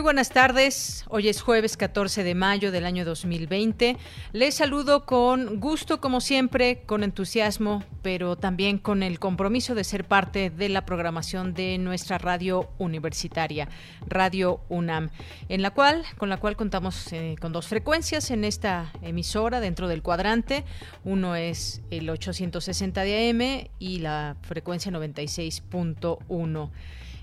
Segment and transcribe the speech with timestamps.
[0.00, 1.04] Buenas tardes.
[1.08, 3.96] Hoy es jueves 14 de mayo del año 2020.
[4.32, 10.04] Les saludo con gusto, como siempre, con entusiasmo, pero también con el compromiso de ser
[10.04, 13.68] parte de la programación de nuestra radio universitaria,
[14.06, 15.10] Radio UNAM,
[15.48, 19.88] en la cual, con la cual contamos eh, con dos frecuencias en esta emisora dentro
[19.88, 20.64] del cuadrante.
[21.04, 26.70] Uno es el 860 de AM y la frecuencia 96.1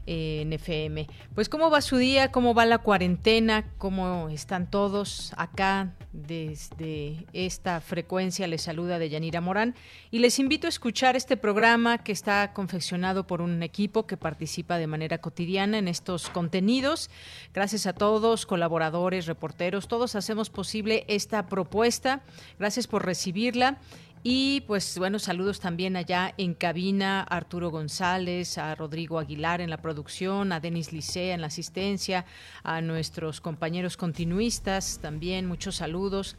[0.05, 1.07] en FM.
[1.33, 7.81] Pues cómo va su día, cómo va la cuarentena, cómo están todos acá desde esta
[7.81, 8.47] frecuencia.
[8.47, 9.75] Les saluda de Yanira Morán
[10.11, 14.77] y les invito a escuchar este programa que está confeccionado por un equipo que participa
[14.77, 17.09] de manera cotidiana en estos contenidos.
[17.53, 22.21] Gracias a todos, colaboradores, reporteros, todos hacemos posible esta propuesta.
[22.59, 23.79] Gracias por recibirla
[24.23, 29.69] y pues bueno, saludos también allá en cabina a Arturo González, a Rodrigo Aguilar en
[29.69, 32.25] la producción, a Denis Licea en la asistencia,
[32.63, 36.37] a nuestros compañeros continuistas también, muchos saludos.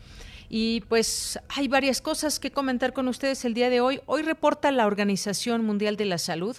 [0.48, 4.00] Y pues hay varias cosas que comentar con ustedes el día de hoy.
[4.06, 6.56] Hoy reporta la Organización Mundial de la Salud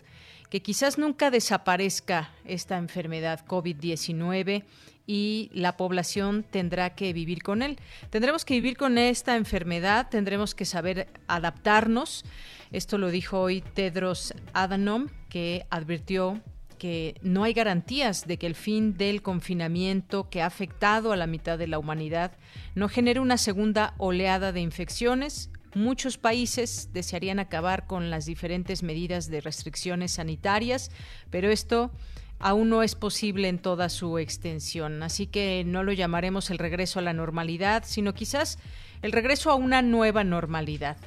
[0.50, 4.64] que quizás nunca desaparezca esta enfermedad COVID-19
[5.08, 7.78] y la población tendrá que vivir con él.
[8.09, 12.25] Tendremos que vivir con esta enfermedad, tendremos que saber adaptarnos.
[12.72, 16.42] Esto lo dijo hoy Tedros Adhanom, que advirtió
[16.77, 21.27] que no hay garantías de que el fin del confinamiento que ha afectado a la
[21.27, 22.33] mitad de la humanidad
[22.73, 25.49] no genere una segunda oleada de infecciones.
[25.73, 30.92] Muchos países desearían acabar con las diferentes medidas de restricciones sanitarias,
[31.30, 31.92] pero esto
[32.40, 35.04] aún no es posible en toda su extensión.
[35.04, 38.60] Así que no lo llamaremos el regreso a la normalidad, sino quizás
[39.02, 40.98] el regreso a una nueva normalidad.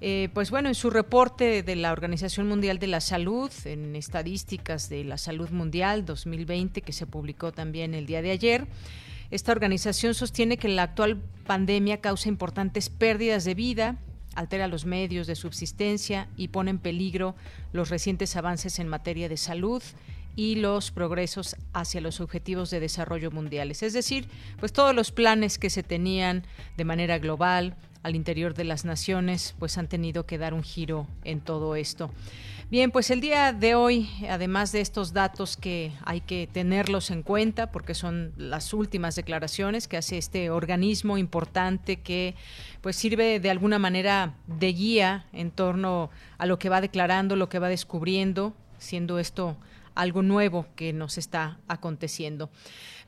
[0.00, 4.88] Eh, pues bueno, en su reporte de la Organización Mundial de la Salud, en estadísticas
[4.88, 8.66] de la salud mundial 2020, que se publicó también el día de ayer,
[9.32, 13.98] esta organización sostiene que la actual pandemia causa importantes pérdidas de vida,
[14.36, 17.34] altera los medios de subsistencia y pone en peligro
[17.72, 19.82] los recientes avances en materia de salud
[20.38, 23.82] y los progresos hacia los objetivos de desarrollo mundiales.
[23.82, 24.28] Es decir,
[24.60, 26.44] pues todos los planes que se tenían
[26.76, 31.08] de manera global al interior de las naciones, pues han tenido que dar un giro
[31.24, 32.12] en todo esto.
[32.70, 37.24] Bien, pues el día de hoy, además de estos datos que hay que tenerlos en
[37.24, 42.36] cuenta, porque son las últimas declaraciones que hace este organismo importante que
[42.80, 47.48] pues sirve de alguna manera de guía en torno a lo que va declarando, lo
[47.48, 49.56] que va descubriendo, siendo esto
[49.98, 52.50] algo nuevo que nos está aconteciendo.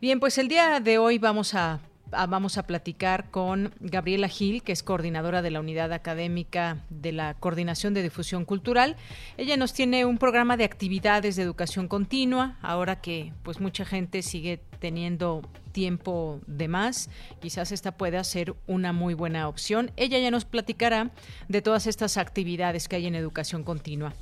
[0.01, 1.81] Bien, pues el día de hoy vamos a
[2.29, 7.35] vamos a platicar con Gabriela Gil, que es coordinadora de la unidad académica de la
[7.35, 8.97] Coordinación de Difusión Cultural.
[9.37, 14.23] Ella nos tiene un programa de actividades de educación continua, ahora que pues mucha gente
[14.23, 19.93] sigue teniendo tiempo de más, quizás esta pueda ser una muy buena opción.
[19.97, 21.13] Ella ya nos platicará
[21.49, 24.15] de todas estas actividades que hay en educación continua.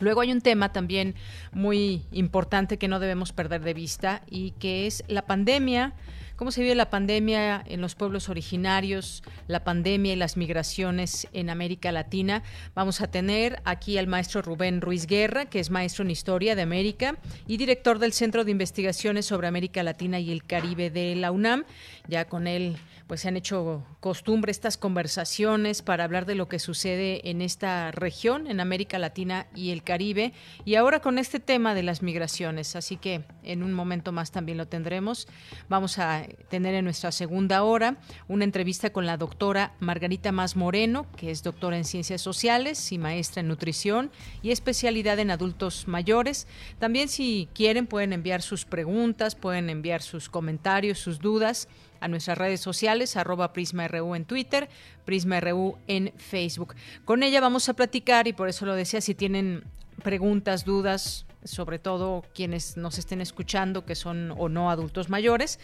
[0.00, 1.14] Luego hay un tema también
[1.52, 5.94] muy importante que no debemos perder de vista y que es la pandemia
[6.38, 11.50] cómo se vive la pandemia en los pueblos originarios, la pandemia y las migraciones en
[11.50, 12.44] América Latina.
[12.76, 16.62] Vamos a tener aquí al maestro Rubén Ruiz Guerra, que es maestro en Historia de
[16.62, 17.16] América
[17.48, 21.64] y director del Centro de Investigaciones sobre América Latina y el Caribe de la UNAM.
[22.06, 22.76] Ya con él
[23.08, 27.90] pues se han hecho costumbre estas conversaciones para hablar de lo que sucede en esta
[27.90, 30.34] región, en América Latina y el Caribe,
[30.66, 32.76] y ahora con este tema de las migraciones.
[32.76, 35.26] Así que en un momento más también lo tendremos.
[35.70, 37.96] Vamos a tener en nuestra segunda hora
[38.28, 42.98] una entrevista con la doctora Margarita Más Moreno, que es doctora en Ciencias Sociales y
[42.98, 44.10] maestra en Nutrición
[44.42, 46.46] y especialidad en adultos mayores.
[46.78, 51.68] También si quieren pueden enviar sus preguntas, pueden enviar sus comentarios, sus dudas
[52.00, 54.68] a nuestras redes sociales, arroba PrismaRU en Twitter,
[55.04, 56.74] PrismaRU en Facebook.
[57.04, 59.64] Con ella vamos a platicar y por eso lo decía, si tienen
[60.02, 65.58] preguntas, dudas, sobre todo quienes nos estén escuchando, que son o no adultos mayores,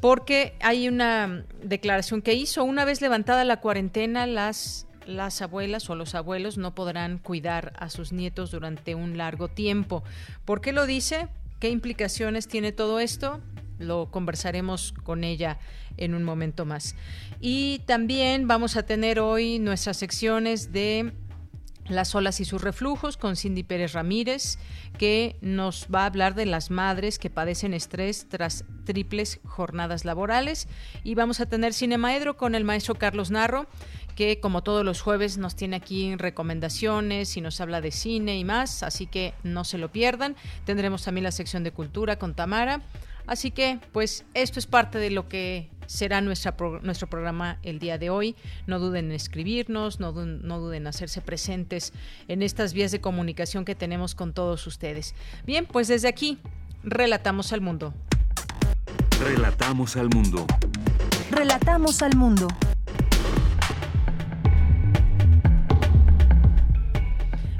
[0.00, 5.94] porque hay una declaración que hizo, una vez levantada la cuarentena, las las abuelas o
[5.94, 10.02] los abuelos no podrán cuidar a sus nietos durante un largo tiempo.
[10.44, 11.28] ¿Por qué lo dice?
[11.60, 13.40] ¿Qué implicaciones tiene todo esto?
[13.78, 15.58] Lo conversaremos con ella
[15.96, 16.94] en un momento más.
[17.40, 21.12] Y también vamos a tener hoy nuestras secciones de
[21.88, 24.58] las olas y sus reflujos con Cindy Pérez Ramírez,
[24.98, 30.68] que nos va a hablar de las madres que padecen estrés tras triples jornadas laborales.
[31.02, 33.66] Y vamos a tener Cinemaedro con el maestro Carlos Narro,
[34.14, 38.44] que como todos los jueves nos tiene aquí recomendaciones y nos habla de cine y
[38.44, 40.36] más, así que no se lo pierdan.
[40.64, 42.82] Tendremos también la sección de cultura con Tamara.
[43.26, 47.98] Así que, pues, esto es parte de lo que será nuestra nuestro programa el día
[47.98, 48.36] de hoy.
[48.66, 51.92] No duden en escribirnos, no, no duden en hacerse presentes
[52.28, 55.14] en estas vías de comunicación que tenemos con todos ustedes.
[55.46, 56.38] Bien, pues desde aquí,
[56.82, 57.94] relatamos al mundo.
[59.20, 60.46] Relatamos al mundo.
[61.30, 62.48] Relatamos al mundo.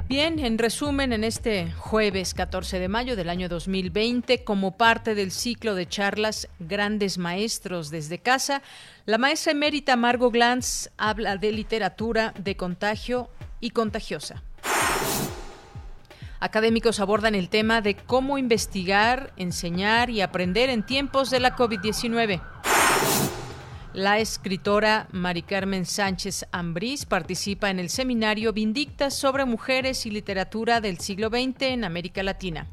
[0.07, 5.31] Bien, en resumen, en este jueves 14 de mayo del año 2020, como parte del
[5.31, 8.61] ciclo de charlas Grandes Maestros desde casa,
[9.07, 14.43] la maestra emérita Margot Glantz habla de literatura de contagio y contagiosa.
[16.39, 22.41] Académicos abordan el tema de cómo investigar, enseñar y aprender en tiempos de la COVID-19.
[23.95, 30.81] La escritora Mari Carmen Sánchez Ambrís participa en el seminario Vindictas sobre mujeres y literatura
[30.81, 32.67] del siglo XX en América Latina.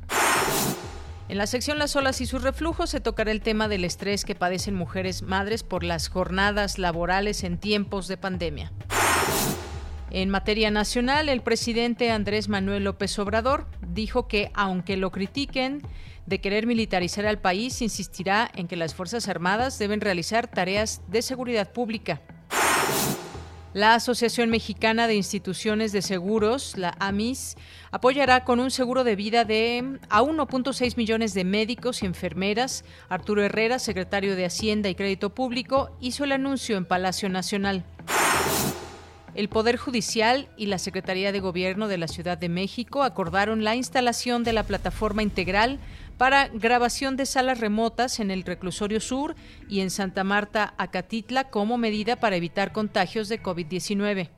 [1.28, 4.34] En la sección Las olas y sus reflujos se tocará el tema del estrés que
[4.34, 8.72] padecen mujeres madres por las jornadas laborales en tiempos de pandemia.
[10.10, 15.82] En materia nacional, el presidente Andrés Manuel López Obrador dijo que, aunque lo critiquen,
[16.26, 21.22] de querer militarizar al país insistirá en que las Fuerzas Armadas deben realizar tareas de
[21.22, 22.20] seguridad pública.
[23.74, 27.56] La Asociación Mexicana de Instituciones de Seguros, la AMIS,
[27.90, 32.84] apoyará con un seguro de vida de a 1.6 millones de médicos y enfermeras.
[33.08, 37.82] Arturo Herrera, secretario de Hacienda y Crédito Público, hizo el anuncio en Palacio Nacional.
[39.34, 43.74] El Poder Judicial y la Secretaría de Gobierno de la Ciudad de México acordaron la
[43.74, 45.78] instalación de la plataforma integral
[46.18, 49.34] para grabación de salas remotas en el Reclusorio Sur
[49.68, 54.30] y en Santa Marta, Acatitla, como medida para evitar contagios de COVID-19.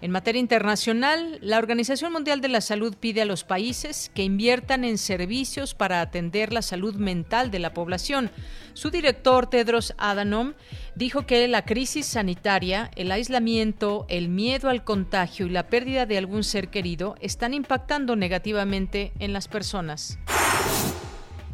[0.00, 4.84] En materia internacional, la Organización Mundial de la Salud pide a los países que inviertan
[4.84, 8.30] en servicios para atender la salud mental de la población.
[8.74, 10.54] Su director, Tedros Adhanom,
[10.94, 16.16] dijo que la crisis sanitaria, el aislamiento, el miedo al contagio y la pérdida de
[16.16, 20.16] algún ser querido están impactando negativamente en las personas.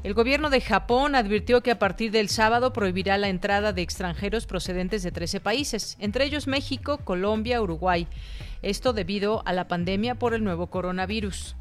[0.05, 4.45] El gobierno de Japón advirtió que a partir del sábado prohibirá la entrada de extranjeros
[4.45, 8.07] procedentes de 13 países, entre ellos México, Colombia, Uruguay.
[8.61, 11.57] Esto debido a la pandemia por el nuevo coronavirus.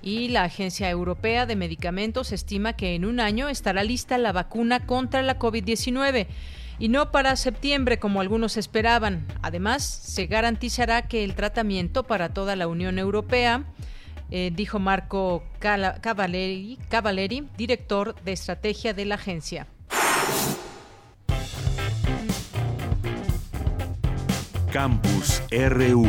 [0.00, 4.86] Y la Agencia Europea de Medicamentos estima que en un año estará lista la vacuna
[4.86, 6.28] contra la COVID-19
[6.78, 9.26] y no para septiembre como algunos esperaban.
[9.42, 13.64] Además, se garantizará que el tratamiento para toda la Unión Europea
[14.30, 16.78] eh, dijo Marco Cavaleri,
[17.56, 19.66] director de estrategia de la agencia.
[24.72, 26.06] Campus RU.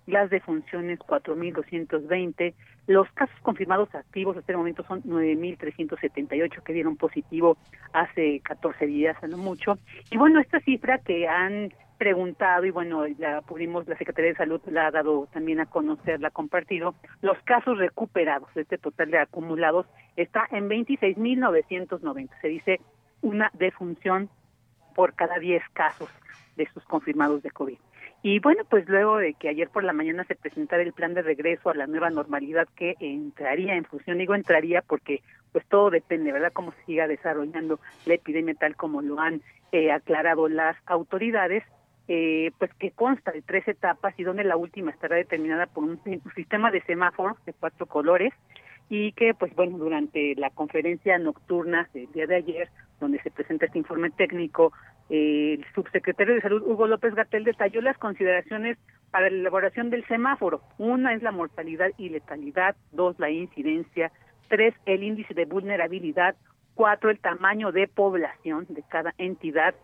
[0.08, 2.54] las defunciones 4.220,
[2.86, 7.58] los casos confirmados activos hasta el momento son 9.378 que dieron positivo
[7.92, 9.78] hace 14 días, no mucho.
[10.10, 14.62] Y bueno, esta cifra que han preguntado y bueno, ya pudimos, la Secretaría de Salud
[14.70, 19.18] la ha dado también a conocer, la ha compartido, los casos recuperados, este total de
[19.18, 19.86] acumulados
[20.16, 22.30] está en 26.990.
[22.40, 22.80] Se dice
[23.20, 24.30] una defunción
[24.94, 26.08] por cada 10 casos
[26.56, 27.78] de sus confirmados de COVID.
[28.22, 31.22] Y bueno, pues luego de que ayer por la mañana se presentara el plan de
[31.22, 35.22] regreso a la nueva normalidad que entraría en función, digo entraría porque
[35.52, 39.40] pues todo depende, ¿verdad?, cómo se siga desarrollando la epidemia tal como lo han
[39.72, 41.62] eh, aclarado las autoridades,
[42.08, 46.00] eh, pues que consta de tres etapas y donde la última estará determinada por un,
[46.34, 48.32] sistema de semáforos de cuatro colores
[48.88, 52.68] y que pues bueno durante la conferencia nocturna del día de ayer
[53.00, 54.72] donde se presenta este informe técnico
[55.10, 58.78] eh, el subsecretario de salud Hugo López Gatel detalló las consideraciones
[59.10, 64.12] para la elaboración del semáforo una es la mortalidad y letalidad dos la incidencia
[64.48, 66.36] tres el índice de vulnerabilidad
[66.74, 69.74] cuatro el tamaño de población de cada entidad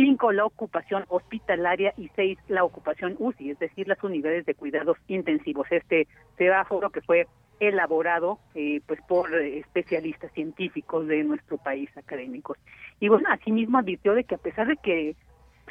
[0.00, 4.96] cinco la ocupación hospitalaria y seis la ocupación UCI, es decir, las unidades de cuidados
[5.08, 5.66] intensivos.
[5.70, 6.08] Este
[6.38, 7.26] semáforo que fue
[7.60, 12.58] elaborado eh, pues por especialistas científicos de nuestro país académicos.
[12.98, 15.14] Y bueno, asimismo advirtió de que a pesar de que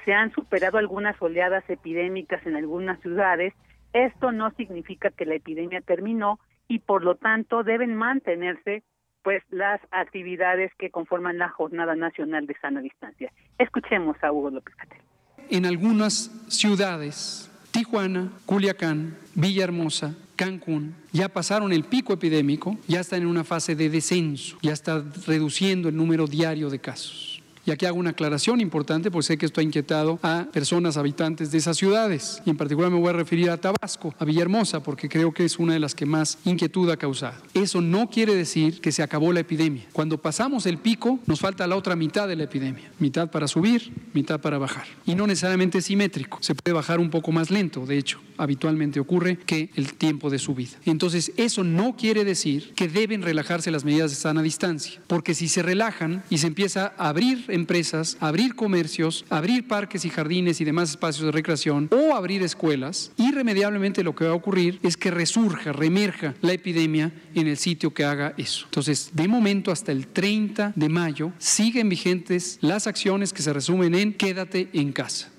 [0.05, 3.53] se han superado algunas oleadas epidémicas en algunas ciudades,
[3.93, 8.83] esto no significa que la epidemia terminó y por lo tanto deben mantenerse
[9.23, 13.33] pues las actividades que conforman la Jornada Nacional de Sana Distancia.
[13.57, 15.01] Escuchemos a Hugo López Catel.
[15.49, 23.27] En algunas ciudades, Tijuana, Culiacán, Villahermosa, Cancún, ya pasaron el pico epidémico, ya están en
[23.27, 27.38] una fase de descenso, ya está reduciendo el número diario de casos.
[27.69, 31.51] Y aquí hago una aclaración importante, porque sé que esto ha inquietado a personas habitantes
[31.51, 32.41] de esas ciudades.
[32.43, 35.59] Y en particular me voy a referir a Tabasco, a Villahermosa, porque creo que es
[35.59, 37.35] una de las que más inquietud ha causado.
[37.53, 39.83] Eso no quiere decir que se acabó la epidemia.
[39.93, 42.91] Cuando pasamos el pico, nos falta la otra mitad de la epidemia.
[42.97, 44.85] Mitad para subir, mitad para bajar.
[45.05, 46.39] Y no necesariamente simétrico.
[46.41, 50.39] Se puede bajar un poco más lento, de hecho, habitualmente ocurre, que el tiempo de
[50.39, 50.71] subida.
[50.85, 54.99] Entonces, eso no quiere decir que deben relajarse las medidas de sana distancia.
[55.05, 60.09] Porque si se relajan y se empieza a abrir empresas, abrir comercios, abrir parques y
[60.09, 64.79] jardines y demás espacios de recreación o abrir escuelas, irremediablemente lo que va a ocurrir
[64.81, 68.65] es que resurja, remerja la epidemia en el sitio que haga eso.
[68.65, 73.93] Entonces, de momento hasta el 30 de mayo siguen vigentes las acciones que se resumen
[73.95, 75.31] en quédate en casa.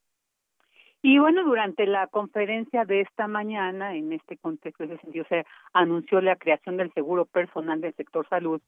[1.03, 6.21] Y bueno, durante la conferencia de esta mañana, en este contexto, ese sentido, se anunció
[6.21, 8.61] la creación del seguro personal del sector salud,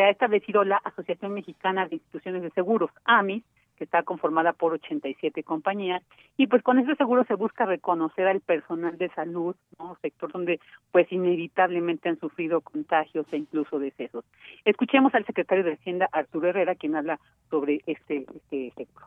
[0.00, 3.44] que ha establecido la Asociación Mexicana de Instituciones de Seguros, AMIS,
[3.76, 6.02] que está conformada por 87 compañías,
[6.38, 9.98] y pues con este seguro se busca reconocer al personal de salud, ¿no?
[10.00, 10.58] sector donde
[10.90, 14.24] pues inevitablemente han sufrido contagios e incluso decesos.
[14.64, 19.06] Escuchemos al secretario de Hacienda, Arturo Herrera, quien habla sobre este, este seguro.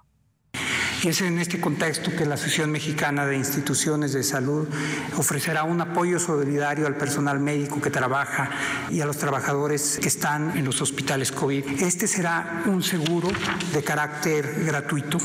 [1.04, 4.70] Y es en este contexto que la Asociación Mexicana de Instituciones de Salud
[5.18, 8.50] ofrecerá un apoyo solidario al personal médico que trabaja
[8.90, 11.82] y a los trabajadores que están en los hospitales COVID.
[11.82, 13.28] Este será un seguro
[13.74, 15.18] de carácter gratuito.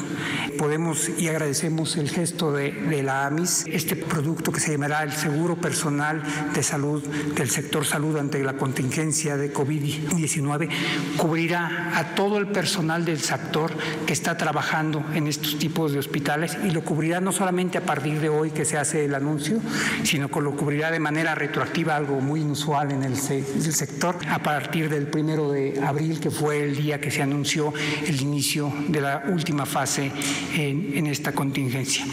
[0.59, 2.73] Podemos y agradecemos el gesto de,
[3.05, 6.21] la AMIS, este producto que se llamará el Seguro Personal
[6.55, 10.69] de Salud del sector salud ante la contingencia de COVID-19,
[11.17, 13.71] cubrirá a todo el personal del sector
[14.05, 18.21] que está trabajando en estos tipos de hospitales y lo cubrirá no solamente a partir
[18.21, 19.59] de hoy que se hace el anuncio,
[20.03, 24.89] sino que lo cubrirá de manera retroactiva, algo muy inusual en el, sector, a partir
[24.89, 27.75] del primero de abril, que fue el día que se anunció
[28.07, 30.11] el inicio de la última fase
[30.57, 32.07] en, en esta contingencia.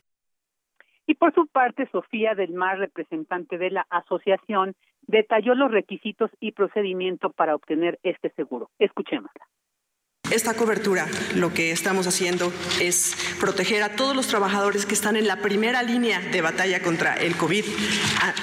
[1.07, 4.75] Y por su parte, Sofía del Mar, representante de la asociación,
[5.07, 8.69] detalló los requisitos y procedimiento para obtener este seguro.
[8.79, 9.47] Escuchémosla.
[10.31, 15.27] Esta cobertura lo que estamos haciendo es proteger a todos los trabajadores que están en
[15.27, 17.63] la primera línea de batalla contra el COVID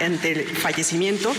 [0.00, 1.34] ante el fallecimiento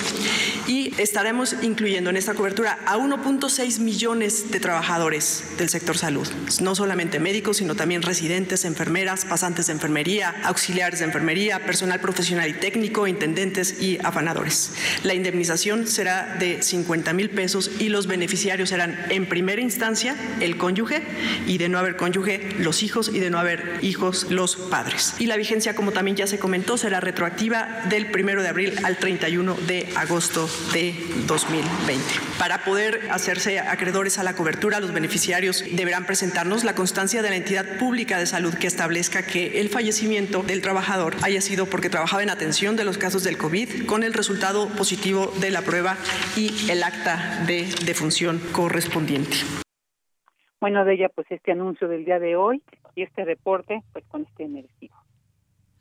[0.68, 6.28] y estaremos incluyendo en esta cobertura a 1.6 millones de trabajadores del sector salud,
[6.62, 12.50] no solamente médicos, sino también residentes, enfermeras, pasantes de enfermería, auxiliares de enfermería, personal profesional
[12.50, 14.72] y técnico, intendentes y afanadores.
[15.04, 20.58] La indemnización será de 50 mil pesos y los beneficiarios serán en primera instancia el
[20.58, 21.04] cónyuge
[21.48, 25.16] y de no haber cónyuge los hijos y de no haber hijos los padres.
[25.20, 28.98] Y la vigencia, como también ya se comentó, será retroactiva del primero de abril al
[28.98, 30.96] 31 de agosto de
[31.28, 32.04] 2020.
[32.38, 37.36] Para poder hacerse acreedores a la cobertura, los beneficiarios deberán presentarnos la constancia de la
[37.36, 42.24] entidad pública de salud que establezca que el fallecimiento del trabajador haya sido porque trabajaba
[42.24, 45.98] en atención de los casos del COVID con el resultado positivo de la prueba
[46.36, 49.38] y el acta de defunción correspondiente
[50.64, 52.64] bueno, de ella pues este anuncio del día de hoy
[52.96, 54.96] y este reporte pues con este merecido.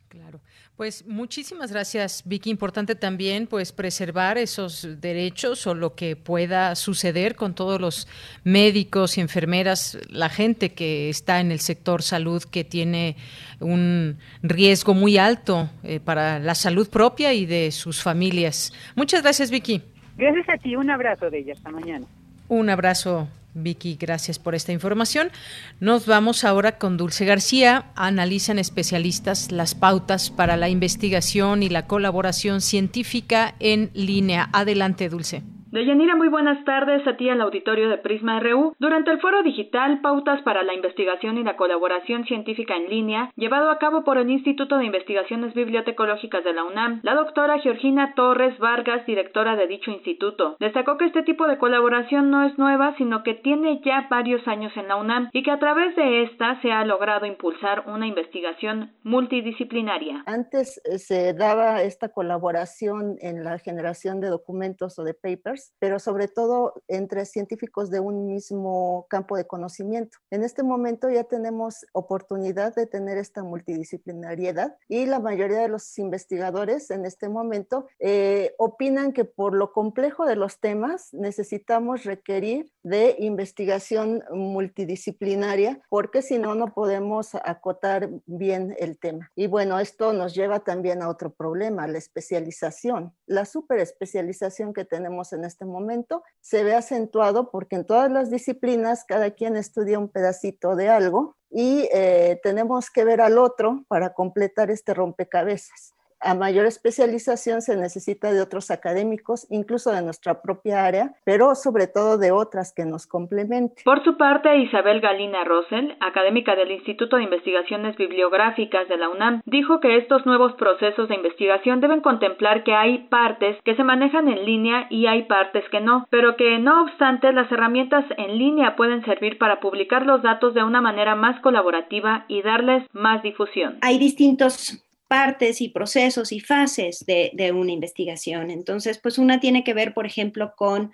[0.09, 0.41] Claro.
[0.75, 2.49] Pues muchísimas gracias, Vicky.
[2.49, 8.09] Importante también pues preservar esos derechos o lo que pueda suceder con todos los
[8.43, 13.15] médicos y enfermeras, la gente que está en el sector salud que tiene
[13.61, 18.73] un riesgo muy alto eh, para la salud propia y de sus familias.
[18.97, 19.81] Muchas gracias, Vicky.
[20.17, 22.05] Gracias a ti, un abrazo de ella, hasta mañana.
[22.49, 25.31] Un abrazo Vicky, gracias por esta información.
[25.79, 27.91] Nos vamos ahora con Dulce García.
[27.95, 34.49] Analizan especialistas las pautas para la investigación y la colaboración científica en línea.
[34.53, 35.43] Adelante, Dulce.
[35.73, 38.75] Deyanira, muy buenas tardes a ti al auditorio de Prisma RU.
[38.77, 43.71] Durante el foro digital Pautas para la Investigación y la Colaboración Científica en Línea, llevado
[43.71, 48.55] a cabo por el Instituto de Investigaciones Bibliotecológicas de la UNAM, la doctora Georgina Torres
[48.59, 53.23] Vargas, directora de dicho instituto, destacó que este tipo de colaboración no es nueva, sino
[53.23, 56.71] que tiene ya varios años en la UNAM y que a través de esta se
[56.71, 60.21] ha logrado impulsar una investigación multidisciplinaria.
[60.27, 65.99] Antes eh, se daba esta colaboración en la generación de documentos o de papers pero
[65.99, 70.17] sobre todo entre científicos de un mismo campo de conocimiento.
[70.31, 75.97] En este momento ya tenemos oportunidad de tener esta multidisciplinariedad y la mayoría de los
[75.97, 82.72] investigadores en este momento eh, opinan que por lo complejo de los temas necesitamos requerir
[82.83, 89.31] de investigación multidisciplinaria porque si no, no podemos acotar bien el tema.
[89.35, 95.33] Y bueno, esto nos lleva también a otro problema, la especialización, la superespecialización que tenemos
[95.33, 100.09] en este momento se ve acentuado porque en todas las disciplinas cada quien estudia un
[100.09, 105.93] pedacito de algo y eh, tenemos que ver al otro para completar este rompecabezas
[106.23, 111.87] a mayor especialización se necesita de otros académicos, incluso de nuestra propia área, pero sobre
[111.87, 113.83] todo de otras que nos complementen.
[113.83, 119.41] Por su parte, Isabel Galina Rosel, académica del Instituto de Investigaciones Bibliográficas de la UNAM,
[119.45, 124.27] dijo que estos nuevos procesos de investigación deben contemplar que hay partes que se manejan
[124.27, 128.75] en línea y hay partes que no, pero que no obstante las herramientas en línea
[128.75, 133.77] pueden servir para publicar los datos de una manera más colaborativa y darles más difusión.
[133.81, 138.49] Hay distintos partes y procesos y fases de, una investigación.
[138.49, 140.91] Entonces, pues una tiene que ver, por ejemplo, con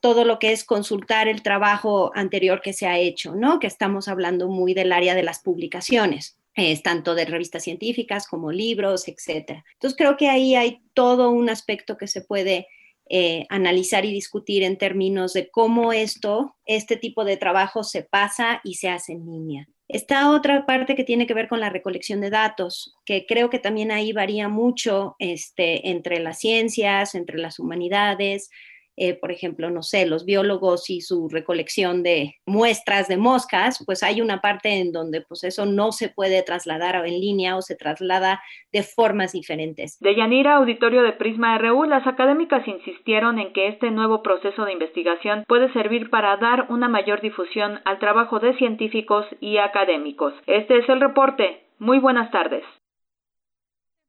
[0.00, 3.58] todo lo que es consultar el trabajo anterior que se ha hecho, ¿no?
[3.58, 8.52] Que estamos hablando muy del área de las publicaciones, es tanto de revistas científicas como
[8.52, 9.64] libros, etcétera.
[9.72, 12.68] Entonces creo que ahí hay todo un aspecto que se puede
[13.10, 18.60] eh, analizar y discutir en términos de cómo esto, este tipo de trabajo se pasa
[18.62, 19.68] y se hace en línea.
[19.88, 23.60] Está otra parte que tiene que ver con la recolección de datos, que creo que
[23.60, 28.50] también ahí varía mucho este, entre las ciencias, entre las humanidades,
[28.96, 34.02] eh, por ejemplo, no sé, los biólogos y su recolección de muestras de moscas, pues
[34.02, 37.76] hay una parte en donde pues eso no se puede trasladar en línea o se
[37.76, 38.40] traslada
[38.72, 39.98] de formas diferentes.
[40.00, 44.72] De Yanira, auditorio de Prisma RU, las académicas insistieron en que este nuevo proceso de
[44.72, 50.32] investigación puede servir para dar una mayor difusión al trabajo de científicos y académicos.
[50.46, 51.64] Este es el reporte.
[51.78, 52.64] Muy buenas tardes.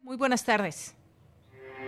[0.01, 0.96] Muy buenas tardes.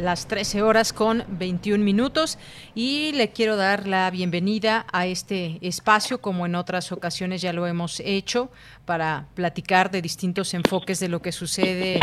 [0.00, 2.38] las 13 horas con 21 minutos.
[2.74, 7.66] Y le quiero dar la bienvenida a este espacio como en otras ocasiones ya lo
[7.66, 8.50] hemos hecho
[8.86, 12.00] para platicar de distintos enfoques de lo que sucede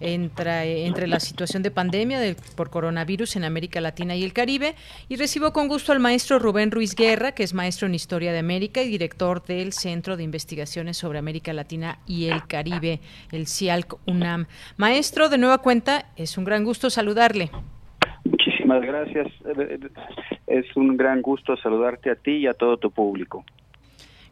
[0.00, 2.18] entre, entre la situación de pandemia
[2.56, 4.74] por coronavirus en América Latina y el Caribe.
[5.08, 8.38] Y recibo con gusto al maestro Rubén Ruiz Guerra, que es maestro en Historia de
[8.38, 13.00] América y director del Centro de Investigaciones sobre América Latina y el Caribe,
[13.32, 14.46] el CIALC UNAM.
[14.76, 17.50] Maestro, de nueva cuenta, es un gran gusto saludarle.
[18.24, 19.28] Muchísimas gracias.
[20.46, 23.44] Es un gran gusto saludarte a ti y a todo tu público.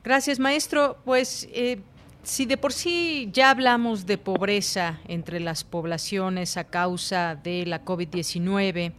[0.05, 0.97] Gracias, maestro.
[1.05, 1.79] Pues eh,
[2.23, 7.85] si de por sí ya hablamos de pobreza entre las poblaciones a causa de la
[7.85, 8.93] COVID-19,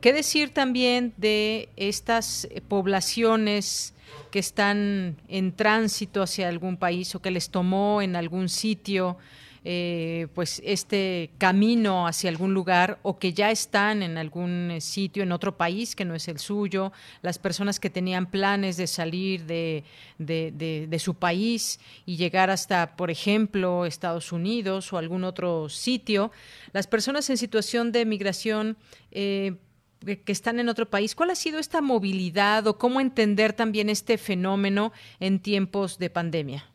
[0.00, 3.94] ¿qué decir también de estas poblaciones
[4.30, 9.18] que están en tránsito hacia algún país o que les tomó en algún sitio
[9.64, 15.30] eh, pues este camino hacia algún lugar o que ya están en algún sitio, en
[15.30, 19.84] otro país que no es el suyo, las personas que tenían planes de salir de,
[20.18, 26.32] de, su país y llegar hasta, por ejemplo, Estados Unidos o algún otro sitio,
[26.72, 28.76] las personas en situación de migración,
[29.12, 29.56] eh,
[30.02, 31.14] que están en otro país.
[31.14, 36.71] ¿Cuál ha sido esta movilidad o cómo entender también este fenómeno en tiempos de pandemia?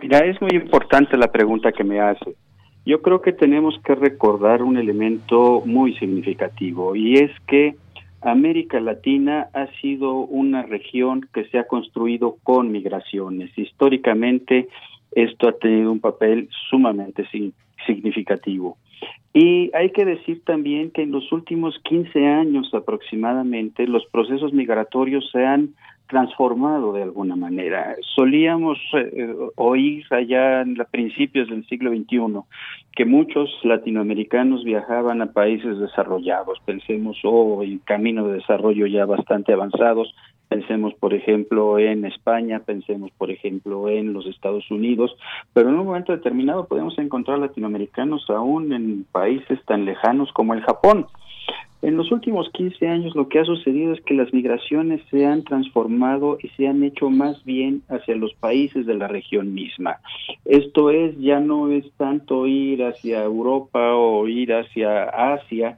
[0.00, 2.34] Mira, es muy importante la pregunta que me hace.
[2.86, 7.76] Yo creo que tenemos que recordar un elemento muy significativo y es que
[8.20, 13.56] América Latina ha sido una región que se ha construido con migraciones.
[13.56, 14.68] Históricamente
[15.12, 17.26] esto ha tenido un papel sumamente
[17.86, 18.76] significativo.
[19.32, 25.28] Y hay que decir también que en los últimos 15 años aproximadamente los procesos migratorios
[25.30, 25.74] se han
[26.14, 27.96] transformado de alguna manera.
[28.14, 32.18] Solíamos eh, oír allá en los principios del siglo XXI
[32.94, 39.52] que muchos latinoamericanos viajaban a países desarrollados, pensemos o en camino de desarrollo ya bastante
[39.52, 40.14] avanzados,
[40.48, 45.16] pensemos por ejemplo en España, pensemos por ejemplo en los Estados Unidos,
[45.52, 50.62] pero en un momento determinado podemos encontrar latinoamericanos aún en países tan lejanos como el
[50.62, 51.08] Japón.
[51.84, 55.44] En los últimos 15 años lo que ha sucedido es que las migraciones se han
[55.44, 59.98] transformado y se han hecho más bien hacia los países de la región misma.
[60.46, 65.76] Esto es, ya no es tanto ir hacia Europa o ir hacia Asia,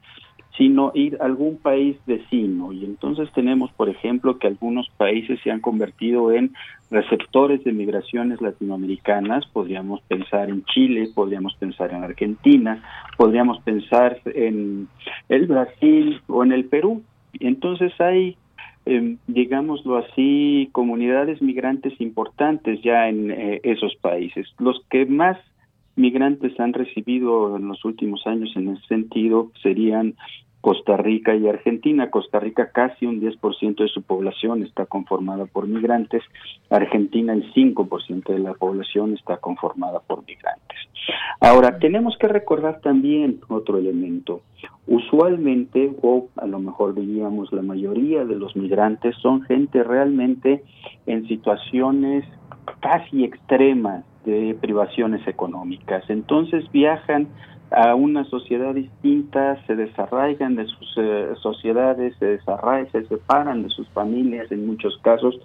[0.57, 2.73] sino ir a algún país vecino.
[2.73, 6.55] Y entonces tenemos, por ejemplo, que algunos países se han convertido en
[6.91, 9.47] receptores de migraciones latinoamericanas.
[9.47, 12.83] Podríamos pensar en Chile, podríamos pensar en Argentina,
[13.17, 14.89] podríamos pensar en
[15.29, 17.03] el Brasil o en el Perú.
[17.39, 18.37] Entonces hay
[18.89, 24.47] eh, digámoslo así, comunidades migrantes importantes ya en eh, esos países.
[24.61, 25.37] Los que más
[25.97, 30.15] migrantes han recibido en los últimos años en ese sentido serían
[30.67, 32.11] Costa Rica y Argentina.
[32.11, 36.25] Costa Rica casi un 10% de su población está conformada por migrantes.
[36.71, 40.77] Argentina el 5% de la población está conformada por migrantes.
[41.39, 44.41] Ahora, tenemos que recordar también otro elemento.
[44.89, 50.65] Usualmente, o a lo mejor diríamos la mayoría de los migrantes son gente realmente
[51.07, 52.25] en situaciones
[52.81, 56.05] casi extremas de privaciones económicas.
[56.11, 57.29] Entonces viajan
[57.71, 63.71] a una sociedad distinta, se desarraigan de sus eh, sociedades, se desarraigan, se separan de
[63.71, 65.39] sus familias en muchos casos,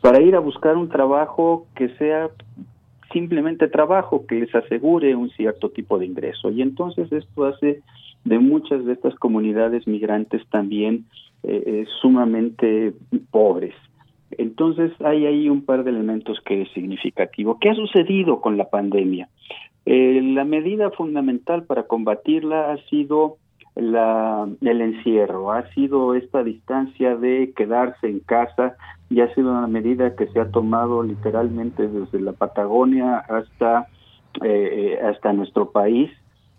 [0.00, 2.28] para ir a buscar un trabajo que sea
[3.12, 6.50] simplemente trabajo, que les asegure un cierto tipo de ingreso.
[6.50, 7.82] Y entonces esto hace
[8.24, 11.06] de muchas de estas comunidades migrantes también
[11.42, 12.92] eh, eh, sumamente
[13.30, 13.74] pobres.
[14.38, 17.58] Entonces hay ahí un par de elementos que es significativo.
[17.60, 19.28] ¿Qué ha sucedido con la pandemia?
[19.84, 23.36] Eh, la medida fundamental para combatirla ha sido
[23.76, 28.76] la, el encierro, ha sido esta distancia de quedarse en casa
[29.10, 33.86] y ha sido una medida que se ha tomado literalmente desde la Patagonia hasta,
[34.42, 36.10] eh, hasta nuestro país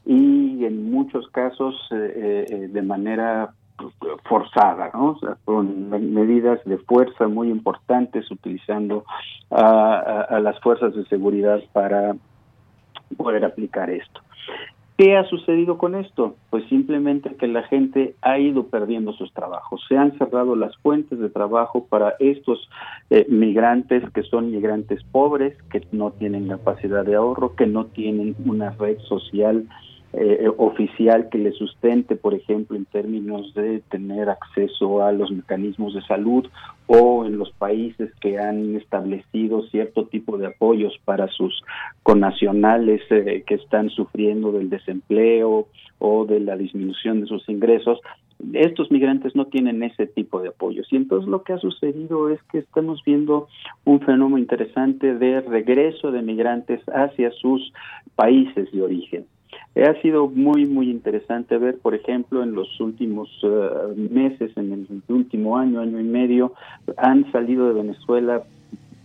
[0.06, 3.54] y en muchos casos eh, de manera
[4.24, 5.20] forzada, ¿no?
[5.46, 9.06] con medidas de fuerza muy importantes, utilizando
[9.52, 12.16] a las fuerzas de seguridad para
[13.16, 14.22] poder aplicar esto.
[14.98, 16.38] ¿Qué ha sucedido con esto?
[16.50, 19.86] Pues simplemente que la gente ha ido perdiendo sus trabajos.
[19.88, 22.68] Se han cerrado las fuentes de trabajo para estos
[23.12, 28.36] eh, migrantes que son migrantes pobres, que no tienen capacidad de ahorro, que no tienen
[28.44, 29.68] una red social
[30.14, 35.94] eh, oficial que le sustente, por ejemplo, en términos de tener acceso a los mecanismos
[35.94, 36.48] de salud
[36.88, 41.62] o en los países que han establecido cierto tipo de apoyos para sus
[42.04, 45.68] connacionales eh, que están sufriendo del desempleo
[46.00, 48.00] o de la disminución de sus ingresos,
[48.54, 50.88] estos migrantes no tienen ese tipo de apoyos.
[50.92, 53.48] Y entonces lo que ha sucedido es que estamos viendo
[53.84, 57.74] un fenómeno interesante de regreso de migrantes hacia sus
[58.16, 59.26] países de origen.
[59.76, 64.88] Ha sido muy, muy interesante ver, por ejemplo, en los últimos eh, meses, en el
[65.08, 66.54] último año, año y medio,
[66.98, 68.44] han salido de Venezuela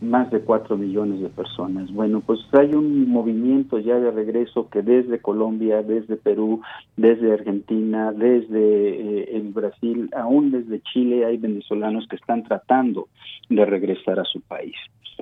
[0.03, 1.91] más de cuatro millones de personas.
[1.93, 6.61] Bueno, pues hay un movimiento ya de regreso que desde Colombia, desde Perú,
[6.97, 13.09] desde Argentina, desde eh, el Brasil, aún desde Chile hay venezolanos que están tratando
[13.49, 14.75] de regresar a su país.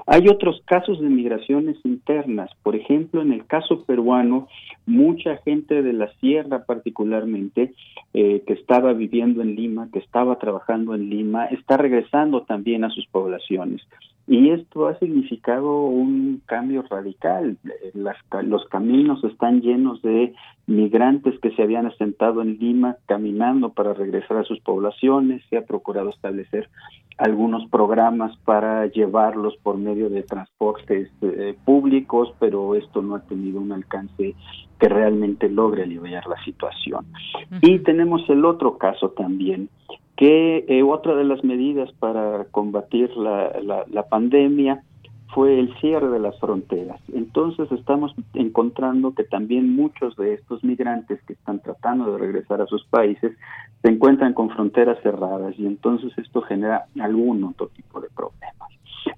[0.07, 4.49] Hay otros casos de migraciones internas, por ejemplo, en el caso peruano,
[4.87, 7.75] mucha gente de la sierra particularmente,
[8.15, 12.91] eh, que estaba viviendo en Lima, que estaba trabajando en Lima, está regresando también a
[12.91, 13.83] sus poblaciones.
[14.31, 17.59] Y esto ha significado un cambio radical.
[17.95, 20.35] los caminos están llenos de
[20.69, 25.67] migrantes que se habían asentado en Lima caminando para regresar a sus poblaciones, se ha
[25.67, 26.71] procurado establecer
[27.19, 33.61] algunos programas para llevarlos por medio de transportes eh, públicos, pero esto no ha tenido
[33.61, 34.37] un alcance
[34.79, 37.05] que realmente logre aliviar la situación.
[37.63, 39.69] Y tenemos el otro caso también,
[40.21, 44.83] que eh, otra de las medidas para combatir la, la, pandemia
[45.35, 47.01] fue el cierre de las fronteras.
[47.15, 52.67] Entonces estamos encontrando que también muchos de estos migrantes que están tratando de regresar a
[52.67, 53.33] sus países
[53.81, 58.69] se encuentran con fronteras cerradas y entonces esto genera algún otro tipo de problemas.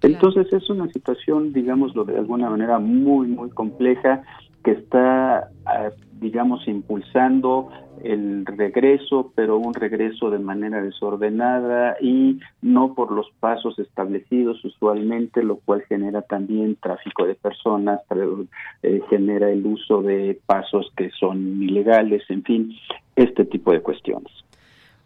[0.02, 4.22] Entonces es una situación, digámoslo de alguna manera, muy, muy compleja
[4.62, 7.70] que está, ah, digamos, impulsando
[8.02, 15.42] el regreso, pero un regreso de manera desordenada y no por los pasos establecidos usualmente,
[15.42, 18.00] lo cual genera también tráfico de personas,
[18.82, 22.74] eh, genera el uso de pasos que son ilegales, en fin,
[23.14, 24.32] este tipo de cuestiones.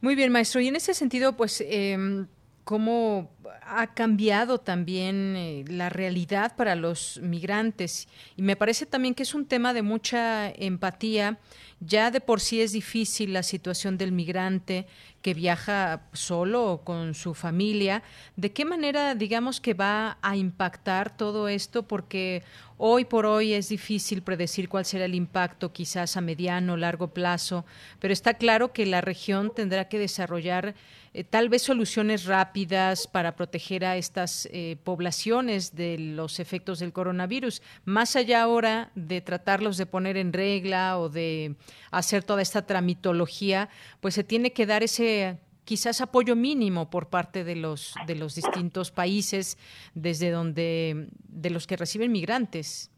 [0.01, 0.61] Muy bien, maestro.
[0.61, 2.25] Y en ese sentido, pues, eh,
[2.65, 3.29] ¿cómo
[3.63, 8.09] ha cambiado también eh, la realidad para los migrantes?
[8.37, 11.39] Y me parece también que es un tema de mucha empatía
[11.81, 14.87] ya de por sí es difícil la situación del migrante
[15.21, 18.03] que viaja solo o con su familia.
[18.37, 21.83] ¿De qué manera, digamos, que va a impactar todo esto?
[21.83, 22.43] Porque
[22.79, 27.09] hoy por hoy es difícil predecir cuál será el impacto, quizás a mediano o largo
[27.09, 27.67] plazo,
[28.01, 30.75] pero está claro que la región tendrá que desarrollar
[31.13, 36.93] eh, tal vez soluciones rápidas para proteger a estas eh, poblaciones de los efectos del
[36.93, 41.55] coronavirus, más allá ahora de tratarlos de poner en regla o de
[41.91, 43.69] hacer toda esta tramitología,
[44.01, 48.37] pues se tiene que dar ese quizás apoyo mínimo por parte de los de los
[48.37, 49.59] distintos países
[49.95, 52.91] desde donde de los que reciben migrantes.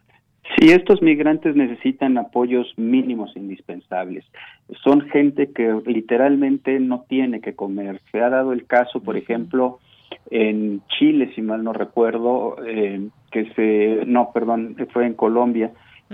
[0.57, 4.24] Sí, estos migrantes necesitan apoyos mínimos indispensables.
[4.83, 8.01] Son gente que literalmente no tiene que comer.
[8.11, 9.79] Se ha dado el caso, por ejemplo,
[10.31, 15.73] en Chile, si mal no recuerdo, eh, que se, no, perdón, fue en Colombia,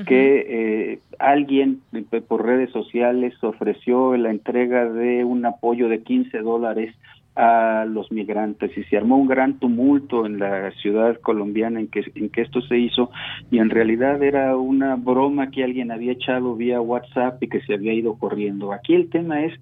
[0.09, 1.81] que eh, alguien
[2.27, 6.93] por redes sociales ofreció la entrega de un apoyo de 15 dólares
[7.37, 12.05] a los migrantes y se armó un gran tumulto en la ciudad colombiana en que,
[12.15, 13.11] en que esto se hizo
[13.51, 17.75] y en realidad era una broma que alguien había echado vía WhatsApp y que se
[17.75, 18.73] había ido corriendo.
[18.73, 19.53] Aquí el tema es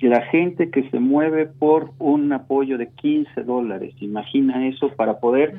[0.00, 5.54] la gente que se mueve por un apoyo de 15 dólares, imagina eso para poder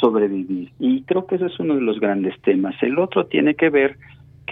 [0.00, 0.70] sobrevivir.
[0.78, 2.74] Y creo que ese es uno de los grandes temas.
[2.82, 3.98] El otro tiene que ver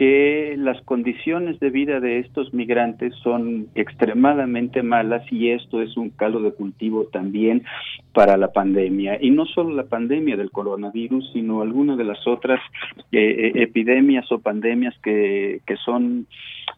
[0.00, 6.08] que las condiciones de vida de estos migrantes son extremadamente malas y esto es un
[6.08, 7.64] caldo de cultivo también
[8.14, 9.18] para la pandemia.
[9.20, 12.62] Y no solo la pandemia del coronavirus, sino algunas de las otras
[13.12, 16.26] eh, eh, epidemias o pandemias que, que son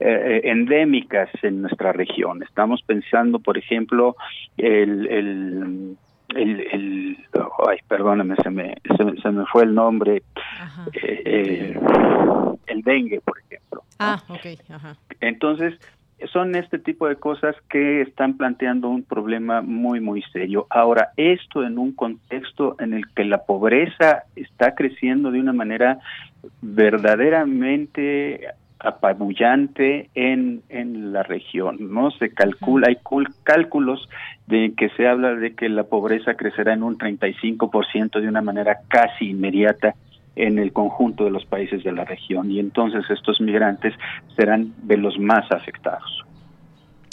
[0.01, 2.43] eh, endémicas en nuestra región.
[2.43, 4.17] Estamos pensando, por ejemplo,
[4.57, 5.97] el, el
[6.37, 7.19] el, el
[7.69, 10.23] ay perdóname se me se, me fue el nombre
[10.95, 11.79] eh,
[12.67, 14.97] el dengue por ejemplo ah okay ajá.
[15.21, 15.79] entonces
[16.29, 20.67] son este tipo de cosas que están planteando un problema muy muy serio.
[20.71, 25.99] Ahora esto en un contexto en el que la pobreza está creciendo de una manera
[26.61, 28.49] verdaderamente
[28.83, 32.11] apabullante en, en la región, ¿no?
[32.13, 32.99] Se calcula, hay
[33.45, 34.09] cálculos
[34.47, 38.81] de que se habla de que la pobreza crecerá en un 35% de una manera
[38.89, 39.95] casi inmediata
[40.35, 43.95] en el conjunto de los países de la región y entonces estos migrantes
[44.37, 46.22] serán de los más afectados.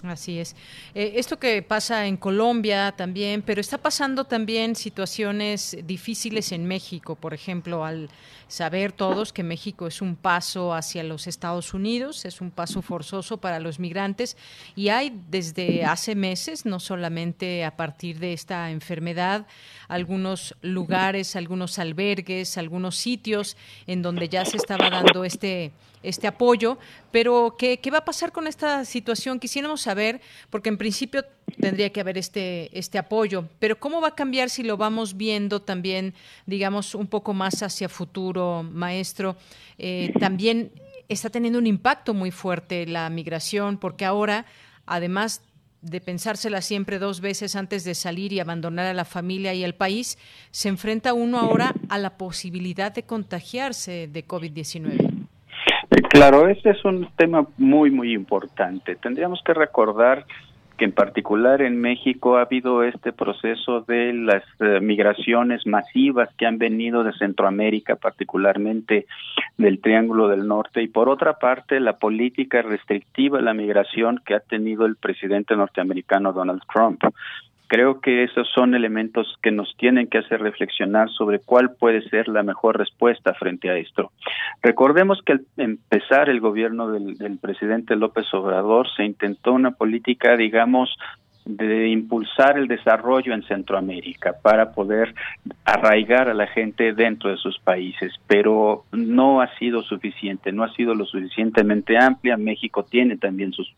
[0.03, 0.55] Así es.
[0.95, 7.15] Eh, esto que pasa en Colombia también, pero está pasando también situaciones difíciles en México,
[7.15, 8.09] por ejemplo, al
[8.47, 13.37] saber todos que México es un paso hacia los Estados Unidos, es un paso forzoso
[13.37, 14.37] para los migrantes
[14.73, 19.47] y hay desde hace meses, no solamente a partir de esta enfermedad,
[19.89, 26.77] algunos lugares, algunos albergues, algunos sitios en donde ya se estaba dando este este apoyo,
[27.11, 29.39] pero ¿qué, ¿qué, va a pasar con esta situación?
[29.39, 31.25] Quisiéramos saber, porque en principio
[31.59, 35.61] tendría que haber este, este apoyo, pero ¿cómo va a cambiar si lo vamos viendo
[35.61, 36.13] también,
[36.45, 39.35] digamos, un poco más hacia futuro, maestro?
[39.77, 40.71] Eh, también
[41.07, 44.45] está teniendo un impacto muy fuerte la migración, porque ahora,
[44.85, 45.41] además
[45.81, 49.75] de pensársela siempre dos veces antes de salir y abandonar a la familia y el
[49.75, 50.17] país,
[50.51, 55.18] se enfrenta uno ahora a la posibilidad de contagiarse de COVID-19.
[56.01, 58.95] Claro, este es un tema muy, muy importante.
[58.95, 60.25] Tendríamos que recordar
[60.77, 66.45] que en particular en México ha habido este proceso de las eh, migraciones masivas que
[66.45, 69.05] han venido de Centroamérica, particularmente
[69.57, 74.35] del Triángulo del Norte, y por otra parte la política restrictiva de la migración que
[74.35, 77.03] ha tenido el presidente norteamericano Donald Trump.
[77.69, 82.27] Creo que esos son elementos que nos tienen que hacer reflexionar sobre cuál puede ser
[82.27, 84.11] la mejor respuesta frente a esto.
[84.63, 90.89] Recordemos que al empezar el gobierno del, presidente López Obrador se intentó una política, digamos,
[91.45, 95.13] de impulsar el desarrollo en Centroamérica para poder
[95.63, 100.73] arraigar a la gente dentro de sus países, pero no ha sido suficiente, no ha
[100.73, 102.35] sido lo suficientemente amplia.
[102.35, 103.71] México tiene también sus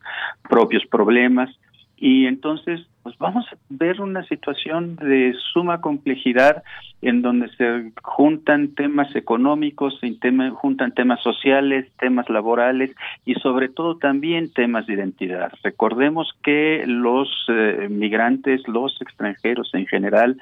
[0.48, 1.50] propios problemas
[1.98, 6.62] y entonces pues vamos a ver una situación de suma complejidad
[7.00, 10.16] en donde se juntan temas económicos, se
[10.52, 15.52] juntan temas sociales, temas laborales y sobre todo también temas de identidad.
[15.64, 20.36] Recordemos que los eh, migrantes, los extranjeros en general,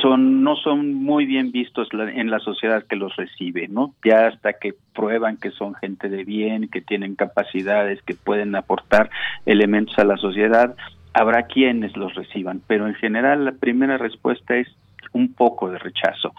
[0.00, 3.94] son no son muy bien vistos en la sociedad que los recibe, ¿no?
[4.04, 9.10] Ya hasta que prueban que son gente de bien, que tienen capacidades, que pueden aportar
[9.46, 10.74] elementos a la sociedad,
[11.18, 14.68] habrá quienes los reciban, pero en general la primera respuesta es
[15.12, 16.34] un poco de rechazo.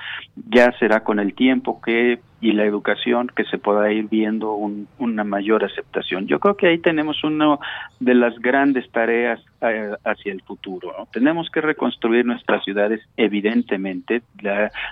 [0.49, 5.23] Ya será con el tiempo que y la educación que se pueda ir viendo una
[5.23, 6.27] mayor aceptación.
[6.27, 7.57] Yo creo que ahí tenemos una
[7.99, 10.93] de las grandes tareas eh, hacia el futuro.
[11.11, 14.21] Tenemos que reconstruir nuestras ciudades, evidentemente.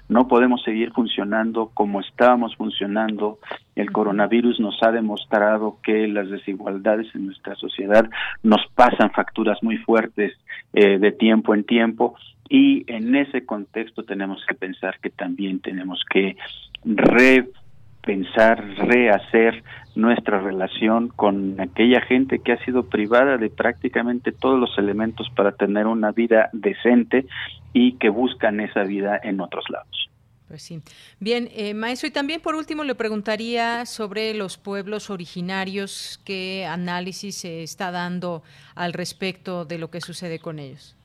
[0.10, 3.40] no podemos seguir funcionando como estábamos funcionando.
[3.76, 8.10] El coronavirus nos ha demostrado que las desigualdades en nuestra sociedad
[8.44, 10.34] nos pasan facturas muy fuertes
[10.74, 12.16] eh, de tiempo en tiempo
[12.50, 16.38] y en ese contexto tenemos que pensar que también tenemos que
[16.86, 19.64] repensar, rehacer
[19.96, 25.54] nuestra relación con aquella gente que ha sido privada de prácticamente todos los elementos para
[25.54, 27.26] tener una vida decente
[27.74, 30.10] y que buscan esa vida en otros lados.
[30.48, 30.82] Pues sí.
[31.20, 37.36] Bien, eh, maestro, y también por último le preguntaría sobre los pueblos originarios, qué análisis
[37.36, 38.44] se está dando
[38.76, 40.97] al respecto de lo que sucede con ellos.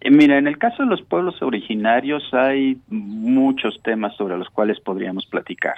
[0.00, 4.80] Eh, mira, en el caso de los pueblos originarios hay muchos temas sobre los cuales
[4.80, 5.74] podríamos platicar.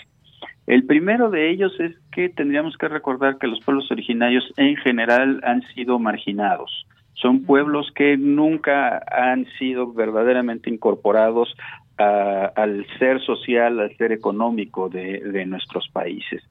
[0.67, 5.41] El primero de ellos es que tendríamos que recordar que los pueblos originarios en general
[5.43, 6.87] han sido marginados.
[7.15, 11.55] Son pueblos que nunca han sido verdaderamente incorporados
[11.99, 16.43] al ser social, al ser económico de, de nuestros países.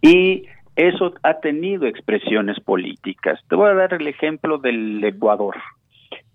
[0.00, 0.44] Y
[0.76, 3.38] eso ha tenido expresiones políticas.
[3.48, 5.56] Te voy a dar el ejemplo del Ecuador.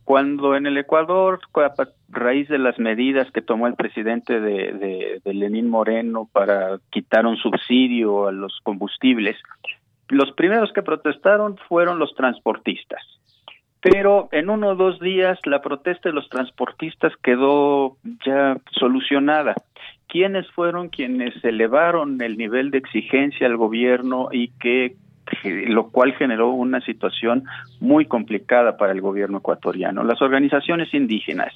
[0.10, 1.72] Cuando en el Ecuador, a
[2.10, 8.28] raíz de las medidas que tomó el presidente de, Lenín Moreno para quitar un subsidio
[8.28, 9.38] a los combustibles,
[10.08, 13.04] los primeros que protestaron fueron los transportistas.
[13.82, 19.54] Pero en uno o dos días la protesta de los transportistas quedó ya solucionada.
[20.08, 24.96] ¿Quiénes fueron quienes elevaron el nivel de exigencia al gobierno y que
[25.44, 27.44] lo cual generó una situación
[27.80, 30.04] muy complicada para el gobierno ecuatoriano.
[30.04, 31.54] Las organizaciones indígenas,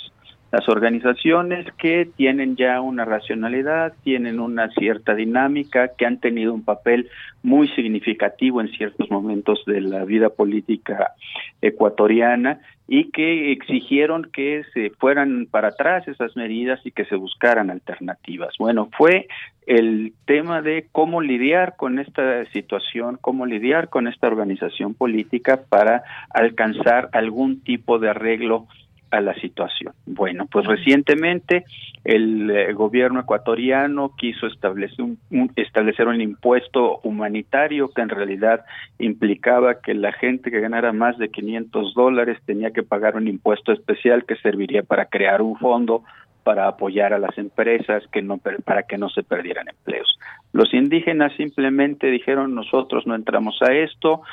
[0.54, 6.64] las organizaciones que tienen ya una racionalidad, tienen una cierta dinámica, que han tenido un
[6.64, 7.10] papel
[7.42, 11.14] muy significativo en ciertos momentos de la vida política
[11.60, 17.72] ecuatoriana y que exigieron que se fueran para atrás esas medidas y que se buscaran
[17.72, 18.54] alternativas.
[18.60, 19.26] Bueno, fue
[19.66, 26.04] el tema de cómo lidiar con esta situación, cómo lidiar con esta organización política para
[26.30, 28.68] alcanzar algún tipo de arreglo
[29.14, 29.94] a la situación.
[30.08, 31.66] Bueno, pues recientemente
[32.04, 35.20] el eh, gobierno ecuatoriano quiso establecer un,
[35.56, 38.66] establecer un impuesto humanitario que en realidad
[38.98, 43.72] implicaba que la gente que ganara más de 500 dólares tenía que pagar un impuesto
[43.72, 46.04] especial que serviría para crear un fondo
[46.44, 50.18] para apoyar a las empresas que no para que no se perdieran empleos.
[50.54, 54.24] Los indígenas simplemente dijeron nosotros no entramos a esto,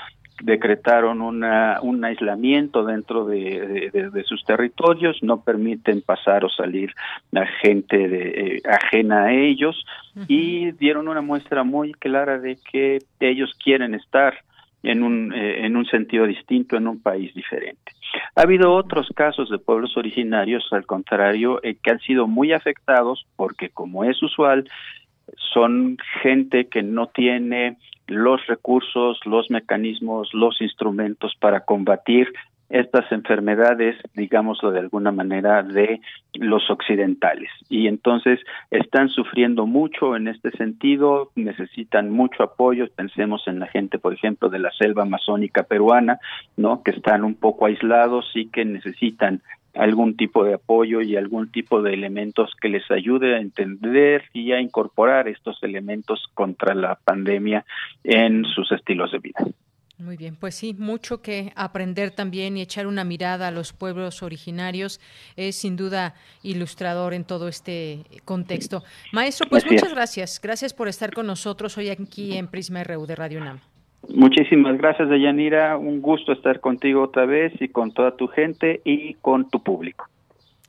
[0.42, 6.92] decretaron una, un aislamiento dentro de, sus territorios, no permiten pasar o salir
[7.34, 9.84] a gente de, eh, ajena a ellos
[10.28, 14.34] y dieron una muestra muy clara de que ellos quieren estar
[14.82, 17.92] en un, eh, en un sentido distinto, en un país diferente.
[18.34, 23.26] Ha habido otros casos de pueblos originarios, al contrario, eh, que han sido muy afectados
[23.36, 24.68] porque, como es usual,
[25.52, 32.32] son gente que no tiene los recursos, los mecanismos, los instrumentos para combatir
[32.70, 36.00] estas enfermedades, digámoslo de alguna manera, de
[36.34, 37.50] los occidentales.
[37.68, 38.38] Y entonces
[38.70, 42.88] están sufriendo mucho en este sentido, necesitan mucho apoyo.
[42.94, 46.20] Pensemos en la gente, por ejemplo, de la selva amazónica peruana,
[46.56, 46.84] ¿no?
[46.84, 49.42] Que están un poco aislados y que necesitan
[49.74, 54.52] algún tipo de apoyo y algún tipo de elementos que les ayude a entender y
[54.52, 57.64] a incorporar estos elementos contra la pandemia
[58.04, 59.44] en sus estilos de vida.
[60.00, 64.22] Muy bien, pues sí, mucho que aprender también y echar una mirada a los pueblos
[64.22, 64.98] originarios
[65.36, 68.82] es sin duda ilustrador en todo este contexto.
[69.12, 70.40] Maestro, pues muchas gracias.
[70.42, 73.60] Gracias por estar con nosotros hoy aquí en Prisma RU de Radio UNAM.
[74.08, 75.76] Muchísimas gracias, Deyanira.
[75.76, 80.06] Un gusto estar contigo otra vez y con toda tu gente y con tu público.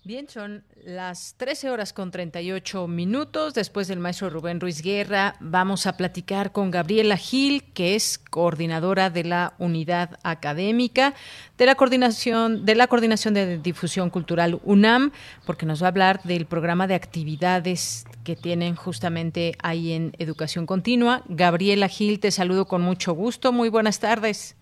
[0.06, 3.54] Bien, son las 13 horas con 38 minutos.
[3.54, 9.10] Después del maestro Rubén Ruiz Guerra, vamos a platicar con Gabriela Gil, que es coordinadora
[9.10, 11.14] de la unidad académica
[11.58, 15.12] de la coordinación de la coordinación de difusión cultural UNAM,
[15.46, 20.66] porque nos va a hablar del programa de actividades que tienen justamente ahí en educación
[20.66, 21.24] continua.
[21.28, 23.52] Gabriela Gil, te saludo con mucho gusto.
[23.52, 24.56] Muy buenas tardes.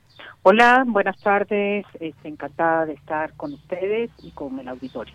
[0.44, 1.86] Hola, buenas tardes.
[2.24, 5.14] encantada de estar con ustedes y con el auditorio.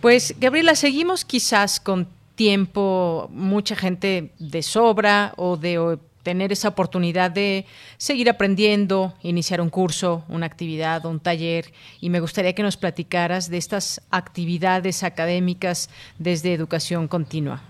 [0.00, 7.30] Pues Gabriela, seguimos quizás con tiempo, mucha gente de sobra o de tener esa oportunidad
[7.30, 7.66] de
[7.96, 11.66] seguir aprendiendo, iniciar un curso, una actividad, un taller,
[12.00, 17.62] y me gustaría que nos platicaras de estas actividades académicas desde educación continua.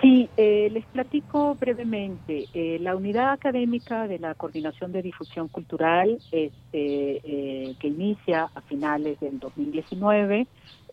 [0.00, 2.46] Sí, eh, les platico brevemente.
[2.54, 8.60] Eh, la unidad académica de la Coordinación de Difusión Cultural, este, eh, que inicia a
[8.62, 10.46] finales del 2019,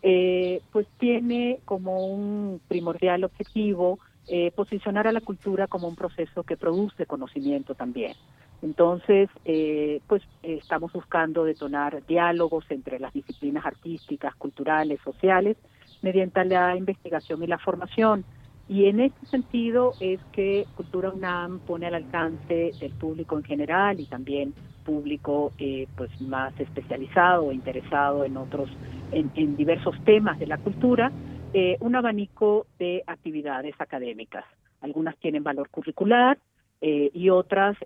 [0.04, 6.44] eh, pues tiene como un primordial objetivo eh, posicionar a la cultura como un proceso
[6.44, 8.14] que produce conocimiento también.
[8.62, 15.58] Entonces, eh, pues estamos buscando detonar diálogos entre las disciplinas artísticas, culturales, sociales,
[16.02, 18.26] mediante la investigación y la formación.
[18.70, 24.00] Y en este sentido es que Cultura UNAM pone al alcance del público en general
[24.00, 24.54] y también
[24.84, 28.70] público eh, pues más especializado o interesado en otros,
[29.12, 31.12] en, diversos temas de la cultura,
[31.54, 34.46] eh, un abanico de actividades académicas.
[34.82, 36.38] Algunas tienen valor curricular
[36.82, 37.78] eh, y otras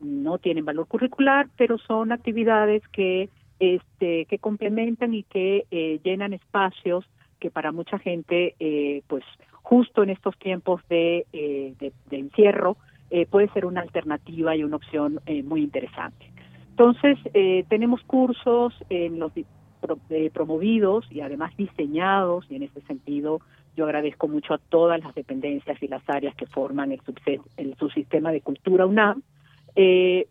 [0.00, 7.04] no tienen valor curricular, pero son actividades que, este, que complementan y que llenan espacios
[7.40, 8.54] que para mucha gente,
[9.06, 9.24] pues
[9.66, 12.76] justo en estos tiempos de, eh, de, encierro,
[13.10, 16.30] eh, puede ser una alternativa y una opción eh, muy interesante.
[16.70, 17.18] Entonces,
[17.68, 19.32] tenemos cursos en los
[20.32, 23.40] promovidos y además diseñados, y en ese sentido
[23.76, 27.00] yo agradezco mucho a todas las dependencias y las áreas que forman el,
[27.56, 29.22] el subsistema de cultura UNAM,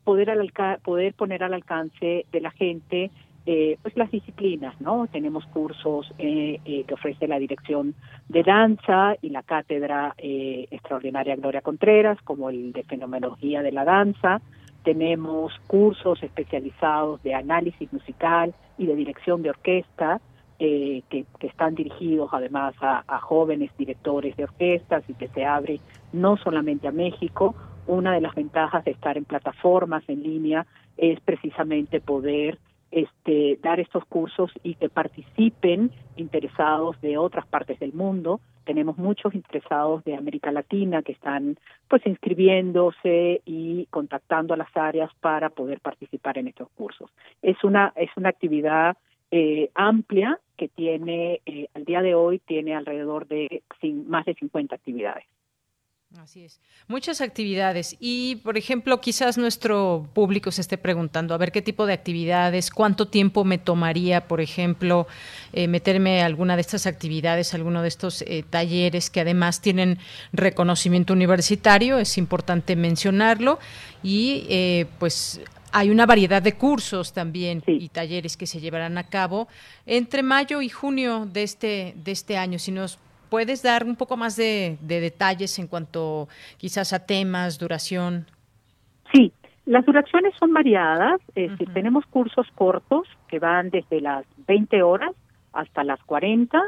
[0.04, 0.52] poder, al
[0.84, 3.12] poder poner al alcance de la gente
[3.48, 5.06] eh, pues las disciplinas, ¿no?
[5.06, 7.94] Tenemos cursos eh, eh, que ofrece la Dirección
[8.28, 14.42] de Danza y la Cátedra Extraordinaria Gloria Contreras, como el de Fenomenología de la Danza.
[14.84, 20.22] Tenemos cursos especializados de análisis musical y de dirección de orquesta,
[20.58, 25.80] que, están dirigidos además a, a jóvenes directores de orquestas y que se abre
[26.14, 27.56] no solamente a México.
[27.88, 30.66] Una de las ventajas de estar en plataformas en línea
[30.98, 32.58] es precisamente poder
[32.96, 38.40] este, dar estos cursos y que participen interesados de otras partes del mundo.
[38.64, 41.58] Tenemos muchos interesados de América Latina que están
[41.90, 47.12] pues inscribiéndose y contactando a las áreas para poder participar en estos cursos.
[47.42, 48.96] Es una es una actividad
[49.30, 53.62] eh, amplia que tiene eh, al día de hoy tiene alrededor de
[54.08, 55.26] más de 50 actividades.
[56.22, 56.60] Así es.
[56.88, 57.98] Muchas actividades.
[58.00, 62.72] Y, por ejemplo, quizás nuestro público se esté preguntando, a ver qué tipo de actividades,
[62.72, 65.08] cuánto tiempo me tomaría, por ejemplo,
[65.54, 70.00] eh, meterme a alguna de estas actividades, alguno de estos eh, talleres que además tienen
[70.32, 73.60] reconocimiento universitario, es importante mencionarlo.
[74.02, 75.42] Y, eh, pues,
[75.72, 79.50] hay una variedad de cursos también y talleres que se llevarán a cabo
[79.86, 82.60] entre mayo y junio de este, de este año.
[82.60, 82.98] Si nos
[83.30, 88.26] ¿Puedes dar un poco más de, detalles en cuanto quizás a temas, duración?
[89.14, 89.32] Sí,
[89.66, 91.20] Las duraciones son variadas,
[91.74, 95.12] tenemos cursos cortos que van desde las 20 horas
[95.54, 96.62] hasta las 40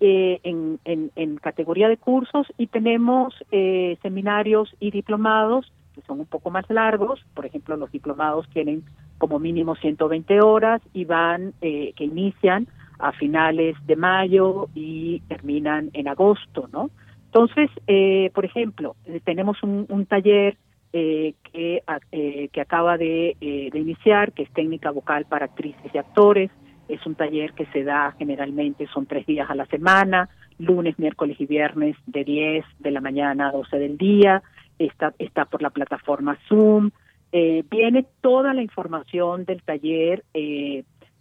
[0.00, 6.26] eh, en, en, categoría de cursos y tenemos eh, seminarios y diplomados que son un
[6.26, 8.82] poco más largos, por ejemplo los diplomados tienen
[9.18, 12.66] como mínimo 120 horas y van, eh, que inician
[12.98, 16.90] a finales de mayo y terminan en agosto, ¿no?
[17.26, 17.70] Entonces,
[18.34, 20.58] por ejemplo, tenemos un, taller
[20.92, 21.82] que,
[22.52, 26.50] que acaba de, de iniciar, que es técnica vocal para actrices y actores,
[26.88, 30.28] es un taller que se da generalmente, son tres días a la semana,
[30.58, 34.42] lunes, miércoles y viernes de 10 de la mañana a 12 del día.
[34.78, 36.90] Está, está por la plataforma Zoom.
[37.32, 40.24] Eh, viene toda la información del taller.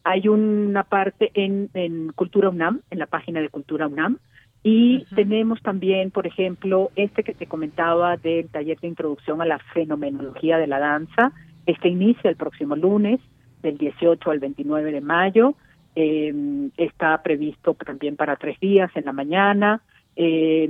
[0.04, 4.18] Hay una parte en, en Cultura UNAM, en la página de Cultura UNAM,
[4.64, 9.58] y tenemos también, por ejemplo, este que te comentaba del taller de introducción a la
[9.74, 11.32] fenomenología de la danza.
[11.66, 13.20] Este inicia el próximo lunes
[13.64, 15.56] del 18 al 29 de mayo.
[15.95, 19.82] Eh, está previsto también para tres días en la mañana.
[20.16, 20.70] Eh,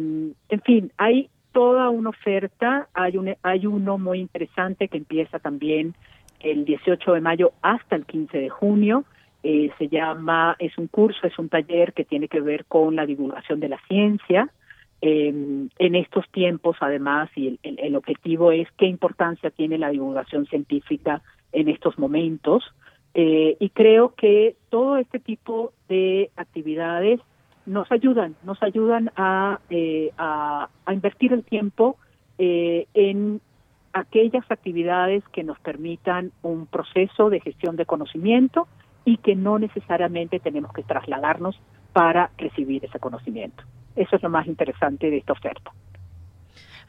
[0.50, 2.88] en fin, hay toda una oferta.
[2.94, 5.96] Hay, un, hay uno muy interesante que empieza también
[6.40, 9.04] el 18 de mayo hasta el 15 de junio.
[9.44, 13.06] Eh, se llama, es un curso, es un taller que tiene que ver con la
[13.06, 14.50] divulgación de la ciencia.
[15.04, 21.24] en estos tiempos, además, y el, el, objetivo es qué importancia tiene la divulgación científica
[21.52, 22.64] en estos momentos.
[23.14, 27.20] Eh, y creo que todo este tipo de actividades
[27.66, 31.98] nos ayudan, nos ayudan a, eh, a, invertir el tiempo
[32.38, 33.42] eh, en
[33.94, 38.68] aquellas actividades que nos permitan un proceso de gestión de conocimiento
[39.06, 41.60] y que no necesariamente tenemos que trasladarnos
[41.94, 43.64] para recibir ese conocimiento.
[43.96, 45.72] Eso es lo más interesante de esta oferta.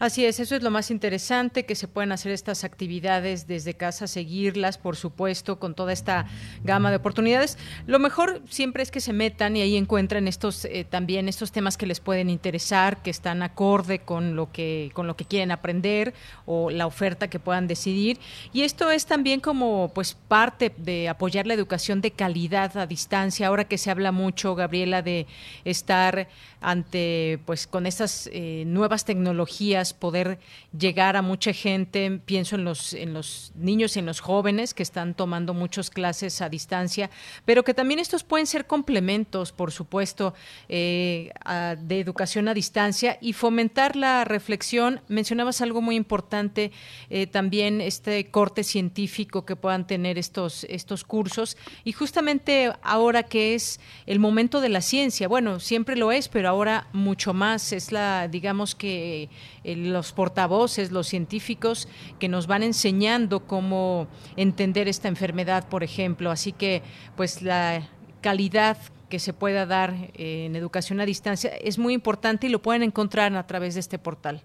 [0.02, 4.08] Así es, eso es lo más interesante, que se pueden hacer estas actividades desde casa,
[4.08, 6.26] seguirlas, por supuesto, con toda esta
[6.64, 7.56] gama de oportunidades.
[7.86, 11.76] Lo mejor siempre es que se metan y ahí encuentren estos eh, también estos temas
[11.76, 16.14] que les pueden interesar, que están acorde con lo que con lo que quieren aprender
[16.46, 18.18] o la oferta que puedan decidir.
[18.52, 23.46] Y esto es también como pues parte de apoyar la educación de calidad a distancia.
[23.46, 25.28] Ahora que se habla mucho, Gabriela, de
[25.64, 26.26] estar
[26.60, 30.38] ante pues con estas eh, nuevas tecnologías poder
[30.76, 32.20] llegar a mucha gente.
[32.24, 36.40] Pienso en los, en los niños y en los jóvenes que están tomando muchas clases
[36.40, 37.10] a distancia,
[37.44, 40.34] pero que también estos pueden ser complementos, por supuesto,
[40.68, 41.30] eh,
[41.78, 45.00] de educación a distancia y fomentar la reflexión.
[45.08, 46.72] Mencionabas algo muy importante,
[47.10, 51.56] eh, también este corte científico que puedan tener estos, estos cursos.
[51.84, 56.48] Y justamente ahora que es el momento de la ciencia, bueno, siempre lo es, pero
[56.48, 59.28] ahora mucho más, es la, digamos que
[59.76, 66.30] los portavoces, los científicos que nos van enseñando cómo entender esta enfermedad, por ejemplo.
[66.30, 66.82] Así que,
[67.16, 67.88] pues la
[68.20, 68.76] calidad
[69.08, 73.34] que se pueda dar en educación a distancia es muy importante y lo pueden encontrar
[73.34, 74.42] a través de este portal.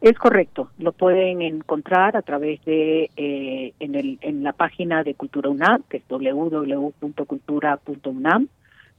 [0.00, 5.14] Es correcto, lo pueden encontrar a través de eh, en, el, en la página de
[5.14, 8.48] Cultura UNAM, que es www.cultura.unam,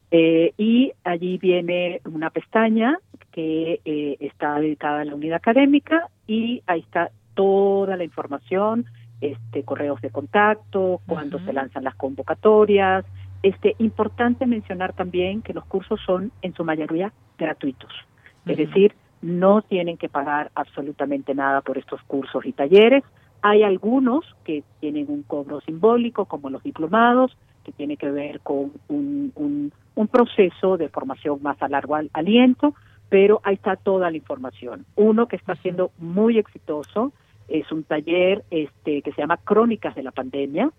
[0.09, 2.97] eh, y allí viene una pestaña
[3.37, 8.87] que eh, está dedicada a la unidad académica y ahí está toda la información,
[9.21, 13.05] este correos de contacto, cuando se lanzan las convocatorias.
[13.43, 17.91] Este importante mencionar también que los cursos son en su mayoría gratuitos,
[18.47, 23.03] es decir, no tienen que pagar absolutamente nada por estos cursos y talleres.
[23.43, 28.71] Hay algunos que tienen un cobro simbólico, como los diplomados, que tiene que ver con
[28.87, 32.73] un, un, un proceso de formación más a largo aliento,
[33.09, 34.85] pero ahí está toda la información.
[34.95, 37.13] Uno que está siendo muy exitoso
[37.47, 40.71] es un taller este que se llama Crónicas de la Pandemia,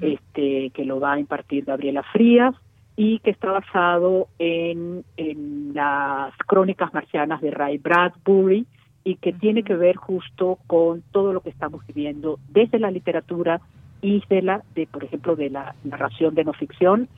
[0.00, 2.54] este que lo va a impartir Gabriela Frías
[2.96, 8.66] y que está basado en, en las crónicas marcianas de Ray Bradbury
[9.04, 13.60] y que tiene que ver justo con todo lo que estamos viviendo desde la literatura
[14.00, 17.08] y de la, de, por ejemplo, de la narración de no ficción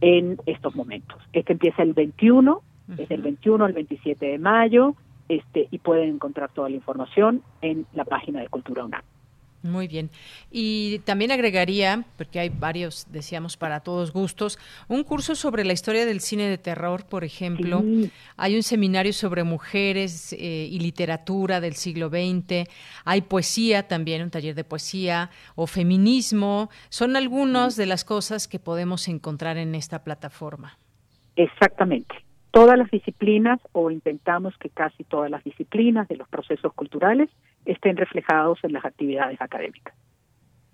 [0.00, 1.22] en estos momentos.
[1.32, 2.62] Este empieza el 21
[2.96, 4.94] es del 21 al 27 de mayo,
[5.28, 9.02] este, y pueden encontrar toda la información en la página de Cultura UNAM.
[9.62, 10.10] Muy bien.
[10.50, 16.06] Y también agregaría, porque hay varios, decíamos, para todos gustos, un curso sobre la historia
[16.06, 17.82] del cine de terror, por ejemplo.
[18.36, 22.68] Hay un seminario sobre mujeres eh, y literatura del siglo XX.
[23.04, 26.70] Hay poesía también, un taller de poesía o feminismo.
[26.88, 30.78] Son algunas de las cosas que podemos encontrar en esta plataforma.
[31.34, 32.25] Exactamente
[32.56, 37.28] todas las disciplinas o intentamos que casi todas las disciplinas de los procesos culturales
[37.66, 39.94] estén reflejados en las actividades académicas.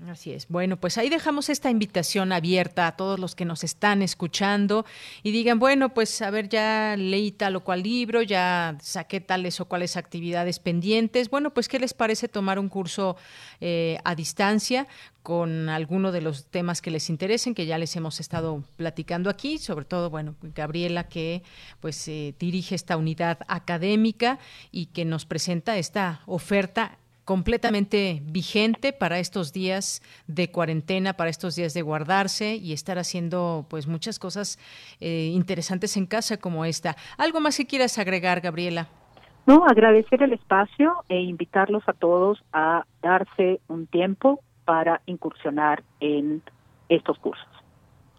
[0.08, 0.48] Así es.
[0.48, 4.84] Bueno, pues ahí dejamos esta invitación abierta a todos los que nos están escuchando
[5.22, 9.60] y digan, bueno, pues a ver, ya leí tal o cual libro, ya saqué tales
[9.60, 11.30] o cuales actividades pendientes.
[11.30, 13.16] Bueno, pues ¿qué les parece tomar un curso
[13.60, 14.88] eh, a distancia
[15.22, 19.58] con alguno de los temas que les interesen, que ya les hemos estado platicando aquí,
[19.58, 21.44] sobre todo, bueno, Gabriela que
[21.78, 24.40] pues eh, dirige esta unidad académica
[24.72, 31.56] y que nos presenta esta oferta completamente vigente para estos días de cuarentena, para estos
[31.56, 34.58] días de guardarse y estar haciendo pues muchas cosas
[35.00, 36.96] eh, interesantes en casa como esta.
[37.18, 38.88] ¿Algo más que quieras agregar, Gabriela?
[39.46, 46.42] No, agradecer el espacio e invitarlos a todos a darse un tiempo para incursionar en
[46.88, 47.48] estos cursos.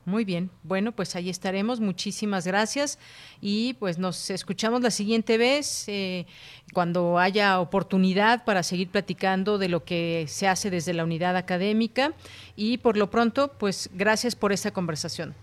[0.06, 1.80] Muy bien, bueno, pues ahí estaremos.
[1.80, 3.00] Muchísimas gracias
[3.40, 6.26] y pues nos escuchamos la siguiente vez eh,
[6.74, 12.12] cuando haya oportunidad para seguir platicando de lo que se hace desde la unidad académica
[12.58, 15.34] y por lo pronto, pues gracias por esta conversación.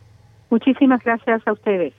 [0.51, 1.95] Muchísimas gracias a ustedes.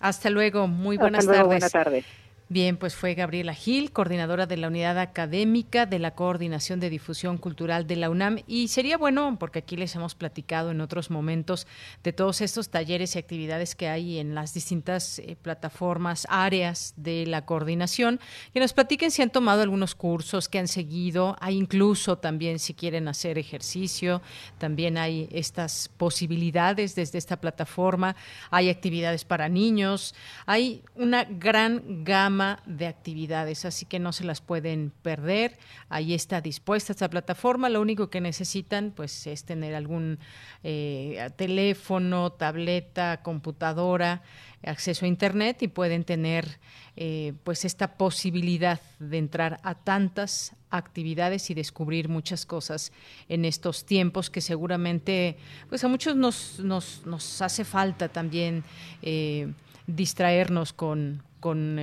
[0.00, 1.46] Hasta luego, muy buenas Hasta tardes.
[1.46, 2.27] Buenas tardes.
[2.50, 7.36] Bien, pues fue Gabriela Gil, coordinadora de la unidad académica de la Coordinación de Difusión
[7.36, 8.38] Cultural de la UNAM.
[8.46, 11.66] Y sería bueno, porque aquí les hemos platicado en otros momentos
[12.02, 17.26] de todos estos talleres y actividades que hay en las distintas eh, plataformas, áreas de
[17.26, 18.18] la coordinación,
[18.54, 21.36] que nos platiquen si han tomado algunos cursos, que han seguido.
[21.40, 24.22] Hay incluso también si quieren hacer ejercicio,
[24.56, 28.16] también hay estas posibilidades desde esta plataforma.
[28.50, 30.14] Hay actividades para niños,
[30.46, 35.58] hay una gran gama de actividades, así que no se las pueden perder.
[35.88, 37.68] Ahí está dispuesta esta plataforma.
[37.68, 40.18] Lo único que necesitan, pues, es tener algún
[40.62, 44.22] eh, teléfono, tableta, computadora,
[44.62, 46.58] acceso a internet y pueden tener,
[46.96, 52.92] eh, pues, esta posibilidad de entrar a tantas actividades y descubrir muchas cosas
[53.28, 55.36] en estos tiempos que seguramente,
[55.68, 58.62] pues, a muchos nos nos, nos hace falta también
[59.02, 59.52] eh,
[59.86, 61.78] distraernos con con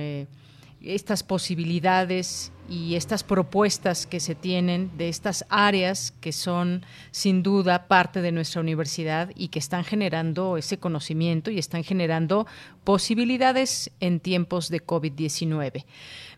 [0.86, 7.86] estas posibilidades y estas propuestas que se tienen de estas áreas que son sin duda
[7.86, 12.46] parte de nuestra universidad y que están generando ese conocimiento y están generando
[12.84, 15.84] posibilidades en tiempos de COVID-19.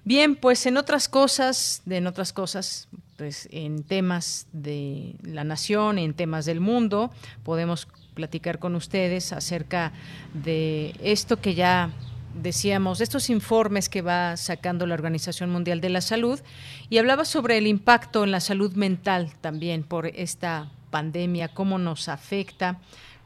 [0.05, 6.15] Bien, pues en otras cosas, en otras cosas, pues en temas de la nación, en
[6.15, 7.11] temas del mundo,
[7.43, 9.93] podemos platicar con ustedes acerca
[10.35, 11.91] de esto que ya
[12.41, 16.41] decíamos, de estos informes que va sacando la Organización Mundial de la Salud
[16.89, 22.09] y hablaba sobre el impacto en la salud mental también por esta pandemia, cómo nos
[22.09, 22.79] afecta,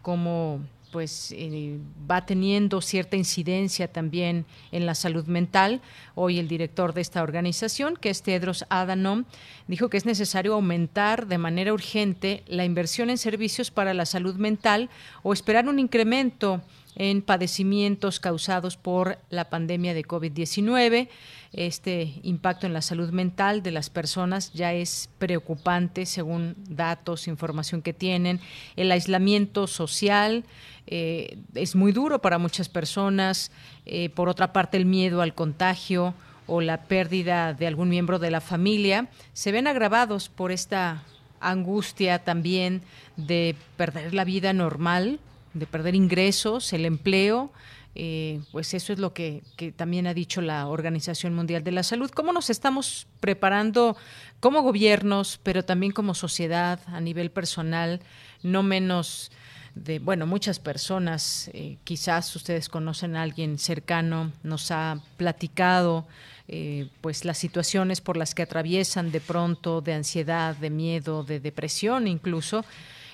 [0.02, 0.60] cómo
[0.92, 5.80] pues eh, va teniendo cierta incidencia también en la salud mental.
[6.14, 9.24] Hoy el director de esta organización, que es Tedros Adhanom,
[9.68, 14.36] dijo que es necesario aumentar de manera urgente la inversión en servicios para la salud
[14.36, 14.90] mental
[15.22, 16.60] o esperar un incremento
[16.94, 21.08] en padecimientos causados por la pandemia de COVID-19.
[21.52, 27.82] Este impacto en la salud mental de las personas ya es preocupante según datos, información
[27.82, 28.40] que tienen.
[28.76, 30.44] El aislamiento social
[30.86, 33.50] eh, es muy duro para muchas personas.
[33.86, 36.14] Eh, por otra parte, el miedo al contagio
[36.46, 41.02] o la pérdida de algún miembro de la familia se ven agravados por esta
[41.40, 42.82] angustia también
[43.16, 45.18] de perder la vida normal
[45.54, 47.52] de perder ingresos, el empleo,
[47.94, 49.42] eh, pues eso es lo que,
[49.76, 52.10] también ha dicho la Organización Mundial de la Salud.
[52.10, 53.96] ¿Cómo nos estamos preparando
[54.40, 58.00] como gobiernos, pero también como sociedad a nivel personal,
[58.42, 59.30] no menos
[59.74, 66.06] de, bueno, muchas personas, eh, quizás ustedes conocen a alguien cercano, nos ha platicado
[66.48, 71.40] eh, pues las situaciones por las que atraviesan de pronto, de ansiedad, de miedo, de
[71.40, 72.64] depresión incluso,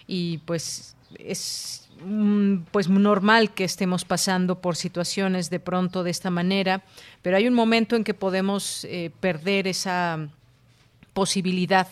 [0.07, 1.88] y pues es
[2.71, 6.83] pues normal que estemos pasando por situaciones de pronto de esta manera,
[7.23, 10.29] pero hay un momento en que podemos eh, perder esa
[11.13, 11.89] posibilidad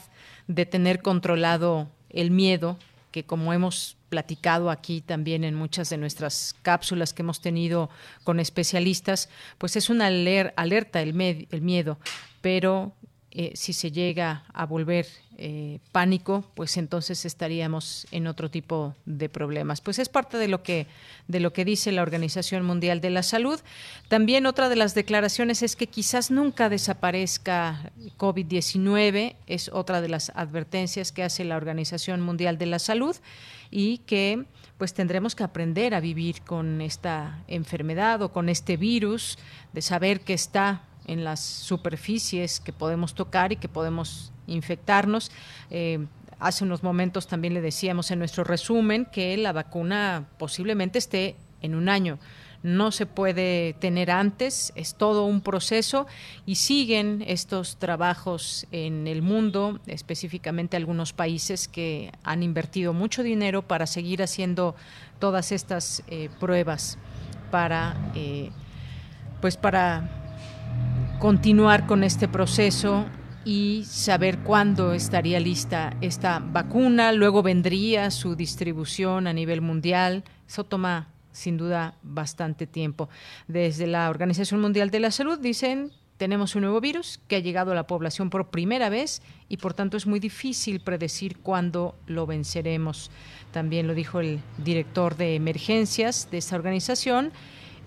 [0.47, 2.77] de tener controlado el miedo,
[3.11, 7.91] que como hemos platicado aquí también en muchas de nuestras cápsulas que hemos tenido
[8.23, 9.29] con especialistas,
[9.59, 11.99] pues es una alerta el, el miedo,
[12.41, 12.93] pero
[13.39, 15.07] eh, si se llega a volver
[15.37, 19.83] eh, pánico, pues entonces estaríamos en otro tipo de problemas.
[19.83, 20.87] Pues es parte de lo que
[21.29, 23.61] de lo que dice la Organización Mundial de la Salud.
[24.09, 30.31] También otra de las declaraciones es que quizás nunca desaparezca COVID-19, es otra de las
[30.35, 33.17] advertencias que hace la Organización Mundial de la Salud
[33.71, 34.47] y que
[34.79, 39.39] pues tendremos que aprender a vivir con esta enfermedad o con este virus,
[39.75, 45.31] de saber que está en las superficies que podemos tocar y que podemos infectarnos.
[45.71, 46.07] Eh,
[46.39, 51.75] hace unos momentos también le decíamos en nuestro resumen que la vacuna posiblemente esté en
[51.75, 52.19] un año
[52.67, 56.09] no se puede tener antes, es todo un proceso
[56.47, 63.63] y siguen estos trabajos en el mundo, específicamente algunos países que han invertido mucho dinero
[63.63, 64.75] para seguir haciendo
[65.21, 66.99] todas estas eh, pruebas
[67.53, 68.51] para eh,
[69.41, 70.26] pues para
[71.19, 73.07] continuar con este proceso
[73.45, 80.25] y saber cuándo estaría lista esta vacuna, luego vendría su distribución a nivel mundial.
[80.47, 83.09] Eso toma sin duda bastante tiempo.
[83.47, 87.73] Desde la Organización Mundial de la Salud dicen tenemos un nuevo virus que ha llegado
[87.73, 92.27] a la población por primera vez y por tanto es muy difícil predecir cuándo lo
[92.27, 93.11] venceremos.
[93.53, 97.33] También lo dijo el director de emergencias de esta organización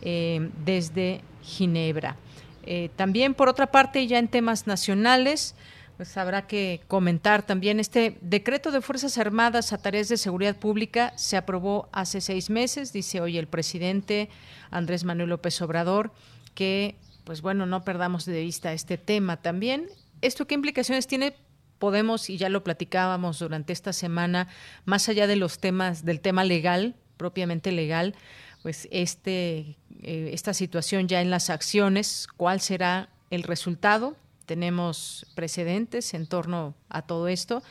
[0.02, 2.18] eh, desde Ginebra.
[2.66, 5.56] Eh, también, por otra parte, ya en temas nacionales,
[6.00, 11.12] pues habrá que comentar también este decreto de Fuerzas Armadas a tareas de seguridad pública
[11.18, 14.30] se aprobó hace seis meses, dice hoy el presidente
[14.72, 16.14] Andrés Manuel López Obrador,
[16.56, 16.96] que
[17.26, 19.90] pues bueno, no perdamos de vista este tema también.
[20.22, 21.36] ¿Esto qué implicaciones tiene?
[21.80, 24.48] Podemos, y ya lo platicábamos durante esta semana,
[24.86, 28.16] más allá de los temas, del tema legal, propiamente legal,
[28.64, 34.16] pues este, eh, esta situación ya en las acciones, ¿cuál será el resultado?
[34.50, 37.62] tenemos precedentes en torno a todo esto,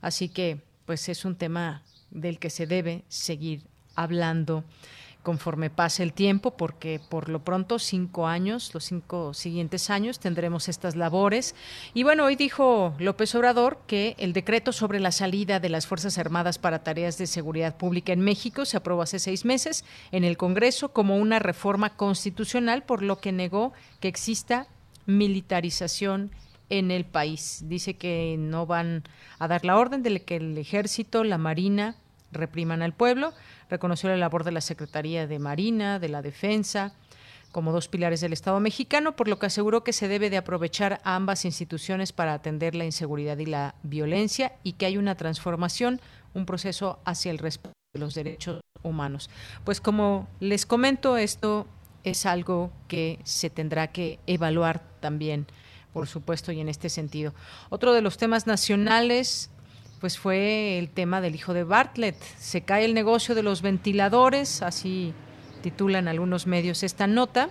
[0.00, 1.82] así que pues es un tema
[2.12, 3.62] del que se debe seguir
[3.96, 4.62] hablando
[5.28, 10.70] conforme pase el tiempo, porque por lo pronto cinco años, los cinco siguientes años, tendremos
[10.70, 11.54] estas labores.
[11.92, 16.16] Y bueno, hoy dijo López Obrador que el decreto sobre la salida de las Fuerzas
[16.16, 20.38] Armadas para tareas de seguridad pública en México se aprobó hace seis meses en el
[20.38, 24.66] Congreso como una reforma constitucional, por lo que negó que exista
[25.04, 26.30] militarización
[26.70, 27.64] en el país.
[27.66, 29.04] Dice que no van
[29.38, 31.96] a dar la orden de que el ejército, la marina
[32.32, 33.32] repriman al pueblo.
[33.70, 36.94] Reconoció la labor de la Secretaría de Marina, de la Defensa,
[37.52, 41.00] como dos pilares del Estado mexicano, por lo que aseguró que se debe de aprovechar
[41.04, 46.00] a ambas instituciones para atender la inseguridad y la violencia y que hay una transformación,
[46.34, 49.30] un proceso hacia el respeto de los derechos humanos.
[49.64, 51.66] Pues como les comento, esto
[52.04, 55.46] es algo que se tendrá que evaluar también,
[55.92, 57.34] por supuesto, y en este sentido.
[57.70, 59.50] Otro de los temas nacionales
[60.00, 62.16] pues fue el tema del hijo de Bartlett.
[62.38, 65.12] Se cae el negocio de los ventiladores, así
[65.62, 67.50] titulan algunos medios esta nota.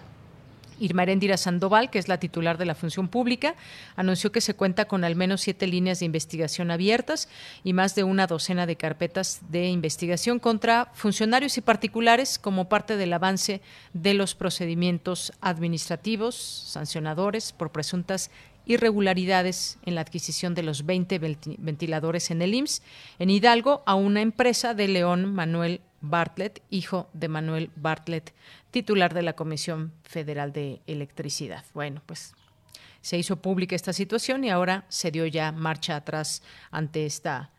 [0.79, 3.55] Irma Erendira Sandoval, que es la titular de la función pública,
[3.95, 7.29] anunció que se cuenta con al menos siete líneas de investigación abiertas
[7.63, 12.95] y más de una docena de carpetas de investigación contra funcionarios y particulares como parte
[12.95, 13.61] del avance
[13.93, 18.29] de los procedimientos administrativos sancionadores por presuntas
[18.67, 21.19] irregularidades en la adquisición de los 20
[21.57, 22.83] ventiladores en el IMSS
[23.17, 28.33] en Hidalgo a una empresa de León Manuel Bartlett, hijo de Manuel Bartlett,
[28.71, 31.65] titular de la Comisión Federal de Electricidad.
[31.73, 32.35] Bueno, pues
[33.01, 37.51] se hizo pública esta situación y ahora se dio ya marcha atrás ante esta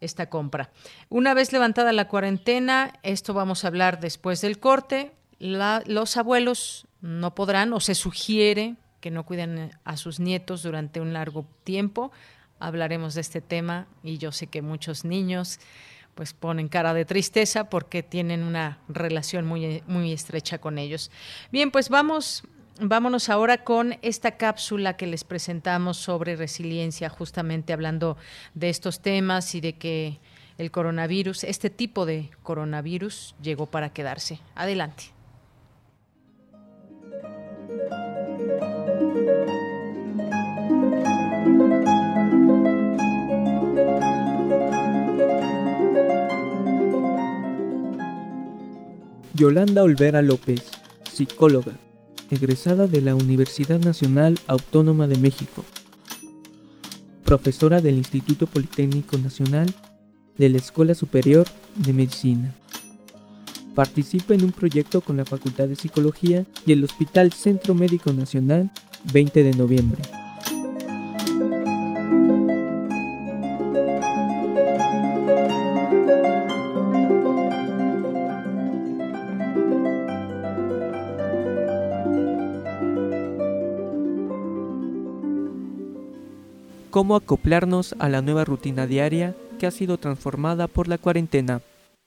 [0.00, 0.70] esta compra.
[1.08, 7.34] Una vez levantada la cuarentena, esto vamos a hablar después del corte, los abuelos no
[7.34, 12.10] podrán o se sugiere que no cuiden a sus nietos durante un largo tiempo.
[12.58, 15.60] Hablaremos de este tema y yo sé que muchos niños
[16.14, 21.10] pues ponen cara de tristeza porque tienen una relación muy, muy estrecha con ellos.
[21.52, 22.44] Bien, pues vamos,
[22.80, 28.16] vámonos ahora con esta cápsula que les presentamos sobre resiliencia, justamente hablando
[28.54, 30.18] de estos temas y de que
[30.56, 34.40] el coronavirus, este tipo de coronavirus, llegó para quedarse.
[34.54, 35.13] Adelante.
[49.36, 50.62] Yolanda Olvera López,
[51.12, 51.72] psicóloga,
[52.30, 55.64] egresada de la Universidad Nacional Autónoma de México,
[57.24, 59.74] profesora del Instituto Politécnico Nacional
[60.38, 62.54] de la Escuela Superior de Medicina.
[63.74, 68.70] Participa en un proyecto con la Facultad de Psicología y el Hospital Centro Médico Nacional
[69.12, 70.23] 20 de noviembre.
[86.94, 91.58] Cómo acoplarnos a la nueva rutina diaria que ha sido transformada por la cuarentena.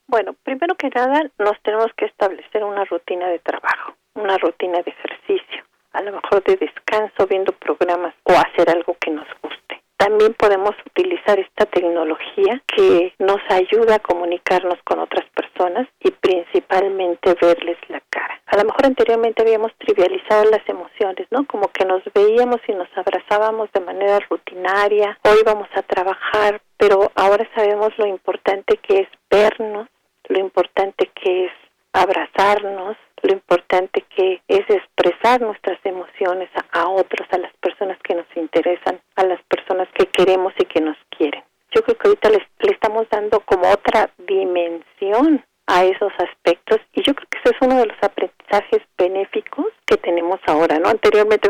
[0.08, 4.92] Bueno, primero que nada nos tenemos que establecer una rutina de trabajo, una rutina de
[4.92, 9.67] ejercicio, a lo mejor de descanso, viendo programas o hacer algo que nos guste.
[9.98, 17.36] También podemos utilizar esta tecnología que nos ayuda a comunicarnos con otras personas y principalmente
[17.42, 18.40] verles la cara.
[18.46, 21.46] A lo mejor anteriormente habíamos trivializado las emociones, ¿no?
[21.46, 27.12] Como que nos veíamos y nos abrazábamos de manera rutinaria, hoy vamos a trabajar, pero
[27.16, 29.88] ahora sabemos lo importante que es vernos,
[30.30, 31.52] lo importante que es
[31.94, 38.28] abrazarnos, lo importante que es expresar nuestras emociones a, otros, a las personas que nos
[38.36, 41.44] interesan, a las personas que queremos y que nos quieren.
[41.72, 47.14] Yo creo que ahorita le estamos dando como otra dimensión a esos aspectos y yo
[47.14, 50.90] creo que ese es uno de los aprendizajes benéficos que tenemos ahora, ¿no?
[50.90, 51.50] Anteriormente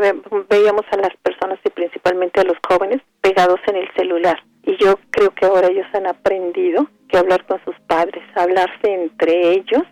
[0.50, 4.98] veíamos a las personas y principalmente a los jóvenes pegados en el celular y yo
[5.10, 9.82] creo que ahora ellos han aprendido que hablar con sus padres, hablarse entre ellos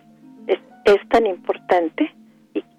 [0.87, 2.13] es tan importante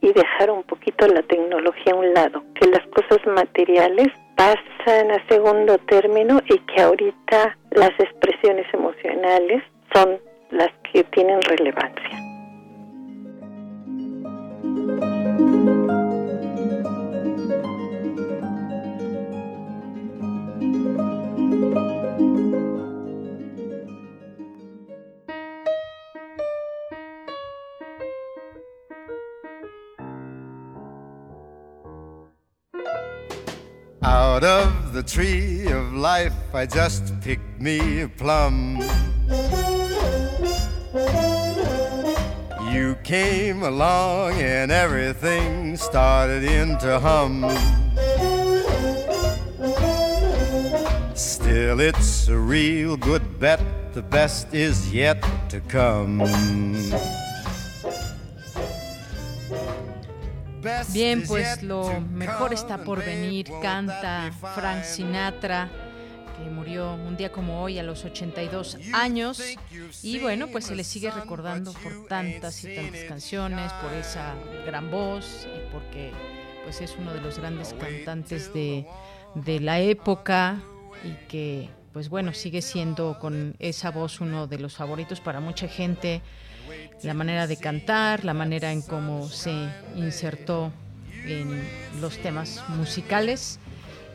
[0.08, 5.28] y, dejar un poquito la tecnología a un lado, que las cosas materiales pasan a
[5.28, 10.18] segundo término y que ahorita las expresiones emocionales son
[10.50, 12.28] las que tienen relevancia.
[34.08, 38.80] Out of the tree of life, I just picked me a plum.
[42.72, 47.44] You came along and everything started into hum.
[51.14, 53.60] Still, it's a real good bet,
[53.92, 56.22] the best is yet to come.
[60.92, 63.48] Bien, pues lo mejor está por venir.
[63.62, 65.68] Canta Frank Sinatra,
[66.36, 69.42] que murió un día como hoy a los 82 años.
[70.02, 74.34] Y bueno, pues se le sigue recordando por tantas y tantas canciones, por esa
[74.66, 76.12] gran voz y porque
[76.64, 78.86] pues es uno de los grandes cantantes de,
[79.34, 80.60] de la época
[81.04, 85.66] y que pues bueno, sigue siendo con esa voz uno de los favoritos para mucha
[85.66, 86.22] gente
[87.02, 90.72] la manera de cantar, la manera en cómo se insertó
[91.24, 91.62] en
[92.00, 93.58] los temas musicales.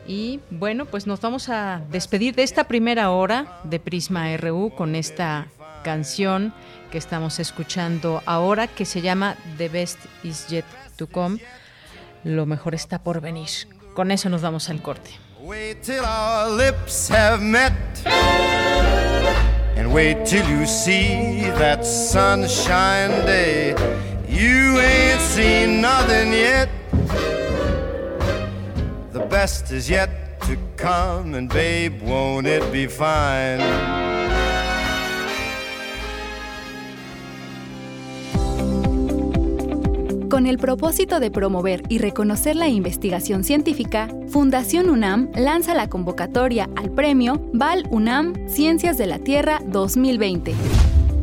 [0.06, 4.94] Y bueno, pues nos vamos a despedir de esta primera hora de Prisma RU con
[4.94, 5.46] esta
[5.82, 6.52] canción
[6.90, 10.64] que estamos escuchando ahora que se llama The Best Is Yet
[10.96, 11.40] to Come.
[12.22, 13.48] Lo mejor está por venir.
[13.94, 15.10] Con eso nos vamos al corte.
[19.94, 23.70] Wait till you see that sunshine day.
[24.28, 26.68] You ain't seen nothing yet.
[29.12, 33.60] The best is yet to come, and babe, won't it be fine?
[40.34, 46.68] Con el propósito de promover y reconocer la investigación científica, Fundación UNAM lanza la convocatoria
[46.74, 50.52] al premio Val UNAM Ciencias de la Tierra 2020.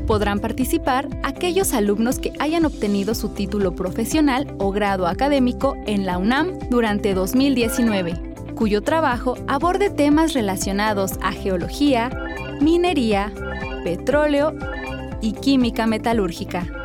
[0.08, 6.18] Podrán participar aquellos alumnos que hayan obtenido su título profesional o grado académico en la
[6.18, 8.14] UNAM durante 2019,
[8.56, 12.12] cuyo trabajo aborde temas relacionados a geología,
[12.62, 13.34] minería,
[13.84, 14.54] petróleo
[15.20, 16.81] y química metalúrgica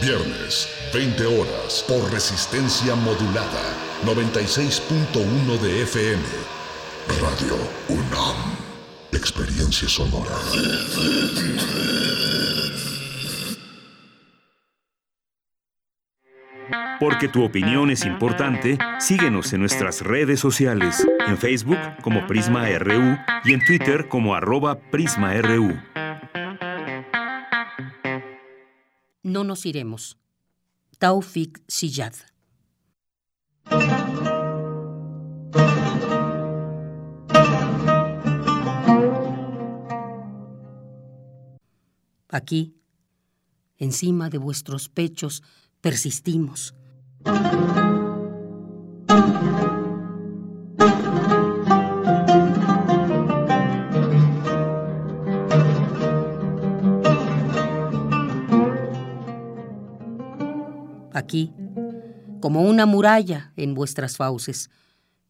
[0.00, 3.62] Viernes, 20 horas, por resistencia modulada,
[4.06, 6.22] 96.1 de FM.
[7.20, 7.56] Radio
[7.88, 8.36] UNAM.
[9.10, 10.36] Experiencia sonora.
[17.00, 23.18] Porque tu opinión es importante, síguenos en nuestras redes sociales, en Facebook como Prisma RU
[23.44, 25.76] y en Twitter como arroba PrismaRU.
[29.28, 30.16] No nos iremos.
[30.98, 32.14] Taufik Siyad.
[42.30, 42.74] Aquí,
[43.76, 45.42] encima de vuestros pechos,
[45.82, 46.74] persistimos.
[61.28, 61.52] Aquí,
[62.40, 64.70] como una muralla en vuestras fauces,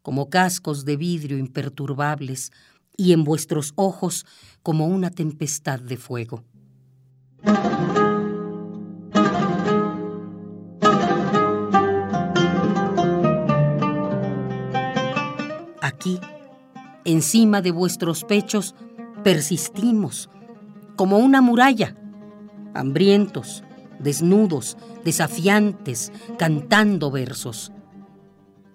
[0.01, 2.53] como cascos de vidrio imperturbables,
[2.97, 4.25] y en vuestros ojos
[4.63, 6.45] como una tempestad de fuego.
[15.83, 16.21] Aquí,
[17.05, 18.77] encima de vuestros pechos,
[19.25, 20.31] persistimos
[20.95, 21.97] como una muralla,
[22.73, 23.65] hambrientos,
[23.99, 27.73] desnudos, desafiantes, cantando versos,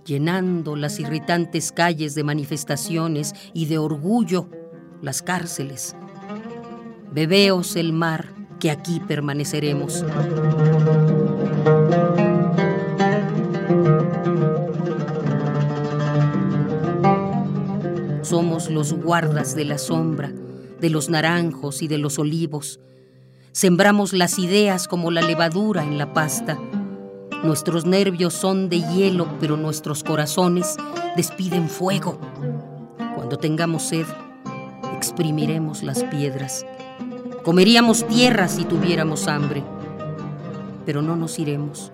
[0.05, 4.49] llenando las irritantes calles de manifestaciones y de orgullo,
[5.01, 5.95] las cárceles.
[7.11, 10.05] Bebeos el mar, que aquí permaneceremos.
[18.21, 20.31] Somos los guardas de la sombra,
[20.79, 22.79] de los naranjos y de los olivos.
[23.53, 26.57] Sembramos las ideas como la levadura en la pasta.
[27.43, 30.75] Nuestros nervios son de hielo, pero nuestros corazones
[31.15, 32.17] despiden fuego.
[33.15, 34.07] Cuando tengamos sed,
[34.97, 36.65] exprimiremos las piedras.
[37.43, 39.63] Comeríamos tierra si tuviéramos hambre,
[40.83, 41.91] pero no nos iremos.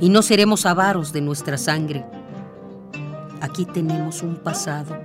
[0.00, 2.04] Y no seremos avaros de nuestra sangre.
[3.40, 4.96] Aquí tenemos un pasado,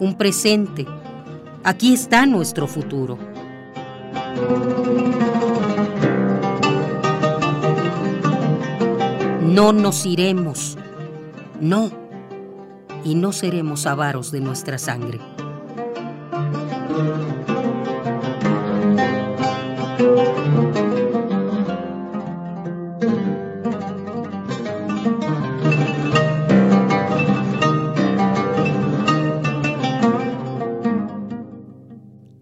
[0.00, 0.86] un presente.
[1.64, 3.35] Aquí está nuestro futuro.
[9.56, 10.76] No nos iremos,
[11.60, 11.90] no,
[13.04, 15.18] y no seremos avaros de nuestra sangre.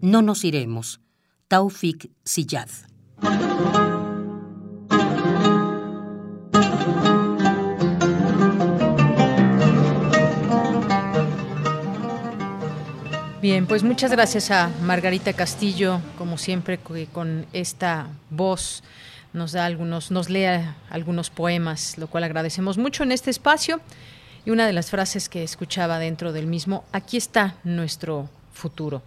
[0.01, 1.04] No nos iremos.
[1.47, 2.69] Taufik Siyad.
[13.41, 18.81] Bien, pues muchas gracias a Margarita Castillo, como siempre, que con esta voz
[19.33, 23.81] nos da algunos, nos lea algunos poemas, lo cual agradecemos mucho en este espacio.
[24.45, 29.03] Y una de las frases que escuchaba dentro del mismo, aquí está nuestro futuro.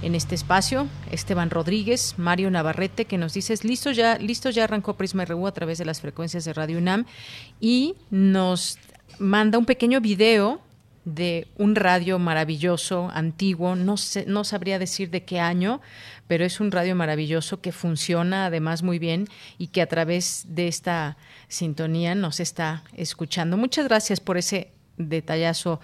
[0.02, 4.96] en este espacio, Esteban Rodríguez, Mario Navarrete, que nos dice, listo ya, listo ya arrancó
[4.96, 7.06] Prisma RU a través de las frecuencias de Radio UNAM
[7.60, 8.78] y nos
[9.20, 10.62] manda un pequeño video
[11.06, 15.82] de un radio maravilloso, antiguo, no, sé, no sabría decir de qué año,
[16.28, 19.28] pero es un radio maravilloso que funciona además muy bien
[19.58, 23.58] y que a través de esta sintonía nos está escuchando.
[23.58, 25.80] Muchas gracias por ese detallazo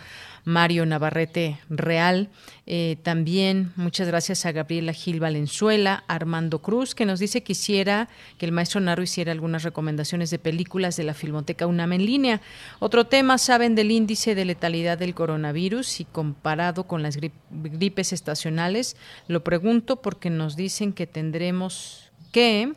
[0.47, 2.29] Mario Navarrete Real.
[2.65, 8.45] Eh, también muchas gracias a Gabriela Gil Valenzuela, Armando Cruz, que nos dice quisiera que
[8.45, 12.41] el maestro Narro hiciera algunas recomendaciones de películas de la Filmoteca UNAM en línea.
[12.79, 17.19] Otro tema, saben del índice de letalidad del coronavirus y comparado con las
[17.51, 18.95] gripes estacionales.
[19.27, 22.71] Lo pregunto porque nos dicen que tendremos que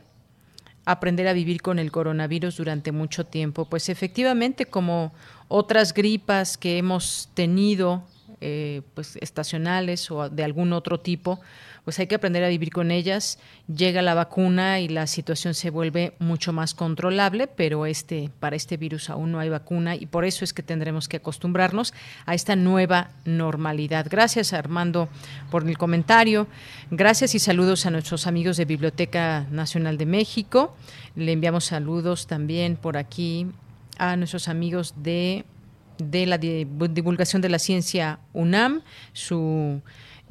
[0.90, 3.64] aprender a vivir con el coronavirus durante mucho tiempo.
[3.64, 5.12] Pues efectivamente, como
[5.48, 8.04] otras gripas que hemos tenido
[8.40, 11.40] eh, pues estacionales o de algún otro tipo,
[11.84, 13.38] pues hay que aprender a vivir con ellas.
[13.66, 18.76] Llega la vacuna y la situación se vuelve mucho más controlable, pero este para este
[18.76, 21.94] virus aún no hay vacuna y por eso es que tendremos que acostumbrarnos
[22.26, 24.06] a esta nueva normalidad.
[24.08, 25.08] Gracias Armando
[25.50, 26.46] por el comentario.
[26.90, 30.76] Gracias y saludos a nuestros amigos de Biblioteca Nacional de México.
[31.16, 33.46] Le enviamos saludos también por aquí
[33.98, 35.44] a nuestros amigos de
[36.00, 39.82] de la divulgación de la ciencia UNAM, su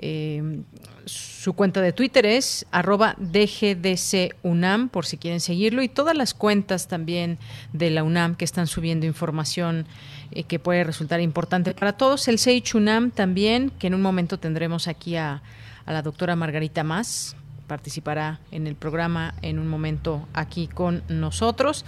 [0.02, 0.62] eh,
[1.06, 6.88] su cuenta de Twitter es arroba DGDCUNAM, por si quieren seguirlo, y todas las cuentas
[6.88, 7.38] también
[7.74, 9.88] de la UNAM que están subiendo información
[10.32, 12.28] eh, que puede resultar importante para todos.
[12.28, 15.42] El Seich UNAM también, que en un momento tendremos aquí a,
[15.88, 17.36] la doctora Margarita Más,
[17.66, 21.84] participará en el programa en un momento aquí con nosotros.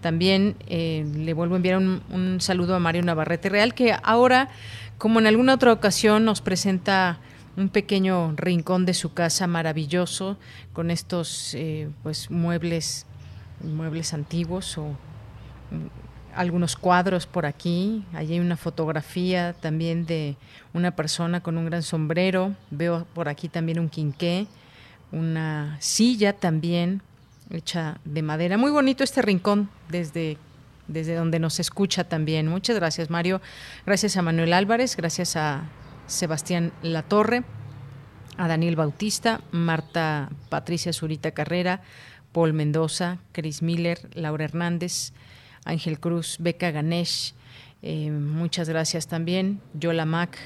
[0.00, 4.48] También eh, le vuelvo a enviar un saludo a Mario Navarrete Real, que ahora,
[4.98, 7.20] como en alguna otra ocasión, nos presenta
[7.56, 10.36] un pequeño rincón de su casa maravilloso
[10.72, 13.06] con estos eh, pues muebles
[13.62, 18.04] muebles antiguos o mm, algunos cuadros por aquí.
[18.12, 20.36] Allí hay una fotografía también de
[20.72, 22.54] una persona con un gran sombrero.
[22.70, 24.46] Veo por aquí también un quinqué,
[25.12, 27.02] una silla también
[27.50, 28.58] hecha de madera.
[28.58, 30.38] Muy bonito este rincón desde
[30.86, 32.46] desde donde nos escucha también.
[32.46, 33.40] Muchas gracias, Mario.
[33.86, 35.64] Gracias a Manuel Álvarez, gracias a
[36.06, 37.44] Sebastián Latorre,
[38.36, 41.82] a Daniel Bautista, Marta Patricia Zurita Carrera,
[42.32, 45.12] Paul Mendoza, Chris Miller, Laura Hernández,
[45.64, 47.34] Ángel Cruz, Beca Ganesh,
[47.82, 50.38] eh, muchas gracias también, Yola Mac,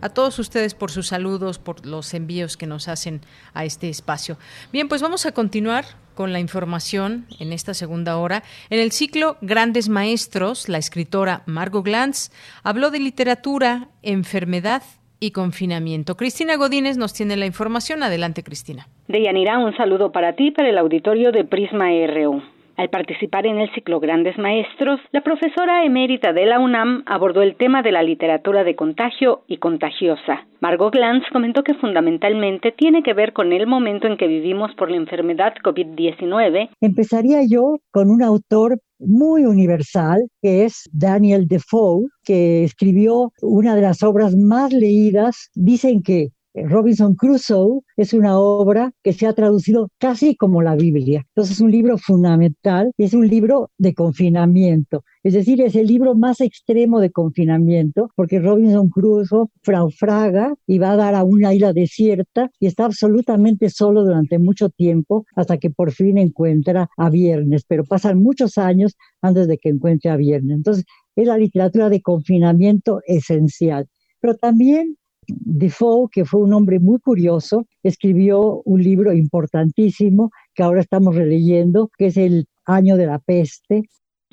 [0.00, 3.20] a todos ustedes por sus saludos, por los envíos que nos hacen
[3.54, 4.36] a este espacio.
[4.72, 5.84] Bien, pues vamos a continuar
[6.14, 8.42] con la información en esta segunda hora.
[8.70, 12.30] En el ciclo Grandes Maestros, la escritora Margot Glantz
[12.62, 14.82] habló de literatura, enfermedad
[15.20, 16.16] y confinamiento.
[16.16, 18.02] Cristina Godínez nos tiene la información.
[18.02, 18.88] Adelante, Cristina.
[19.06, 22.42] Deyanira, un saludo para ti, para el auditorio de Prisma RU.
[22.76, 27.56] Al participar en el ciclo Grandes Maestros, la profesora emérita de la UNAM abordó el
[27.56, 30.46] tema de la literatura de contagio y contagiosa.
[30.60, 34.90] Margot Glantz comentó que fundamentalmente tiene que ver con el momento en que vivimos por
[34.90, 36.70] la enfermedad COVID-19.
[36.80, 43.82] Empezaría yo con un autor muy universal, que es Daniel Defoe, que escribió una de
[43.82, 45.50] las obras más leídas.
[45.54, 51.24] Dicen que Robinson Crusoe es una obra que se ha traducido casi como la Biblia.
[51.28, 55.04] Entonces es un libro fundamental y es un libro de confinamiento.
[55.22, 60.92] Es decir, es el libro más extremo de confinamiento porque Robinson Crusoe fraufraga y va
[60.92, 65.70] a dar a una isla desierta y está absolutamente solo durante mucho tiempo hasta que
[65.70, 70.56] por fin encuentra a Viernes, pero pasan muchos años antes de que encuentre a Viernes.
[70.56, 70.84] Entonces
[71.16, 73.86] es la literatura de confinamiento esencial.
[74.20, 74.96] Pero también
[75.26, 81.90] Defoe, que fue un hombre muy curioso, escribió un libro importantísimo que ahora estamos releyendo,
[81.96, 83.82] que es El año de la peste.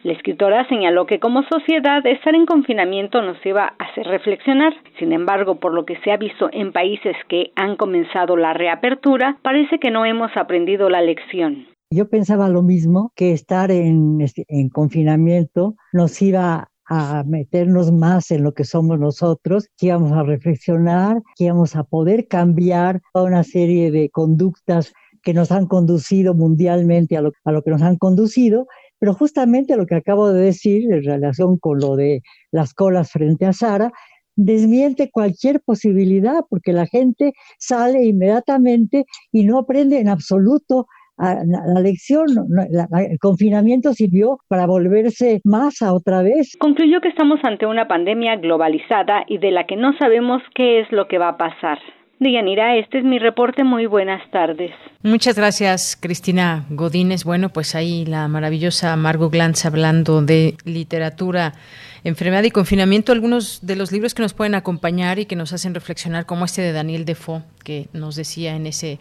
[0.04, 4.74] La escritora señaló que como sociedad estar en confinamiento nos iba a hacer reflexionar.
[4.98, 9.38] Sin embargo, por lo que se ha visto en países que han comenzado la reapertura,
[9.42, 11.68] parece que no hemos aprendido la lección.
[11.92, 18.44] Yo pensaba lo mismo, que estar en, en confinamiento nos iba a meternos más en
[18.44, 23.44] lo que somos nosotros, que íbamos a reflexionar, que íbamos a poder cambiar toda una
[23.44, 27.98] serie de conductas que nos han conducido mundialmente a lo, a lo que nos han
[27.98, 28.66] conducido,
[28.98, 32.22] pero justamente lo que acabo de decir en relación con lo de
[32.52, 33.92] las colas frente a Sara,
[34.36, 40.88] desmiente cualquier posibilidad porque la gente sale inmediatamente y no aprende en absoluto
[41.20, 46.55] la lección, el confinamiento sirvió para volverse masa otra vez.
[46.59, 50.91] Concluyó que estamos ante una pandemia globalizada y de la que no sabemos qué es
[50.91, 51.80] lo que va a pasar.
[52.22, 53.63] Dianira, este es mi reporte.
[53.63, 54.72] Muy buenas tardes.
[55.03, 57.24] Muchas gracias, Cristina Godínez.
[57.24, 61.53] Bueno, pues ahí la maravillosa Margot Glantz hablando de literatura,
[62.03, 63.13] enfermedad y confinamiento.
[63.13, 66.61] Algunos de los libros que nos pueden acompañar y que nos hacen reflexionar, como este
[66.61, 68.99] de Daniel Defoe, que nos decía en ese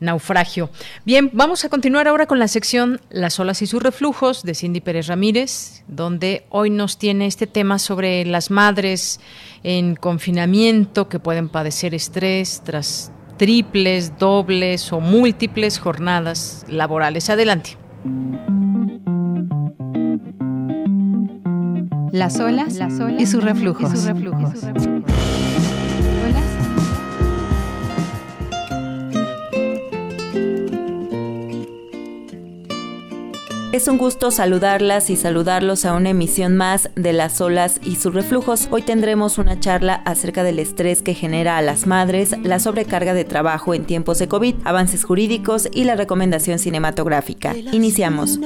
[0.00, 0.70] naufragio.
[1.04, 4.80] Bien, vamos a continuar ahora con la sección Las olas y sus reflujos de Cindy
[4.80, 9.20] Pérez Ramírez, donde hoy nos tiene este tema sobre las madres
[9.62, 17.30] en confinamiento que pueden padecer estrés tras triples, dobles o múltiples jornadas laborales.
[17.30, 17.76] Adelante.
[22.12, 23.92] Las olas, Las olas y sus reflujos.
[23.92, 24.54] Y sus reflujos.
[33.70, 38.14] Es un gusto saludarlas y saludarlos a una emisión más de Las olas y sus
[38.14, 38.66] reflujos.
[38.70, 43.26] Hoy tendremos una charla acerca del estrés que genera a las madres, la sobrecarga de
[43.26, 47.54] trabajo en tiempos de COVID, avances jurídicos y la recomendación cinematográfica.
[47.54, 48.40] Iniciamos.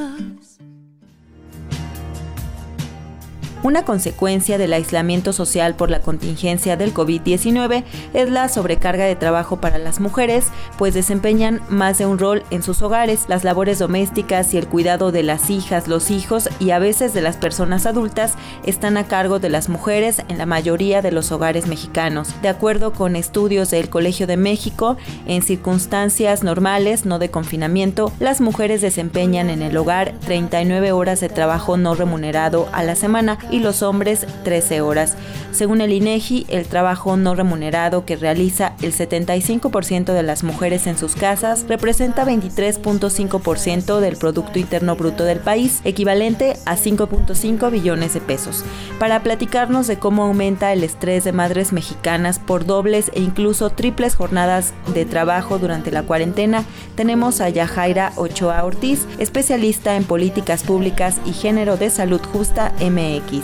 [3.62, 9.60] Una consecuencia del aislamiento social por la contingencia del COVID-19 es la sobrecarga de trabajo
[9.60, 10.46] para las mujeres,
[10.78, 15.12] pues desempeñan más de un rol en sus hogares, las labores domésticas y el cuidado
[15.12, 18.34] de las hijas, los hijos y a veces de las personas adultas
[18.66, 22.34] están a cargo de las mujeres en la mayoría de los hogares mexicanos.
[22.42, 28.40] De acuerdo con estudios del Colegio de México, en circunstancias normales, no de confinamiento, las
[28.40, 33.60] mujeres desempeñan en el hogar 39 horas de trabajo no remunerado a la semana y
[33.60, 35.16] los hombres 13 horas.
[35.52, 40.96] Según el INEGI, el trabajo no remunerado que realiza el 75% de las mujeres en
[40.96, 48.20] sus casas representa 23.5% del Producto Interno Bruto del país, equivalente a 5.5 billones de
[48.20, 48.64] pesos.
[48.98, 54.14] Para platicarnos de cómo aumenta el estrés de madres mexicanas por dobles e incluso triples
[54.14, 56.64] jornadas de trabajo durante la cuarentena,
[56.94, 63.41] tenemos a Yajaira Ochoa Ortiz, especialista en políticas públicas y género de salud justa MX.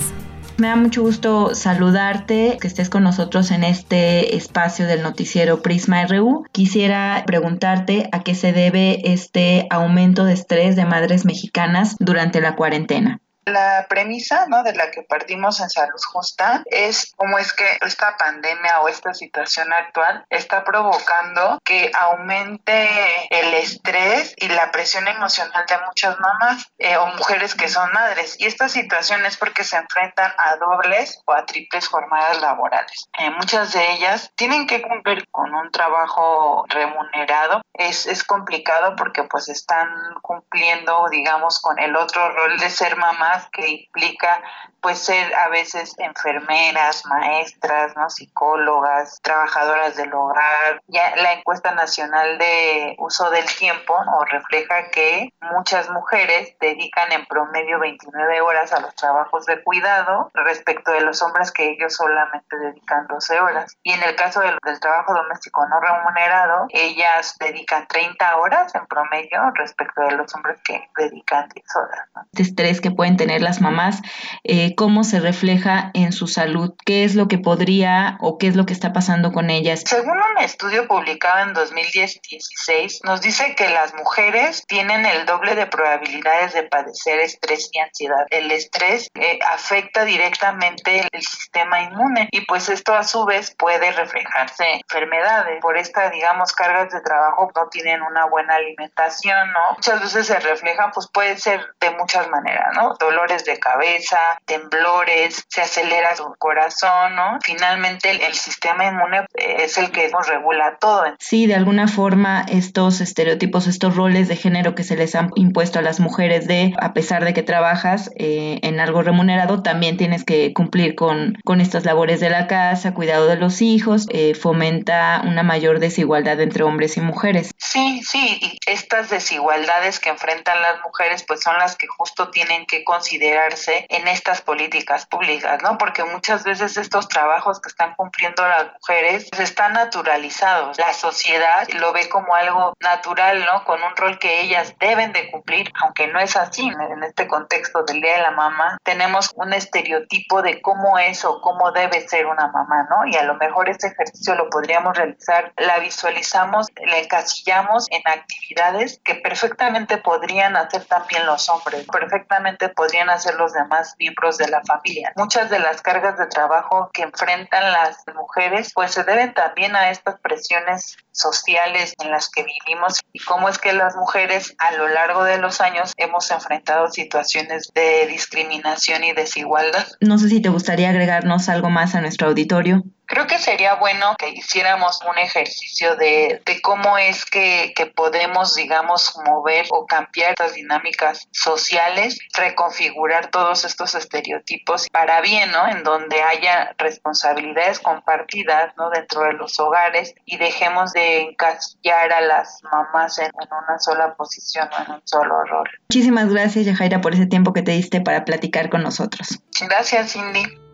[0.59, 6.05] Me da mucho gusto saludarte, que estés con nosotros en este espacio del noticiero Prisma
[6.05, 6.45] RU.
[6.51, 12.57] Quisiera preguntarte a qué se debe este aumento de estrés de madres mexicanas durante la
[12.57, 13.21] cuarentena.
[13.49, 14.63] La premisa ¿no?
[14.63, 19.15] de la que partimos en Salud Justa es cómo es que esta pandemia o esta
[19.15, 22.89] situación actual está provocando que aumente
[23.31, 28.37] el estrés y la presión emocional de muchas mamás eh, o mujeres que son madres.
[28.39, 33.09] Y esta situación es porque se enfrentan a dobles o a triples jornadas laborales.
[33.19, 37.63] Eh, muchas de ellas tienen que cumplir con un trabajo remunerado.
[37.73, 39.89] Es, es complicado porque pues están
[40.21, 44.43] cumpliendo, digamos, con el otro rol de ser mamás que implica
[44.81, 48.09] pues ser a veces enfermeras, maestras, ¿no?
[48.11, 50.83] psicólogas, trabajadoras del hogar.
[50.87, 54.25] Ya la encuesta nacional de uso del tiempo ¿no?
[54.25, 60.93] refleja que muchas mujeres dedican en promedio 29 horas a los trabajos de cuidado respecto
[60.93, 63.77] de los hombres que ellos solamente dedican 12 horas.
[63.83, 68.87] Y en el caso del, del trabajo doméstico no remunerado, ellas dedican 30 horas en
[68.87, 72.09] promedio respecto de los hombres que dedican 10 horas.
[72.15, 72.23] ¿no?
[72.33, 74.01] Este estrés que pueden tener las mamás,
[74.45, 78.57] eh, cómo se refleja en su salud, qué es lo que podría o qué es
[78.57, 79.83] lo que está pasando con ellas.
[79.87, 85.67] Según un estudio publicado en 2016, nos dice que las mujeres tienen el doble de
[85.67, 88.27] probabilidades de padecer estrés y ansiedad.
[88.31, 93.91] El estrés eh, afecta directamente el sistema inmune y pues esto a su vez puede
[93.93, 95.61] reflejarse en enfermedades.
[95.61, 99.75] Por esta, digamos, cargas de trabajo no tienen una buena alimentación, ¿no?
[99.77, 102.95] Muchas veces se reflejan, pues puede ser de muchas maneras, ¿no?
[102.99, 104.19] Dolores de cabeza,
[104.59, 107.39] temblores, se acelera su corazón, ¿no?
[107.43, 111.05] Finalmente el, el sistema inmune eh, es el que nos regula todo.
[111.19, 115.79] Sí, de alguna forma estos estereotipos, estos roles de género que se les han impuesto
[115.79, 120.25] a las mujeres de, a pesar de que trabajas eh, en algo remunerado, también tienes
[120.25, 125.23] que cumplir con, con estas labores de la casa, cuidado de los hijos, eh, fomenta
[125.25, 127.51] una mayor desigualdad entre hombres y mujeres.
[127.59, 132.67] Sí, sí, y estas desigualdades que enfrentan las mujeres pues son las que justo tienen
[132.67, 135.77] que considerarse en estas políticas públicas, ¿no?
[135.77, 140.79] Porque muchas veces estos trabajos que están cumpliendo las mujeres pues, están naturalizados.
[140.79, 143.63] La sociedad lo ve como algo natural, ¿no?
[143.65, 146.67] Con un rol que ellas deben de cumplir, aunque no es así.
[146.67, 151.43] En este contexto del Día de la Mamá tenemos un estereotipo de cómo es o
[151.43, 153.07] cómo debe ser una mamá, ¿no?
[153.07, 158.99] Y a lo mejor ese ejercicio lo podríamos realizar, la visualizamos, la encasillamos en actividades
[159.05, 164.63] que perfectamente podrían hacer también los hombres, perfectamente podrían hacer los demás miembros de la
[164.63, 165.13] familia.
[165.17, 169.91] Muchas de las cargas de trabajo que enfrentan las mujeres pues se deben también a
[169.91, 174.89] estas presiones sociales en las que vivimos y cómo es que las mujeres a lo
[174.89, 179.87] largo de los años hemos enfrentado situaciones de discriminación y desigualdad.
[180.01, 182.83] No sé si te gustaría agregarnos algo más a nuestro auditorio.
[183.11, 188.55] Creo que sería bueno que hiciéramos un ejercicio de, de cómo es que, que, podemos,
[188.55, 195.67] digamos, mover o cambiar estas dinámicas sociales, reconfigurar todos estos estereotipos para bien, ¿no?
[195.69, 198.91] En donde haya responsabilidades compartidas, ¿no?
[198.91, 204.15] Dentro de los hogares y dejemos de encasillar a las mamás en, en una sola
[204.15, 205.69] posición o en un solo rol.
[205.91, 209.41] Muchísimas gracias, Yajaira, por ese tiempo que te diste para platicar con nosotros.
[209.61, 210.69] Gracias, Cindy.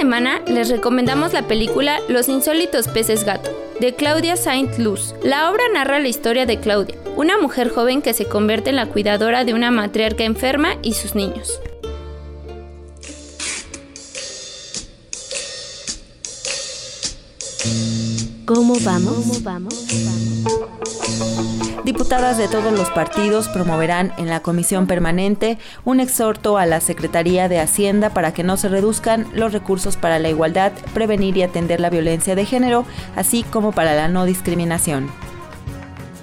[0.00, 3.50] semana les recomendamos la película Los insólitos peces gato,
[3.80, 5.14] de Claudia Saint-Luz.
[5.22, 8.86] La obra narra la historia de Claudia, una mujer joven que se convierte en la
[8.86, 11.60] cuidadora de una matriarca enferma y sus niños.
[18.52, 19.14] ¿Cómo vamos?
[19.14, 19.86] ¿Cómo vamos?
[21.84, 27.48] Diputadas de todos los partidos promoverán en la comisión permanente un exhorto a la Secretaría
[27.48, 31.78] de Hacienda para que no se reduzcan los recursos para la igualdad, prevenir y atender
[31.78, 35.12] la violencia de género, así como para la no discriminación.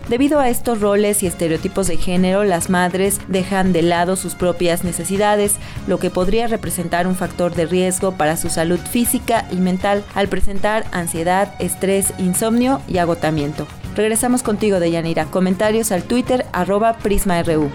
[0.10, 4.86] Debido a estos roles y estereotipos de género, las madres dejan de lado sus propias
[4.86, 10.06] necesidades, lo que podría representar un factor de riesgo para su salud física y mental
[10.16, 13.68] al presentar ansiedad, estrés, insomnio y agotamiento.
[13.98, 15.26] Regresamos contigo, Deyanira.
[15.26, 17.70] Comentarios al Twitter arroba PrismaRU.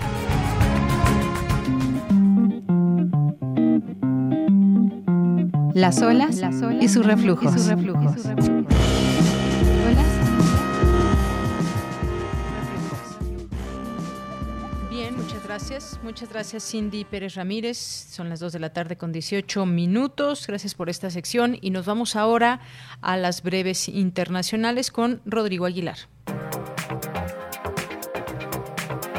[5.75, 6.41] Las olas,
[6.81, 7.69] y sus reflujos.
[15.53, 16.01] Gracias.
[16.03, 17.77] Muchas gracias, Cindy Pérez Ramírez.
[17.77, 20.47] Son las 2 de la tarde con 18 minutos.
[20.47, 21.59] Gracias por esta sección.
[21.61, 22.61] Y nos vamos ahora
[23.03, 25.99] a las breves internacionales con Rodrigo Aguilar.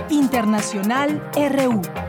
[0.10, 2.03] Internacional RU.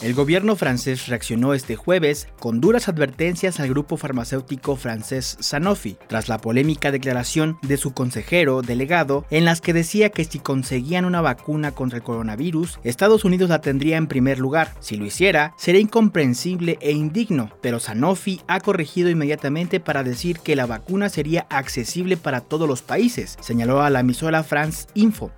[0.00, 6.28] El gobierno francés reaccionó este jueves con duras advertencias al grupo farmacéutico francés Sanofi, tras
[6.28, 11.20] la polémica declaración de su consejero delegado en las que decía que si conseguían una
[11.20, 14.72] vacuna contra el coronavirus, Estados Unidos la tendría en primer lugar.
[14.78, 20.54] Si lo hiciera, sería incomprensible e indigno, pero Sanofi ha corregido inmediatamente para decir que
[20.54, 25.32] la vacuna sería accesible para todos los países, señaló a la emisora France Info.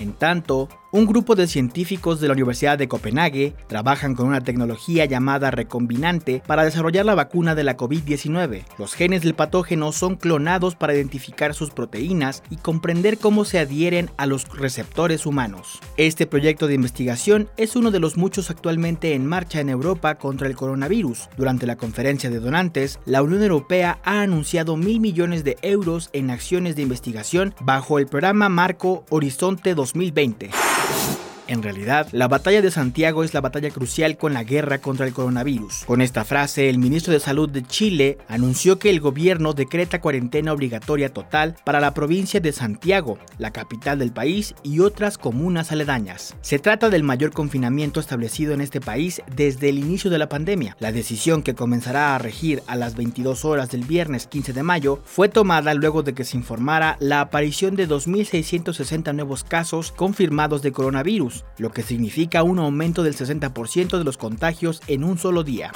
[0.00, 5.04] En tanto, un grupo de científicos de la Universidad de Copenhague trabajan con una tecnología
[5.04, 8.64] llamada recombinante para desarrollar la vacuna de la COVID-19.
[8.76, 14.10] Los genes del patógeno son clonados para identificar sus proteínas y comprender cómo se adhieren
[14.16, 15.78] a los receptores humanos.
[15.96, 20.48] Este proyecto de investigación es uno de los muchos actualmente en marcha en Europa contra
[20.48, 21.28] el coronavirus.
[21.36, 26.30] Durante la conferencia de donantes, la Unión Europea ha anunciado mil millones de euros en
[26.30, 30.50] acciones de investigación bajo el programa Marco Horizonte 2020.
[30.90, 35.04] you En realidad, la batalla de Santiago es la batalla crucial con la guerra contra
[35.04, 35.82] el coronavirus.
[35.84, 40.52] Con esta frase, el ministro de Salud de Chile anunció que el gobierno decreta cuarentena
[40.52, 46.36] obligatoria total para la provincia de Santiago, la capital del país y otras comunas aledañas.
[46.40, 50.76] Se trata del mayor confinamiento establecido en este país desde el inicio de la pandemia.
[50.78, 55.00] La decisión que comenzará a regir a las 22 horas del viernes 15 de mayo
[55.04, 60.70] fue tomada luego de que se informara la aparición de 2.660 nuevos casos confirmados de
[60.70, 65.72] coronavirus lo que significa un aumento del 60% de los contagios en un solo día.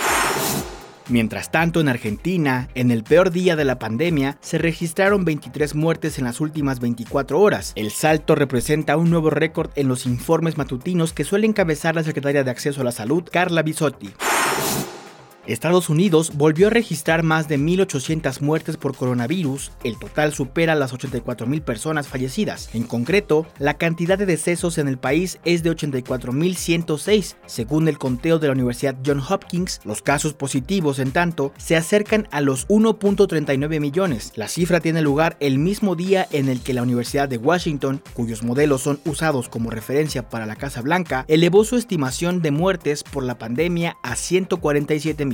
[1.08, 6.18] Mientras tanto, en Argentina, en el peor día de la pandemia, se registraron 23 muertes
[6.18, 7.72] en las últimas 24 horas.
[7.76, 12.42] El salto representa un nuevo récord en los informes matutinos que suele encabezar la secretaria
[12.42, 14.14] de Acceso a la Salud, Carla Bisotti.
[15.46, 20.94] Estados Unidos volvió a registrar más de 1.800 muertes por coronavirus, el total supera las
[20.94, 22.70] 84.000 personas fallecidas.
[22.72, 28.38] En concreto, la cantidad de decesos en el país es de 84.106, según el conteo
[28.38, 29.80] de la Universidad John Hopkins.
[29.84, 34.32] Los casos positivos, en tanto, se acercan a los 1.39 millones.
[34.36, 38.42] La cifra tiene lugar el mismo día en el que la Universidad de Washington, cuyos
[38.42, 43.24] modelos son usados como referencia para la Casa Blanca, elevó su estimación de muertes por
[43.24, 45.26] la pandemia a 147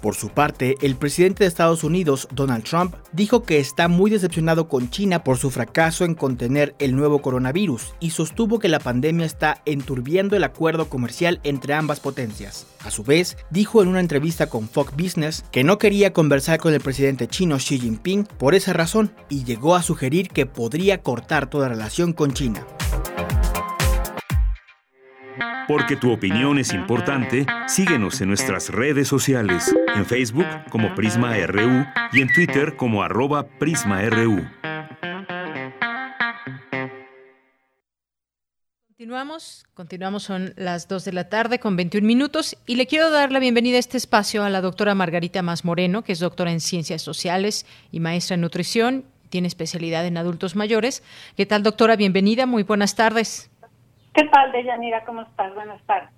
[0.00, 4.68] por su parte, el presidente de Estados Unidos, Donald Trump, dijo que está muy decepcionado
[4.68, 9.26] con China por su fracaso en contener el nuevo coronavirus y sostuvo que la pandemia
[9.26, 12.66] está enturbiando el acuerdo comercial entre ambas potencias.
[12.84, 16.72] A su vez, dijo en una entrevista con Fox Business que no quería conversar con
[16.72, 21.50] el presidente chino Xi Jinping por esa razón y llegó a sugerir que podría cortar
[21.50, 22.64] toda relación con China.
[25.66, 31.84] Porque tu opinión es importante, síguenos en nuestras redes sociales, en Facebook como Prisma RU
[32.12, 34.46] y en Twitter como arroba PrismaRU.
[38.98, 43.30] Continuamos, continuamos, son las 2 de la tarde con 21 minutos y le quiero dar
[43.30, 46.60] la bienvenida a este espacio a la doctora Margarita Más Moreno, que es doctora en
[46.60, 51.02] Ciencias Sociales y maestra en Nutrición, tiene especialidad en adultos mayores.
[51.36, 51.96] ¿Qué tal, doctora?
[51.96, 53.50] Bienvenida, muy buenas tardes.
[54.18, 55.04] ¿Qué tal, Deyanira?
[55.04, 55.54] ¿Cómo estás?
[55.54, 56.17] Buenas tardes.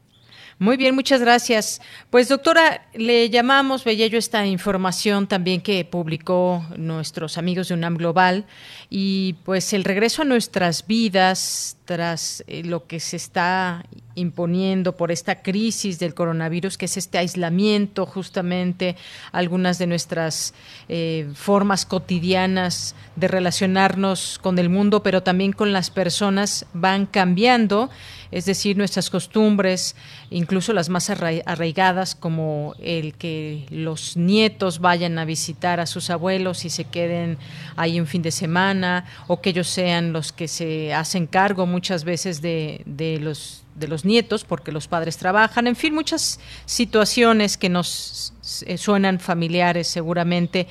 [0.60, 1.80] Muy bien, muchas gracias.
[2.10, 7.96] Pues doctora, le llamamos, veía yo esta información también que publicó nuestros amigos de UNAM
[7.96, 8.44] Global
[8.90, 15.10] y pues el regreso a nuestras vidas tras eh, lo que se está imponiendo por
[15.10, 18.96] esta crisis del coronavirus, que es este aislamiento justamente,
[19.32, 20.52] algunas de nuestras
[20.88, 27.88] eh, formas cotidianas de relacionarnos con el mundo, pero también con las personas van cambiando
[28.32, 29.96] es decir, nuestras costumbres,
[30.30, 36.64] incluso las más arraigadas, como el que los nietos vayan a visitar a sus abuelos
[36.64, 37.38] y se queden
[37.76, 42.04] ahí un fin de semana, o que ellos sean los que se hacen cargo muchas
[42.04, 47.56] veces de, de los de los nietos porque los padres trabajan, en fin, muchas situaciones
[47.56, 48.34] que nos
[48.66, 50.66] eh, suenan familiares seguramente,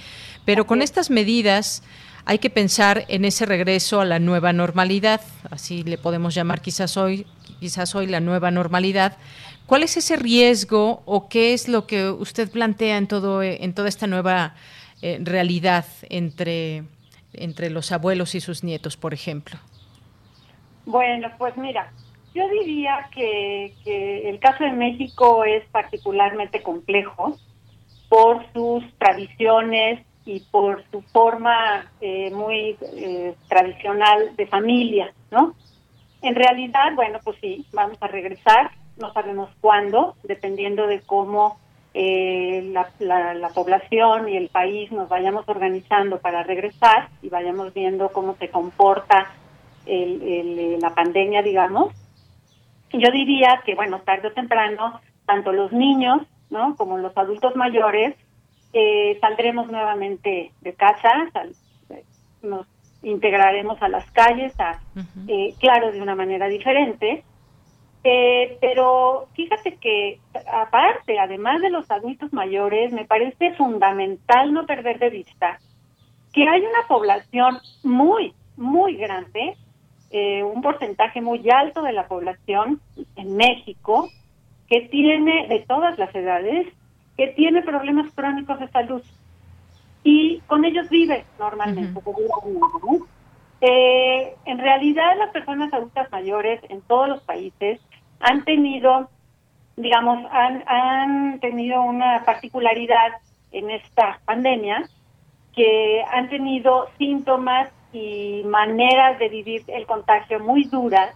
[0.46, 1.82] pero con estas medidas
[2.26, 6.96] hay que pensar en ese regreso a la nueva normalidad, así le podemos llamar quizás
[6.98, 7.26] hoy,
[7.60, 9.18] quizás hoy la nueva normalidad.
[9.66, 13.88] ¿Cuál es ese riesgo o qué es lo que usted plantea en todo en toda
[13.88, 14.56] esta nueva
[15.02, 16.84] eh, realidad entre
[17.34, 19.60] entre los abuelos y sus nietos, por ejemplo?
[20.86, 21.92] Bueno, pues mira,
[22.34, 27.38] yo diría que, que el caso de México es particularmente complejo
[28.10, 35.56] por sus tradiciones, y por su forma eh, muy eh, tradicional de familia, ¿no?
[36.22, 41.58] En realidad, bueno, pues sí, vamos a regresar, no sabemos cuándo, dependiendo de cómo
[41.94, 48.36] eh, la, población y el país nos vayamos organizando para regresar y vayamos viendo cómo
[48.36, 49.32] se comporta
[49.86, 51.94] la pandemia, digamos.
[52.94, 56.76] Yo diría que, bueno, tarde o temprano, tanto los niños, ¿no?
[56.76, 58.16] Como los adultos mayores
[58.74, 61.10] eh, saldremos nuevamente de casa,
[62.44, 62.68] nos
[63.04, 64.80] integraremos a las calles, a,
[65.28, 67.24] eh, claro, de una manera diferente.
[68.04, 70.20] Eh, pero fíjate que
[70.52, 75.60] aparte, además de los adultos mayores, me parece fundamental no perder de vista
[76.32, 79.56] que hay una población muy, muy grande,
[80.12, 82.80] un porcentaje muy alto de la población
[83.16, 84.10] en México,
[84.70, 86.68] que tiene de todas las edades
[87.18, 89.04] que tiene problemas crónicos de salud
[90.04, 92.00] y con ellos vive normalmente.
[93.62, 97.82] Eh, en realidad las personas adultas mayores en todos los países
[98.22, 99.10] han tenido,
[99.76, 103.14] digamos, han, han tenido una particularidad
[103.52, 104.88] en esta pandemia
[105.54, 111.14] que han tenido síntomas y maneras de vivir el contagio muy duras,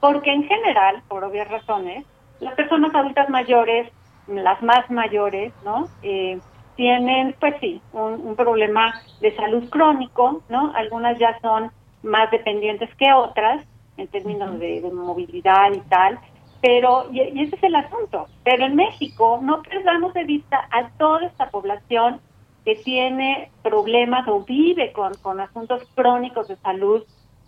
[0.00, 2.04] porque en general, por obvias razones,
[2.40, 3.90] las personas adultas mayores
[4.26, 5.88] las más mayores, ¿no?
[6.02, 6.38] Eh,
[6.76, 10.72] tienen, pues sí, un, problema de salud crónico, ¿no?
[10.74, 11.70] Algunas ya son
[12.02, 13.64] más dependientes que otras
[13.96, 16.18] en términos de, movilidad y tal,
[16.60, 21.26] pero, y, ese es el asunto, pero en México no perdamos de vista a toda
[21.26, 22.20] esta población
[22.64, 27.04] que tiene problemas o vive con, con asuntos crónicos de salud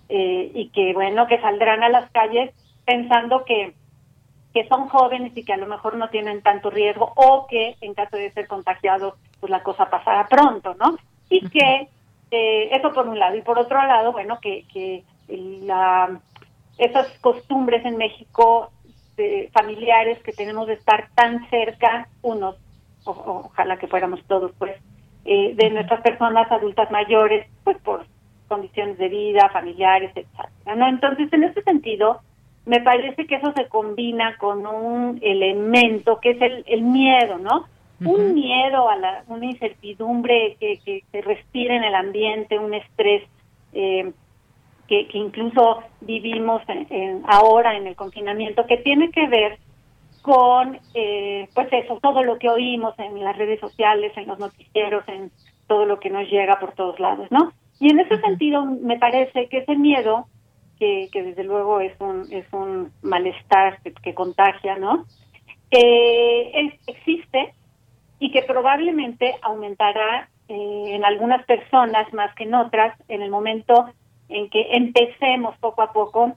[0.09, 2.55] eh, y que, bueno, que saldrán a las calles
[2.87, 3.75] pensando que
[4.53, 7.95] que son jóvenes y que a lo mejor no tienen tanto riesgo o que en
[7.95, 10.97] caso de ser contagiados pues la cosa pasará pronto, ¿no?
[11.29, 11.89] Y que
[12.31, 16.21] eh, eso por un lado y por otro lado, bueno, que, que la,
[16.79, 18.71] esas costumbres en México
[19.17, 22.57] de familiares que tenemos de estar tan cerca, unos,
[23.05, 24.77] ojalá que fuéramos todos, pues,
[25.25, 28.07] eh, de nuestras personas adultas mayores, pues por
[28.47, 30.89] condiciones de vida, familiares, etcétera, ¿no?
[30.89, 32.21] Entonces, en ese sentido,
[32.69, 37.67] me parece que eso se combina con un elemento que es el, el miedo, ¿no?
[38.05, 43.25] Un miedo a la, una incertidumbre que, que se respira en el ambiente, un estrés
[43.73, 44.13] eh,
[44.87, 49.59] que, que, incluso vivimos en, ahora en el confinamiento, que tiene que ver
[50.21, 55.09] con, eh, pues eso, todo lo que oímos en las redes sociales, en los noticieros,
[55.09, 55.33] en
[55.67, 57.51] todo lo que nos llega por todos lados, ¿no?
[57.81, 60.27] Y en ese sentido, me parece que ese miedo
[60.79, 65.05] que, desde luego es un, es un malestar que, contagia, ¿no?
[65.71, 67.53] Eh, existe
[68.19, 73.91] y que probablemente aumentará eh, en algunas personas más que en otras en el momento
[74.31, 76.37] en que empecemos poco a poco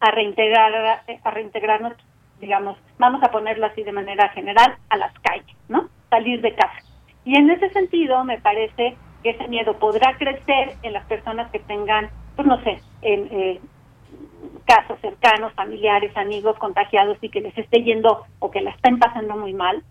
[0.00, 1.92] a reintegrar a reintegrarnos
[2.40, 6.78] digamos vamos a ponerlo así de manera general a las calles no salir de casa
[7.26, 11.58] y en ese sentido me parece que ese miedo podrá crecer en las personas que
[11.60, 13.60] tengan pues no sé, en eh,
[14.64, 19.36] casos cercanos, familiares, amigos contagiados y que les esté yendo o que la estén pasando
[19.36, 19.82] muy mal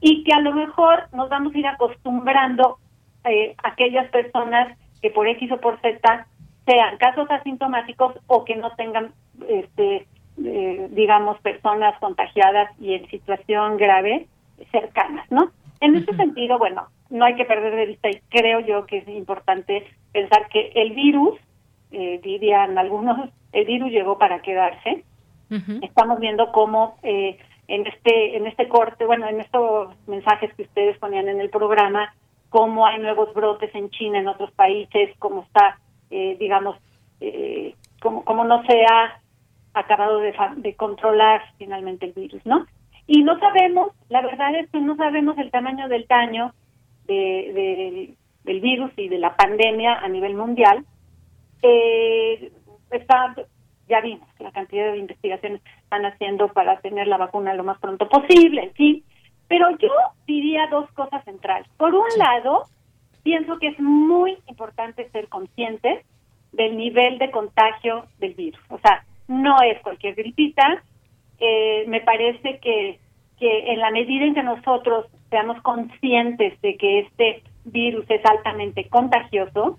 [0.00, 2.78] y que a lo mejor nos vamos a ir acostumbrando
[3.24, 6.26] eh, a aquellas personas que por X o por Z
[6.64, 9.12] sean casos asintomáticos o que no tengan,
[9.46, 10.06] este,
[10.42, 14.26] eh, digamos, personas contagiadas y en situación grave
[14.70, 15.50] cercanas, ¿no?
[15.82, 19.08] En ese sentido, bueno, no hay que perder de vista y creo yo que es
[19.08, 21.38] importante pensar que el virus
[21.90, 25.04] eh, dirían algunos, el virus llegó para quedarse
[25.82, 30.96] Estamos viendo cómo eh, en este en este corte, bueno, en estos mensajes que ustedes
[30.98, 32.14] ponían en el programa,
[32.50, 35.80] cómo hay nuevos brotes en China, en otros países, cómo está,
[36.10, 36.76] eh, digamos,
[37.20, 39.20] eh, cómo, cómo no se ha
[39.74, 42.66] acabado de, de controlar finalmente el virus, ¿no?
[43.08, 46.54] Y no sabemos, la verdad es que no sabemos el tamaño del daño
[47.14, 48.14] de,
[48.44, 50.84] del virus y de la pandemia a nivel mundial.
[51.62, 52.52] Eh,
[52.90, 53.34] está,
[53.88, 57.78] ya vimos la cantidad de investigaciones que están haciendo para tener la vacuna lo más
[57.78, 59.04] pronto posible, en fin.
[59.48, 59.90] Pero yo
[60.26, 61.68] diría dos cosas centrales.
[61.76, 62.62] Por un lado,
[63.22, 66.04] pienso que es muy importante ser conscientes
[66.52, 68.60] del nivel de contagio del virus.
[68.70, 70.82] O sea, no es cualquier gripita.
[71.38, 73.00] Eh, me parece que,
[73.40, 78.88] que en la medida en que nosotros seamos conscientes de que este virus es altamente
[78.88, 79.78] contagioso,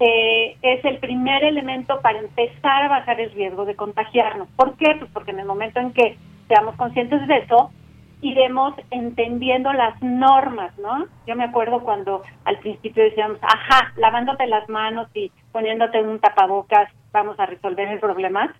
[0.00, 4.48] eh, es el primer elemento para empezar a bajar el riesgo de contagiarnos.
[4.54, 4.94] ¿Por qué?
[4.96, 6.16] Pues porque en el momento en que
[6.46, 7.72] seamos conscientes de eso,
[8.20, 11.06] iremos entendiendo las normas, ¿no?
[11.26, 16.90] Yo me acuerdo cuando al principio decíamos, ajá, lavándote las manos y poniéndote un tapabocas,
[17.12, 18.54] vamos a resolver el problema.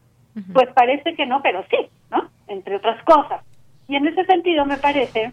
[0.53, 2.29] Pues parece que no, pero sí, ¿no?
[2.47, 3.43] Entre otras cosas.
[3.89, 5.33] Y en ese sentido me parece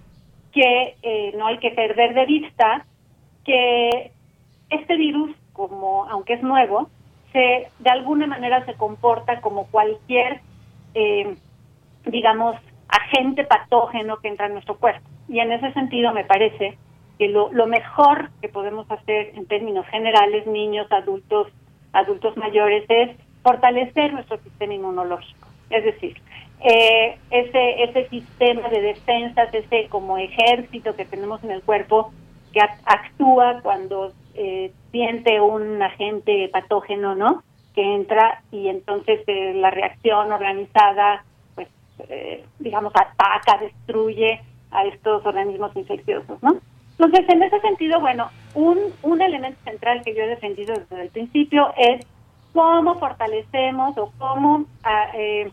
[0.54, 2.86] que eh, no hay que perder de vista
[3.44, 4.12] que
[4.70, 6.90] este virus, como aunque es nuevo,
[7.34, 10.40] se de alguna manera se comporta como cualquier,
[10.94, 11.36] eh,
[12.06, 12.56] digamos,
[12.88, 15.06] agente patógeno que entra en nuestro cuerpo.
[15.28, 16.78] Y en ese sentido me parece
[17.20, 21.50] que lo, lo mejor que podemos hacer en términos generales, niños, adultos,
[21.92, 25.48] adultos mayores, es fortalecer nuestro sistema inmunológico.
[25.70, 26.16] Es decir,
[26.68, 32.12] eh, ese, ese sistema de defensas, ese como ejército que tenemos en el cuerpo
[32.52, 37.44] que actúa cuando eh, siente un agente patógeno, ¿no?
[37.76, 41.24] Que entra y entonces eh, la reacción organizada,
[41.54, 41.68] pues,
[42.10, 46.58] eh, digamos, ataca, destruye a estos organismos infecciosos, ¿no?
[46.98, 51.10] Entonces, en ese sentido, bueno, un, un elemento central que yo he defendido desde el
[51.10, 52.06] principio es
[52.54, 55.52] cómo fortalecemos o cómo ah, eh,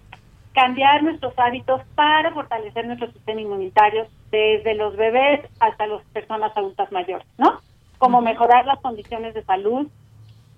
[0.53, 6.91] cambiar nuestros hábitos para fortalecer nuestro sistema inmunitario desde los bebés hasta las personas adultas
[6.93, 7.61] mayores, ¿no?
[7.99, 9.87] Como mejorar las condiciones de salud.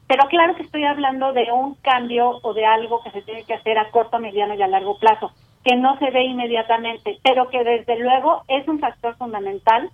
[0.07, 3.55] Pero claro que estoy hablando de un cambio o de algo que se tiene que
[3.55, 5.33] hacer a corto, mediano y a largo plazo,
[5.65, 9.91] que no se ve inmediatamente, pero que desde luego es un factor fundamental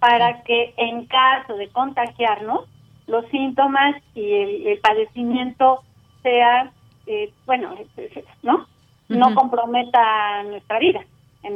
[0.00, 2.68] para que en caso de contagiarnos,
[3.06, 4.32] los síntomas y
[4.66, 5.82] el, padecimiento
[6.22, 6.70] sea,
[7.06, 7.74] eh, bueno,
[8.42, 8.66] ¿no?
[9.08, 11.00] No comprometa nuestra vida.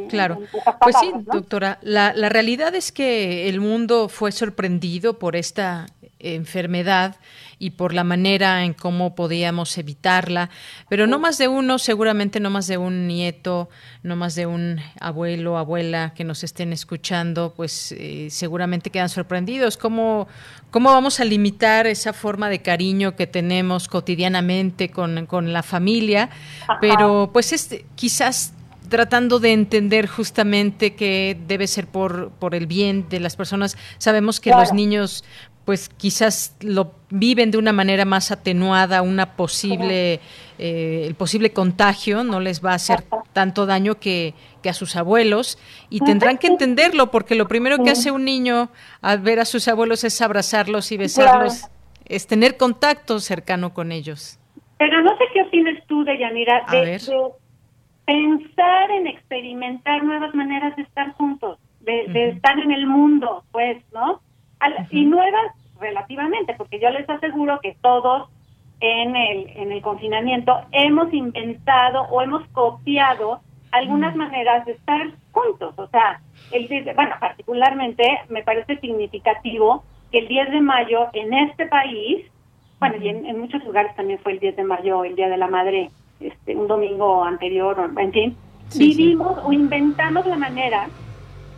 [0.09, 0.39] claro.
[0.81, 5.87] pues sí, doctora, la, la realidad es que el mundo fue sorprendido por esta
[6.19, 7.17] enfermedad
[7.59, 10.51] y por la manera en cómo podíamos evitarla,
[10.89, 13.69] pero no más de uno, seguramente no más de un nieto,
[14.03, 19.77] no más de un abuelo, abuela que nos estén escuchando, pues eh, seguramente quedan sorprendidos.
[19.77, 20.29] ¿Cómo,
[20.71, 26.31] ¿Cómo vamos a limitar esa forma de cariño que tenemos cotidianamente con, con la familia?
[26.81, 28.53] Pero pues es quizás
[28.89, 33.77] tratando de entender justamente que debe ser por, por el bien de las personas.
[33.99, 35.25] Sabemos que los niños
[35.69, 40.19] pues quizás lo viven de una manera más atenuada, una posible,
[40.59, 43.05] eh, el posible contagio no les va a hacer
[43.35, 44.33] tanto daño que,
[44.63, 45.59] que, a sus abuelos
[45.91, 48.71] y tendrán que entenderlo porque lo primero que hace un niño
[49.03, 51.67] al ver a sus abuelos es abrazarlos y besarlos,
[52.07, 54.39] es tener contacto cercano con ellos.
[54.79, 56.99] Pero no sé qué opinas tú de Yanira, de,
[58.07, 64.23] pensar en experimentar nuevas maneras de estar juntos, de, estar en el mundo, pues, ¿no?
[64.91, 68.29] Y nuevas relativamente, porque yo les aseguro que todos
[68.81, 73.41] en el, en el confinamiento hemos inventado o hemos copiado
[73.73, 75.75] algunas maneras de estar juntos.
[75.77, 76.21] O sea,
[76.53, 82.27] el bueno, particularmente me parece significativo que el 10 de mayo en este país,
[82.81, 85.49] bueno, y en, muchos lugares también fue el 10 de mayo, el Día de la
[85.49, 85.91] Madre,
[86.21, 88.37] este, un domingo anterior, en fin,
[88.77, 90.89] vivimos o inventamos la manera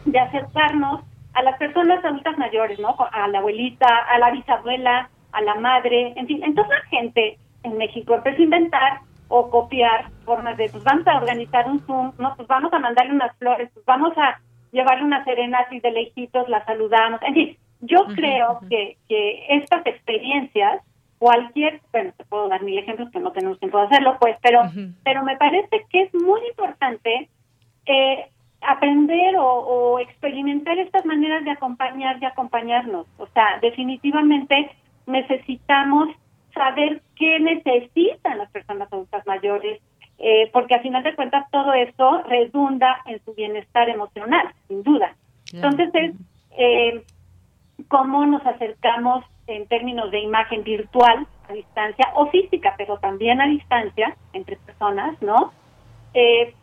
[0.05, 1.01] de acercarnos
[1.41, 2.95] a las personas adultas mayores, ¿no?
[3.13, 6.43] A la abuelita, a la bisabuela, a la madre, en fin.
[6.45, 11.17] Entonces la gente en México empezó a inventar o copiar formas de, pues vamos a
[11.17, 12.37] organizar un Zoom, ¿no?
[12.37, 14.39] Pues vamos a mandarle unas flores, pues vamos a
[14.71, 17.23] llevarle una serenata y de lejitos la saludamos.
[17.23, 20.83] En fin, yo creo que, que estas experiencias,
[21.19, 24.63] cualquier, bueno, te puedo dar mil ejemplos que no tenemos tiempo de hacerlo, pues, pero,
[25.05, 27.31] pero me parece que es muy importante
[27.87, 28.29] eh,
[28.61, 33.07] aprender o, experimentar estas maneras de acompañar y acompañarnos.
[33.19, 34.71] O sea, definitivamente
[35.07, 36.09] necesitamos
[36.55, 39.81] saber qué necesitan las personas adultas mayores,
[40.19, 45.15] eh, porque al final de cuentas todo esto redunda en su bienestar emocional, sin duda.
[45.53, 46.15] Entonces es
[46.59, 47.03] eh,
[47.89, 53.47] cómo nos acercamos en términos de imagen virtual a distancia o física, pero también a
[53.47, 55.53] distancia entre personas, ¿no?
[56.15, 56.55] Eh,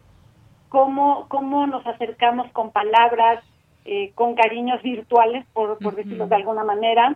[0.69, 3.43] cómo, cómo nos acercamos con palabras,
[3.85, 7.15] eh, con cariños virtuales, por, por decirlo de alguna manera,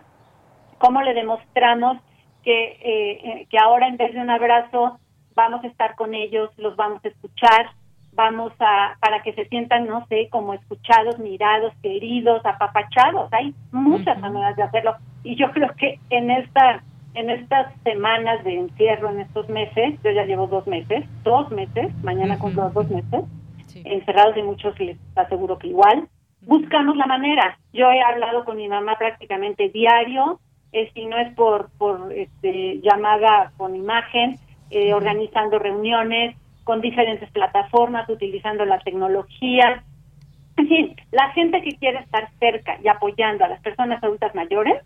[0.78, 1.98] cómo le demostramos
[2.42, 4.98] que, eh, que ahora en vez de un abrazo
[5.34, 7.70] vamos a estar con ellos, los vamos a escuchar,
[8.12, 13.32] vamos a, para que se sientan, no sé, como escuchados, mirados, queridos, apapachados.
[13.32, 14.96] Hay muchas maneras de hacerlo.
[15.24, 16.82] Y yo creo que en esta
[17.14, 21.92] en estas semanas de encierro, en estos meses, yo ya llevo dos meses, dos meses,
[22.02, 23.24] mañana cumplo dos meses,
[23.84, 26.08] encerrados y muchos les aseguro que igual,
[26.42, 27.58] buscamos la manera.
[27.72, 30.40] Yo he hablado con mi mamá prácticamente diario,
[30.72, 34.36] eh, si no es por, por este, llamada con imagen,
[34.70, 39.82] eh, organizando reuniones con diferentes plataformas, utilizando la tecnología.
[40.56, 44.82] En fin, la gente que quiere estar cerca y apoyando a las personas adultas mayores,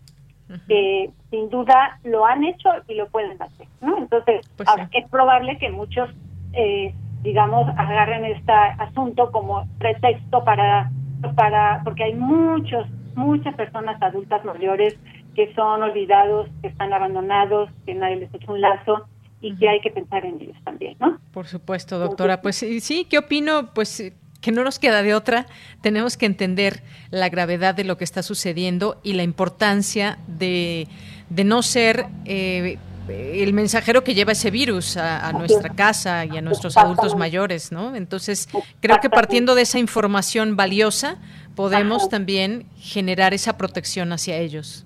[0.69, 3.97] eh, sin duda lo han hecho y lo pueden hacer, ¿no?
[3.97, 6.09] Entonces, Pues es probable que muchos,
[6.53, 6.93] eh,
[7.27, 10.89] digamos, agarren este asunto como pretexto para,
[11.35, 14.95] para, porque hay muchos, muchas personas adultas mayores
[15.35, 19.09] que son olvidados, que están abandonados, que nadie les echa un lazo
[19.41, 21.19] y que hay que pensar en ellos también, ¿no?
[21.33, 22.41] Por supuesto, doctora.
[22.41, 23.73] Pues sí, sí, ¿qué opino?
[23.73, 25.47] Pues que no nos queda de otra.
[25.81, 30.87] Tenemos que entender la gravedad de lo que está sucediendo y la importancia de,
[31.29, 32.77] de no ser eh,
[33.09, 37.71] el mensajero que lleva ese virus a, a nuestra casa y a nuestros adultos mayores,
[37.71, 37.95] ¿no?
[37.95, 38.47] Entonces,
[38.81, 41.17] creo que partiendo de esa información valiosa,
[41.55, 44.85] podemos también generar esa protección hacia ellos.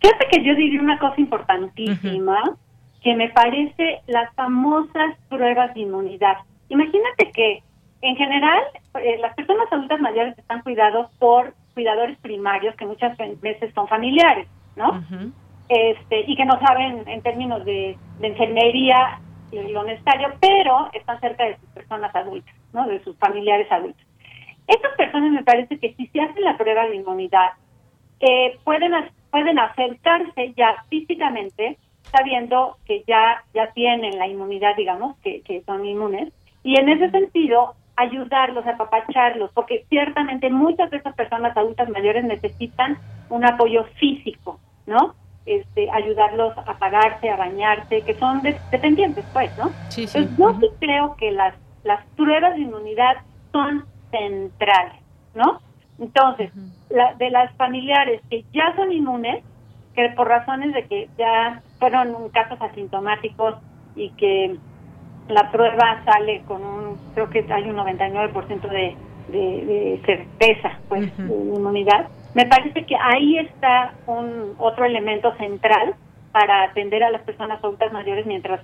[0.00, 2.56] Fíjate que yo diría una cosa importantísima,
[3.02, 6.36] que me parece las famosas pruebas de inmunidad.
[6.68, 7.62] Imagínate que
[8.02, 8.62] en general
[9.02, 14.48] eh, las personas adultas mayores están cuidados por cuidadores primarios que muchas veces son familiares,
[14.76, 15.02] ¿no?
[15.70, 19.20] Este, y que no saben en términos de, de enfermería
[19.52, 22.88] lo necesario, pero están cerca de sus personas adultas, ¿no?
[22.88, 24.04] De sus familiares adultos.
[24.66, 27.50] Estas personas me parece que si se hacen la prueba de inmunidad,
[28.18, 28.92] eh, pueden
[29.30, 35.86] pueden acercarse ya físicamente sabiendo que ya ya tienen la inmunidad, digamos, que, que son
[35.86, 36.32] inmunes,
[36.64, 42.98] y en ese sentido ayudarlos, apapacharlos, porque ciertamente muchas de esas personas adultas mayores necesitan
[43.28, 45.14] un apoyo físico, ¿no?
[45.50, 49.74] Este, ayudarlos a pagarse, a bañarse, que son de- dependientes, pues, ¿no?
[50.06, 53.16] Sí, yo sí creo que las, las pruebas de inmunidad
[53.50, 54.94] son centrales,
[55.34, 55.60] ¿no?
[55.98, 56.52] Entonces,
[56.88, 59.42] la, de las familiares que ya son inmunes,
[59.92, 63.56] que por razones de que ya fueron casos asintomáticos
[63.96, 64.56] y que
[65.28, 68.96] la prueba sale con un, creo que hay un 99% de,
[69.32, 72.06] de, de certeza, pues, de inmunidad.
[72.34, 75.94] Me parece que ahí está un otro elemento central
[76.32, 78.60] para atender a las personas adultas mayores mientras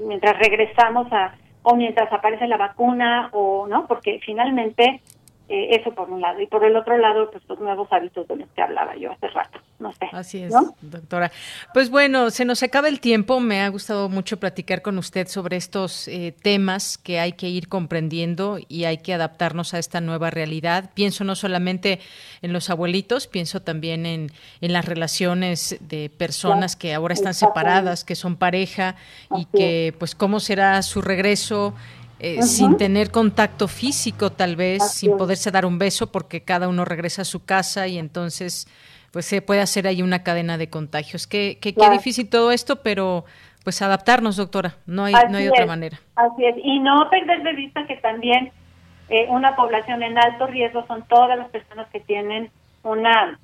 [0.00, 5.00] mientras regresamos a o mientras aparece la vacuna o no, porque finalmente
[5.48, 8.34] eh, eso por un lado y por el otro lado pues los nuevos hábitos de
[8.34, 10.08] los que hablaba yo hace rato, no sé.
[10.12, 10.74] Así es, ¿no?
[10.80, 11.30] doctora.
[11.72, 13.38] Pues bueno, se nos acaba el tiempo.
[13.38, 17.68] Me ha gustado mucho platicar con usted sobre estos eh, temas que hay que ir
[17.68, 20.90] comprendiendo y hay que adaptarnos a esta nueva realidad.
[20.94, 22.00] Pienso no solamente
[22.42, 28.04] en los abuelitos, pienso también en, en las relaciones de personas que ahora están separadas,
[28.04, 28.96] que son pareja
[29.36, 31.74] y que pues cómo será su regreso.
[32.18, 36.68] Eh, sin tener contacto físico tal vez, Así sin poderse dar un beso porque cada
[36.68, 38.66] uno regresa a su casa y entonces
[39.12, 41.26] pues se puede hacer ahí una cadena de contagios.
[41.26, 43.24] Qué, qué, qué difícil todo esto, pero
[43.64, 44.76] pues adaptarnos, doctora.
[44.86, 45.98] No hay, no hay otra manera.
[46.14, 48.52] Así es, y no perder de vista que también
[49.08, 52.50] eh, una población en alto riesgo son todas las personas que tienen
[52.82, 53.38] una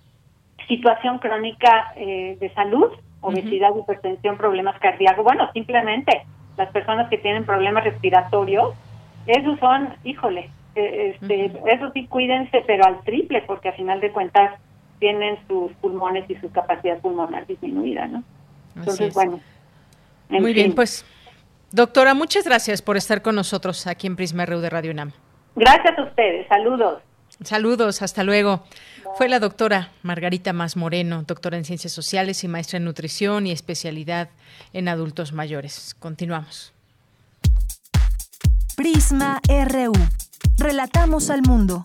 [0.69, 6.25] situación crónica eh, de salud, obesidad, hipertensión, problemas cardíacos, bueno, simplemente
[6.57, 8.75] las personas que tienen problemas respiratorios,
[9.27, 14.11] esos son, híjole, eh, este, eso sí cuídense, pero al triple, porque a final de
[14.11, 14.59] cuentas
[14.99, 18.23] tienen sus pulmones y su capacidad pulmonar disminuida, ¿no?
[18.77, 19.15] Entonces, es.
[19.15, 19.41] bueno.
[20.31, 21.05] en Muy bien, pues
[21.71, 25.13] doctora, muchas gracias por estar con nosotros aquí en Prisma RU de Radio UNAM.
[25.57, 27.03] Gracias a ustedes, saludos.
[27.45, 28.65] Saludos, hasta luego.
[29.17, 33.53] Fue la doctora Margarita Más Moreno, doctora en Ciencias Sociales y maestra en Nutrición y
[33.53, 34.31] especialidad
[34.73, 35.95] en adultos mayores.
[35.99, 36.73] Continuamos.
[38.77, 39.93] Prisma RU.
[40.59, 41.85] Relatamos al mundo.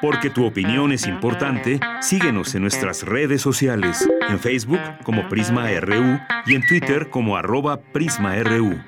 [0.00, 6.18] Porque tu opinión es importante, síguenos en nuestras redes sociales, en Facebook como Prisma RU
[6.46, 8.78] y en Twitter como arroba PrismaRU.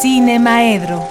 [0.00, 1.06] Cine Maedro.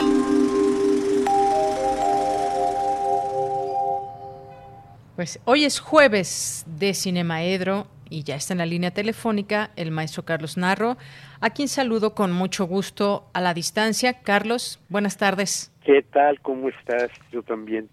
[5.15, 10.25] Pues hoy es jueves de Cinemaedro y ya está en la línea telefónica el maestro
[10.25, 10.97] Carlos Narro,
[11.39, 14.23] a quien saludo con mucho gusto a la distancia.
[14.23, 15.71] Carlos, buenas tardes.
[15.85, 16.39] ¿Qué tal?
[16.39, 17.11] ¿Cómo estás?
[17.31, 17.87] Yo también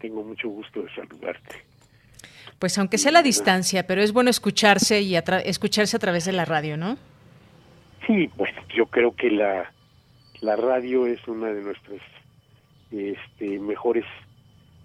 [0.00, 1.62] tengo mucho gusto de saludarte.
[2.58, 6.32] Pues aunque sea a la distancia, pero es bueno escucharse y escucharse a través de
[6.32, 6.98] la radio, ¿no?
[8.08, 9.70] Sí, bueno, yo creo que la,
[10.40, 12.00] la radio es una de nuestras
[12.90, 14.04] este, mejores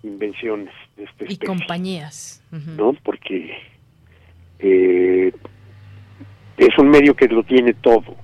[0.03, 2.44] invenciones de este Y compañías.
[2.52, 2.94] ¿No?
[3.03, 3.57] Porque
[4.60, 5.32] eh,
[6.57, 8.15] es un medio que lo tiene todo.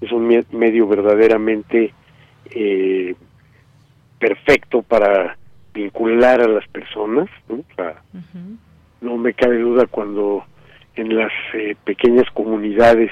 [0.00, 1.94] Es un medio verdaderamente
[2.50, 3.14] eh,
[4.18, 5.36] perfecto para
[5.72, 7.28] vincular a las personas.
[7.48, 7.64] ¿no?
[9.00, 10.44] no me cabe duda cuando
[10.96, 13.10] en las eh, pequeñas comunidades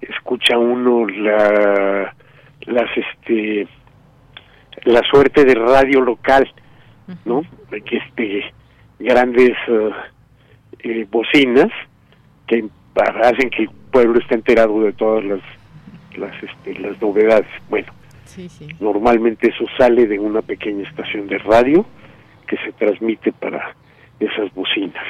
[0.00, 2.14] escucha uno la
[2.66, 3.68] las este
[4.84, 6.48] la suerte de radio local
[7.24, 7.42] ¿no?
[7.70, 8.52] Que este,
[8.98, 9.90] grandes eh,
[10.80, 11.70] eh, bocinas
[12.46, 12.64] que
[13.22, 15.40] hacen que el pueblo esté enterado de todas las
[16.16, 17.48] las, este, las novedades.
[17.68, 17.92] Bueno,
[18.80, 21.84] normalmente eso sale de una pequeña estación de radio
[22.46, 23.74] que se transmite para
[24.18, 25.04] esas bocinas.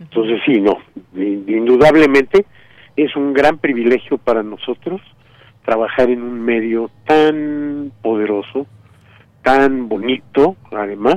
[0.00, 0.78] Entonces sí, no,
[1.14, 2.44] indudablemente
[2.96, 5.00] es un gran privilegio para nosotros
[5.64, 8.66] trabajar en un medio tan poderoso,
[9.42, 11.16] tan bonito, además,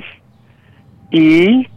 [1.11, 1.67] y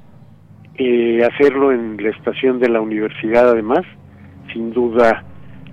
[0.76, 3.84] eh, hacerlo en la estación de la universidad, además,
[4.52, 5.24] sin duda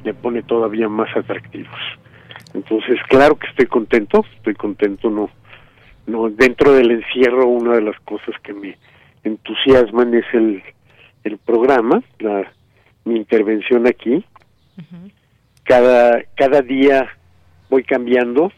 [0.03, 1.79] le pone todavía más atractivos.
[2.53, 5.29] Entonces, claro que estoy contento, estoy contento, no,
[6.07, 8.77] no, dentro del encierro una de las cosas que me
[9.23, 10.63] entusiasman es el,
[11.23, 12.51] el programa, la,
[13.03, 14.23] mi intervención aquí.
[15.65, 17.09] Cada, cada día
[17.69, 18.51] voy cambiando,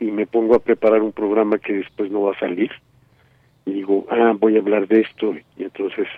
[0.00, 2.70] y me pongo a preparar un programa que después no va a salir
[3.66, 6.08] y digo, ah, voy a hablar de esto y entonces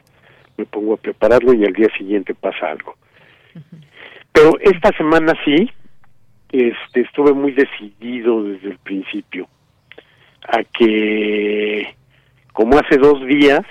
[0.57, 2.97] me pongo a prepararlo y al día siguiente pasa algo.
[4.33, 5.69] Pero esta semana sí,
[6.53, 9.49] este, estuve muy decidido desde el principio
[10.47, 11.95] a que,
[12.53, 13.63] como hace dos días,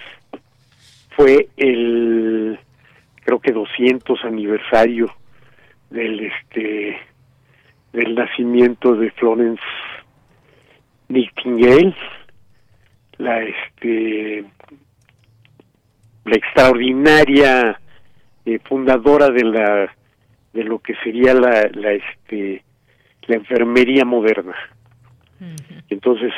[1.16, 2.60] fue el,
[3.24, 5.08] creo que 200 aniversario
[5.92, 6.98] del, este,
[7.94, 9.62] del nacimiento de Florence
[11.10, 11.96] Nightingale,
[13.18, 14.46] la este
[16.24, 17.80] la extraordinaria
[18.46, 19.96] eh, fundadora de la
[20.54, 22.64] de lo que sería la, la este
[23.28, 24.56] la enfermería moderna.
[25.90, 26.32] Entonces,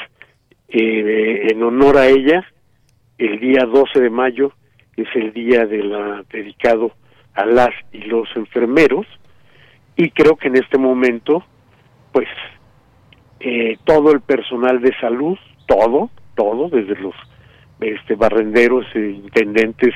[0.69, 2.45] eh, en honor a ella,
[3.17, 4.53] el día 12 de mayo
[4.95, 6.93] es el día de la dedicado
[7.34, 9.05] a las y los enfermeros
[9.95, 11.44] y creo que en este momento,
[12.11, 12.28] pues
[13.40, 15.38] eh, todo el personal de salud,
[15.68, 17.14] todo, todo, desde los
[17.82, 19.94] este, barrenderos, eh, intendentes,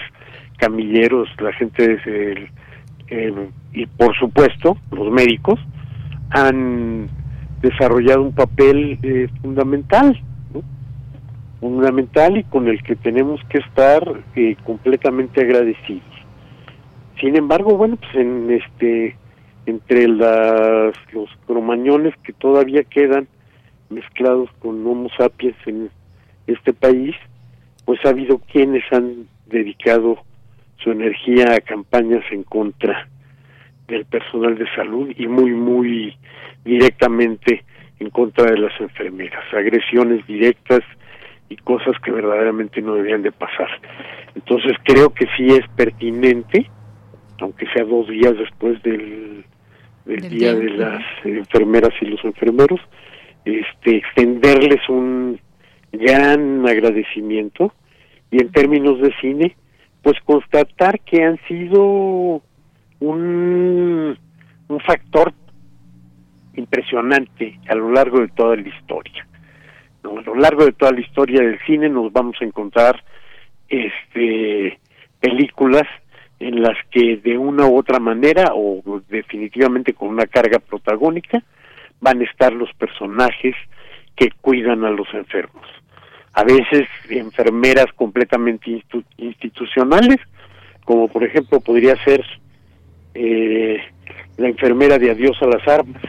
[0.58, 2.50] camilleros, la gente de,
[3.72, 5.58] y por supuesto los médicos
[6.32, 7.08] han
[7.62, 10.20] desarrollado un papel eh, fundamental,
[11.62, 14.04] fundamental y con el que tenemos que estar
[14.64, 16.04] completamente agradecidos.
[17.22, 19.16] Sin embargo, bueno, pues en este
[19.68, 23.28] entre las, los cromañones que todavía quedan
[23.90, 25.90] mezclados con Homo sapiens en
[26.48, 27.14] este país,
[27.84, 30.24] pues ha habido quienes han dedicado
[30.78, 33.10] su energía a campañas en contra
[33.90, 36.16] del personal de salud y muy, muy
[36.64, 37.66] directamente
[38.00, 40.82] en contra de las enfermeras, agresiones directas
[41.50, 43.70] y cosas que verdaderamente no debían de pasar.
[44.34, 46.70] Entonces creo que sí es pertinente,
[47.40, 49.44] aunque sea dos días después del,
[50.08, 52.80] del día de las enfermeras y los enfermeros,
[53.46, 55.40] este, extenderles un
[55.92, 57.74] gran agradecimiento
[58.32, 59.56] y en términos de cine,
[60.02, 62.42] pues constatar que han sido
[63.00, 64.18] un,
[64.68, 65.34] un factor
[66.56, 69.28] impresionante a lo largo de toda la historia.
[70.04, 73.04] A lo largo de toda la historia del cine nos vamos a encontrar
[73.70, 74.80] este
[75.20, 75.88] películas
[76.40, 81.44] en las que de una u otra manera o definitivamente con una carga protagónica
[82.00, 83.56] van a estar los personajes
[84.16, 85.66] que cuidan a los enfermos.
[86.34, 88.84] A veces enfermeras completamente
[89.18, 90.18] institucionales,
[90.86, 92.24] como por ejemplo podría ser
[93.16, 93.82] eh,
[94.38, 96.02] la enfermera de Adiós a las Armas,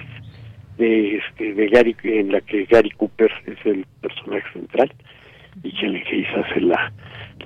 [0.77, 4.93] de, este, de Gary, en la que Gary Cooper es el personaje central
[5.63, 6.93] y Helen Hayes hace la,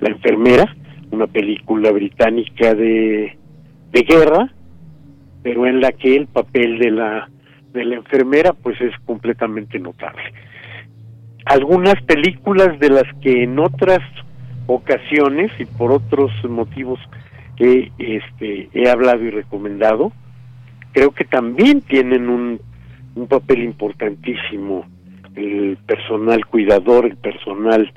[0.00, 0.74] la enfermera,
[1.12, 3.36] una película británica de,
[3.92, 4.52] de guerra,
[5.42, 7.28] pero en la que el papel de la
[7.72, 10.22] de la enfermera pues es completamente notable.
[11.46, 14.00] Algunas películas de las que en otras
[14.66, 17.00] ocasiones y por otros motivos
[17.58, 20.12] he, este, he hablado y recomendado,
[20.92, 22.60] creo que también tienen un,
[23.14, 24.84] un papel importantísimo
[25.34, 27.90] el personal cuidador, el personal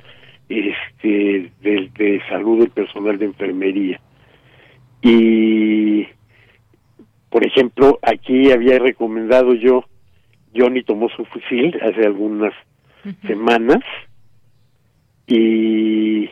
[0.48, 4.00] este de, de salud, el personal de enfermería.
[5.02, 6.06] Y
[7.30, 9.84] por ejemplo, aquí había recomendado yo,
[10.54, 12.54] Johnny tomó su fusil hace algunas
[13.26, 13.80] semanas
[15.26, 16.30] y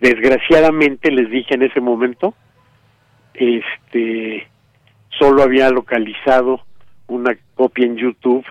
[0.00, 2.34] desgraciadamente les dije en ese momento,
[3.34, 4.46] este,
[5.18, 6.60] solo había localizado
[7.08, 8.46] una copia en YouTube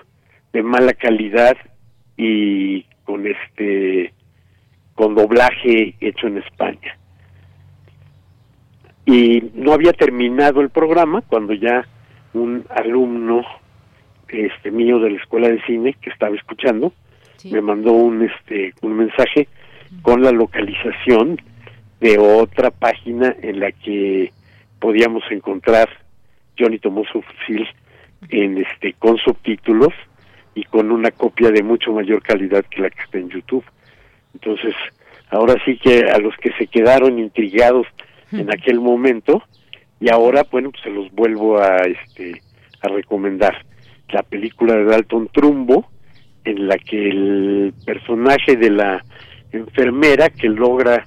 [0.52, 1.56] de mala calidad
[2.18, 4.14] y con este
[4.96, 6.98] con doblaje hecho en España
[9.06, 11.86] y no había terminado el programa cuando ya
[12.34, 13.44] un alumno
[14.28, 16.94] este mío de la escuela de cine que estaba escuchando
[17.52, 19.48] me mandó un este un mensaje
[20.02, 21.40] con la localización
[22.00, 24.32] de otra página en la que
[24.80, 25.90] podíamos encontrar
[26.58, 27.68] Johnny tomó su fusil
[28.30, 29.94] en este con subtítulos
[30.56, 33.64] y con una copia de mucho mayor calidad que la que está en YouTube.
[34.34, 34.76] Entonces,
[35.30, 37.88] ahora sí que a los que se quedaron intrigados
[38.32, 39.44] en aquel momento
[40.00, 42.42] y ahora bueno pues se los vuelvo a este
[42.82, 43.56] a recomendar.
[44.10, 45.90] La película de Dalton Trumbo
[46.44, 49.04] en la que el personaje de la
[49.52, 51.04] enfermera que logra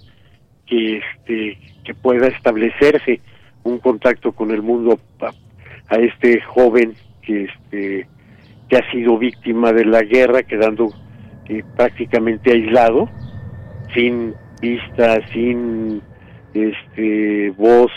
[0.66, 3.20] que este que pueda establecerse
[3.65, 5.31] un contacto con el mundo a,
[5.89, 8.09] a este joven que este
[8.69, 10.93] que ha sido víctima de la guerra quedando
[11.48, 13.09] eh, prácticamente aislado
[13.94, 16.02] sin vista sin
[16.55, 17.90] este voz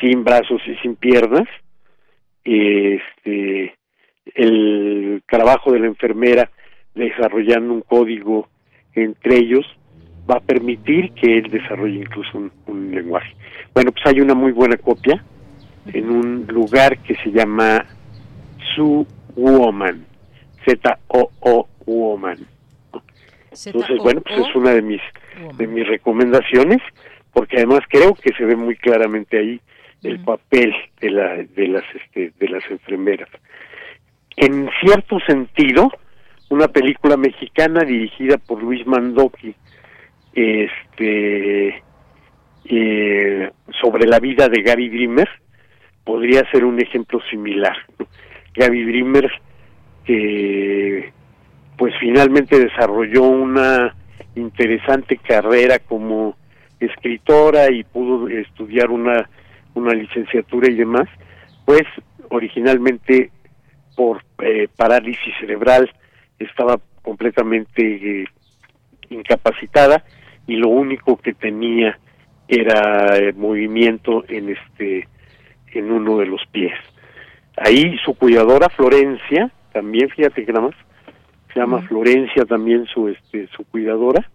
[0.00, 1.48] sin brazos y sin piernas
[2.44, 3.74] este
[4.34, 6.50] el trabajo de la enfermera
[6.94, 8.48] desarrollando un código
[8.94, 9.66] entre ellos
[10.28, 13.34] va a permitir que él desarrolle incluso un, lenguaje.
[13.74, 15.22] Bueno, pues hay una muy buena copia
[15.92, 17.84] en un lugar que se llama
[18.74, 19.06] Su
[19.36, 20.06] Woman,
[20.64, 22.53] Z-O-O Woman.
[23.66, 25.00] Entonces, bueno, pues es una de mis
[25.56, 26.78] de mis recomendaciones
[27.32, 29.60] porque además creo que se ve muy claramente ahí
[30.02, 33.28] el papel de la de las este, de las enfermeras.
[34.36, 35.90] En cierto sentido
[36.50, 39.54] una película mexicana dirigida por Luis Mandoki
[40.34, 41.82] este
[42.66, 43.50] eh,
[43.80, 45.28] sobre la vida de Gaby Dreamer
[46.04, 47.76] podría ser un ejemplo similar
[48.54, 49.30] Gaby Dreamer
[50.04, 51.12] que
[51.76, 53.94] pues finalmente desarrolló una
[54.34, 56.36] interesante carrera como
[56.80, 59.28] escritora y pudo estudiar una,
[59.74, 61.08] una licenciatura y demás,
[61.64, 61.82] pues
[62.30, 63.30] originalmente
[63.96, 65.90] por eh, parálisis cerebral
[66.38, 68.24] estaba completamente eh,
[69.10, 70.04] incapacitada
[70.46, 71.98] y lo único que tenía
[72.48, 75.08] era eh, movimiento en este
[75.72, 76.74] en uno de los pies.
[77.56, 80.76] Ahí su cuidadora Florencia, también fíjate que nada más,
[81.54, 84.28] se llama Florencia también su este su cuidadora,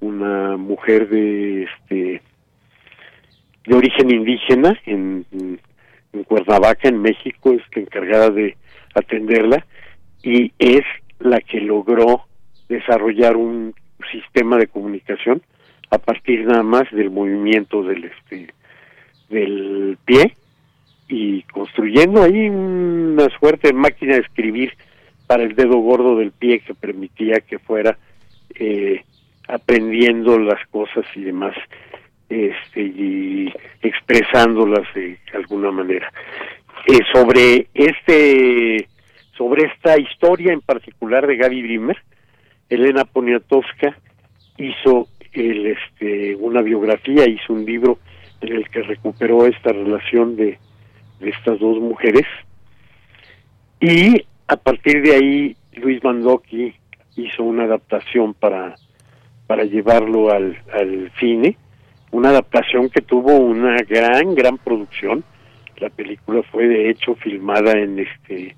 [0.00, 2.22] una mujer de este
[3.66, 8.56] de origen indígena en, en Cuernavaca, en México, es la encargada de
[8.94, 9.66] atenderla
[10.22, 10.84] y es
[11.18, 12.22] la que logró
[12.68, 13.74] desarrollar un
[14.12, 15.42] sistema de comunicación
[15.90, 18.54] a partir nada más del movimiento del este
[19.28, 20.36] del pie
[21.08, 24.72] y construyendo ahí una suerte de máquina de escribir
[25.26, 27.96] para el dedo gordo del pie que permitía que fuera
[28.54, 29.04] eh,
[29.48, 31.54] aprendiendo las cosas y demás
[32.28, 33.52] este y
[33.82, 36.10] expresándolas de alguna manera.
[36.86, 38.88] Eh, sobre este
[39.36, 41.98] sobre esta historia en particular de Gaby Brimmer
[42.68, 43.96] Elena Poniatowska
[44.58, 47.98] hizo el este una biografía hizo un libro
[48.40, 50.58] en el que recuperó esta relación de,
[51.20, 52.26] de estas dos mujeres.
[53.80, 56.74] Y a partir de ahí Luis Mandoki
[57.16, 58.74] hizo una adaptación para
[59.46, 61.56] para llevarlo al, al cine,
[62.10, 65.22] una adaptación que tuvo una gran, gran producción.
[65.78, 68.56] La película fue de hecho filmada en este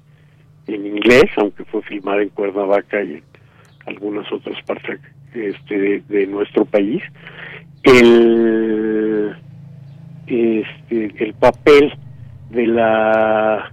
[0.66, 3.22] en inglés, aunque fue filmada en Cuernavaca y en
[3.86, 5.00] algunas otras partes
[5.32, 7.02] este, de, nuestro país.
[7.82, 9.36] El
[10.26, 11.92] este, el papel
[12.50, 13.72] de la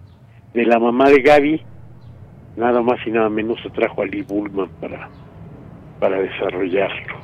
[0.53, 1.61] de la mamá de Gaby,
[2.55, 5.09] nada más y nada menos se trajo a Lee Bullman para,
[5.99, 7.15] para desarrollarlo.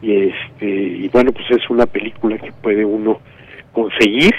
[0.00, 3.20] Y este, y bueno, pues es una película que puede uno
[3.72, 4.34] conseguir,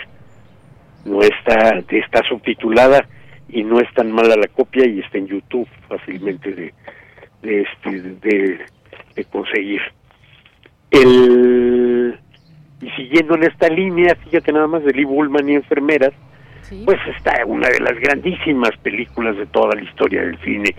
[1.06, 3.07] no está, está subtitulada
[3.49, 6.74] y no es tan mala la copia y está en YouTube fácilmente de,
[7.41, 8.60] de este de,
[9.15, 9.82] de conseguir.
[10.91, 12.20] El
[12.84, 16.11] y siguiendo en esta línea, fíjate nada más de Lee Bullman y enfermeras,
[16.85, 20.76] pues está una de las grandísimas películas de toda la historia del cine,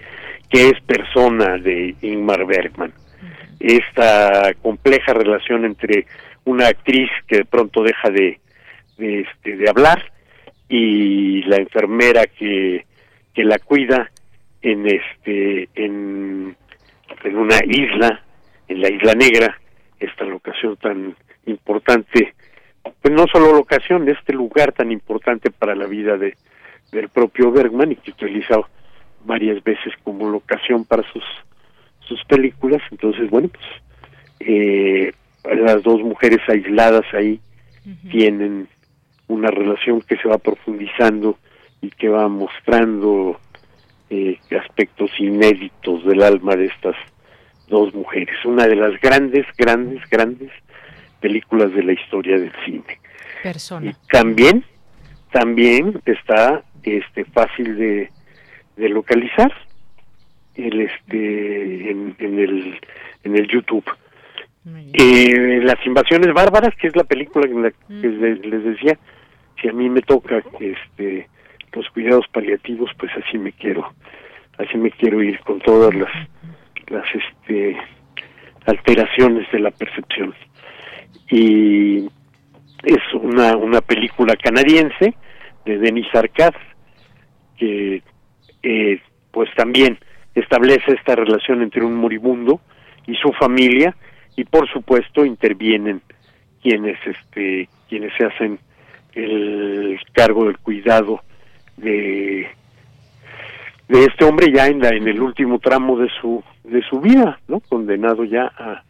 [0.49, 2.93] que es Persona de Ingmar Bergman.
[3.61, 6.07] Esta compleja relación entre
[6.45, 8.39] una actriz que de pronto deja de,
[8.99, 10.13] de, este, de hablar
[10.69, 12.85] y la enfermera que,
[13.35, 14.11] que la cuida
[14.63, 16.57] en este en,
[17.23, 18.23] en una isla
[18.69, 19.59] en la isla negra
[20.01, 21.15] esta locación tan
[21.47, 22.35] importante
[23.01, 26.37] pues no solo locación este lugar tan importante para la vida de
[26.93, 28.57] del propio Bergman y que utiliza
[29.25, 31.25] varias veces como locación para sus
[32.01, 33.65] sus películas entonces bueno pues
[34.41, 35.13] eh,
[35.45, 37.41] las dos mujeres aisladas ahí
[38.11, 38.69] tienen
[39.29, 41.39] una relación que se va profundizando
[41.81, 43.39] y que va mostrando
[44.11, 46.97] eh, aspectos inéditos del alma de estas
[47.69, 48.37] dos mujeres.
[48.45, 50.51] Una de las grandes, grandes, grandes
[51.25, 53.01] películas de la historia del cine.
[53.43, 53.91] Persona.
[53.91, 54.63] Y también,
[55.33, 58.11] también está este fácil de,
[58.77, 59.51] de localizar
[60.55, 62.79] el este en, en el
[63.25, 63.87] en el YouTube.
[64.93, 68.99] Eh, las invasiones bárbaras, que es la película en la que les, les decía,
[69.61, 71.27] si a mí me toca este
[71.73, 73.95] los cuidados paliativos, pues así me quiero,
[74.59, 76.13] así me quiero ir con todas las
[76.89, 77.79] las este
[78.67, 80.35] alteraciones de la percepción.
[81.35, 82.09] Y
[82.85, 85.15] es una una película canadiense
[85.65, 86.55] de Denis Arcad
[87.59, 88.05] que
[88.63, 89.01] eh,
[89.33, 89.99] pues también
[90.37, 92.61] establece esta relación entre un moribundo
[93.09, 93.97] y su familia
[94.37, 96.03] y por supuesto intervienen
[96.63, 98.61] quienes este quienes se hacen
[99.15, 101.21] el cargo del cuidado
[101.77, 102.47] de
[103.89, 107.41] de este hombre ya en la en el último tramo de su de su vida
[107.49, 108.85] no condenado ya a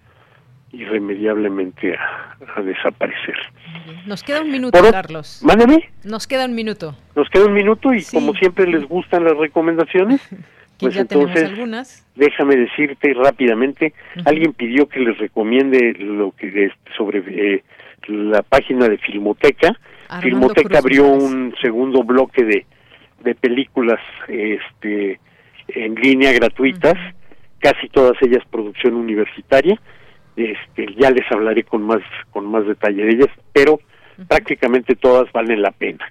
[0.74, 3.36] irremediablemente a, a desaparecer.
[4.06, 5.40] Nos queda un minuto, Por Carlos.
[5.44, 6.96] mándeme Nos queda un minuto.
[7.16, 10.20] nos queda un minuto y como siempre les gustan las recomendaciones
[10.78, 12.06] pues ya entonces algunas.
[12.16, 13.94] déjame decirte rápidamente
[14.24, 17.62] alguien pidió que les recomiende lo que es sobre eh,
[18.08, 19.68] la página de Filmoteca.
[20.08, 22.66] Armando Filmoteca Cruz abrió un segundo bloque de,
[23.22, 25.20] de películas este
[25.68, 26.94] en línea gratuitas
[27.60, 29.80] casi todas ellas producción universitaria
[30.36, 32.00] este ya les hablaré con más
[32.30, 33.80] con más detalle de ellas pero
[34.28, 36.04] prácticamente todas valen la pena.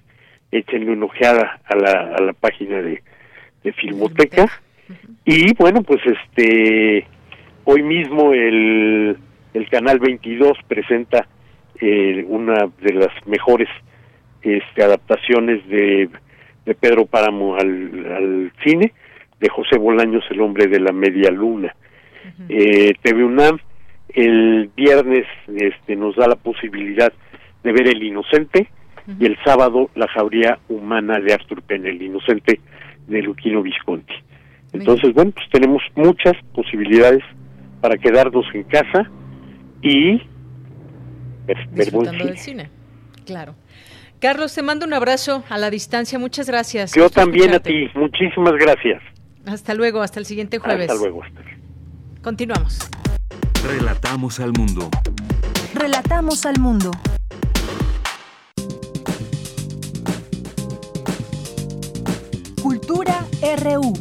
[0.50, 3.02] Échenle una ojeada a la, a la página de,
[3.62, 4.46] de Filmoteca.
[5.24, 7.06] Y bueno pues este
[7.64, 9.16] hoy mismo el,
[9.54, 11.26] el canal 22 presenta
[11.80, 13.68] eh, una de las mejores
[14.42, 16.10] este, adaptaciones de,
[16.66, 18.92] de Pedro Páramo al, al cine
[19.40, 21.74] de José Bolaños el hombre de la media luna.
[22.48, 23.58] Eh, TV UNAM
[24.14, 27.12] el viernes este nos da la posibilidad
[27.62, 28.68] de ver El Inocente
[29.18, 32.60] y el sábado La jauría humana de Arthur Penn, El Inocente
[33.06, 34.14] de Luquino Visconti.
[34.72, 37.22] Entonces, bueno, pues tenemos muchas posibilidades
[37.80, 39.10] para quedarnos en casa
[39.82, 40.18] y
[41.46, 42.64] ver, ver buen Disfrutando del cine.
[42.64, 43.24] cine.
[43.26, 43.54] Claro.
[44.20, 46.18] Carlos, te mando un abrazo a la distancia.
[46.18, 46.94] Muchas gracias.
[46.94, 49.02] Yo también a ti, muchísimas gracias.
[49.46, 50.88] Hasta luego, hasta el siguiente jueves.
[50.90, 51.22] Hasta luego.
[52.22, 52.88] Continuamos.
[53.64, 54.90] Relatamos al mundo.
[55.72, 56.90] Relatamos al mundo.
[62.62, 63.26] Cultura
[63.56, 63.94] RU.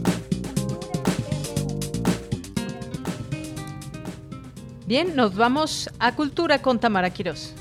[4.86, 7.56] Bien, nos vamos a Cultura con Tamara Quirós.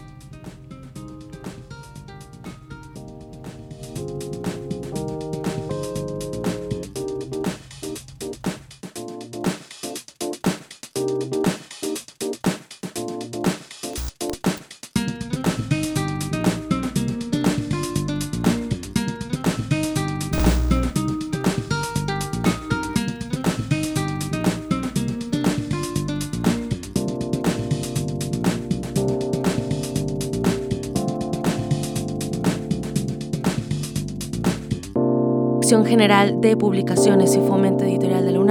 [35.81, 38.02] General de Publicaciones y Fomento Editorial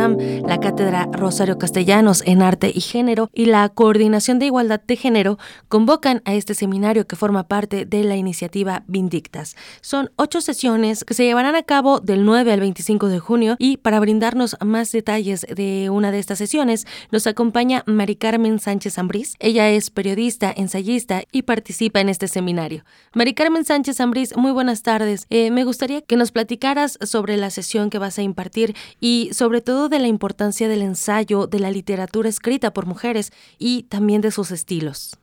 [0.02, 5.38] La Cátedra Rosario Castellanos en Arte y Género y la Coordinación de Igualdad de Género
[5.68, 9.56] convocan a este seminario que forma parte de la iniciativa Vindictas.
[9.82, 13.78] Son ocho sesiones que se llevarán a cabo del 9 al 25 de junio y
[13.78, 19.36] para brindarnos más detalles de una de estas sesiones nos acompaña Mari Carmen Sánchez Ambrís.
[19.38, 22.86] Ella es periodista, ensayista y participa en este seminario.
[23.14, 25.28] Mari Carmen Sánchez Ambrís, muy buenas tardes.
[25.30, 29.62] Eh, me gustaría que nos platicaras sobre la sesión que vas a impartir y sobre
[29.62, 34.32] todo de la importancia del ensayo, de la literatura escrita por mujeres y también de
[34.32, 35.22] sus estilos.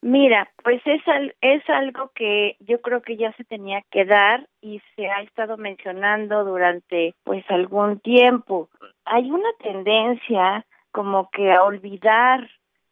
[0.00, 1.02] Mira, pues es,
[1.40, 5.56] es algo que yo creo que ya se tenía que dar y se ha estado
[5.56, 8.68] mencionando durante pues algún tiempo.
[9.04, 12.48] Hay una tendencia como que a olvidar,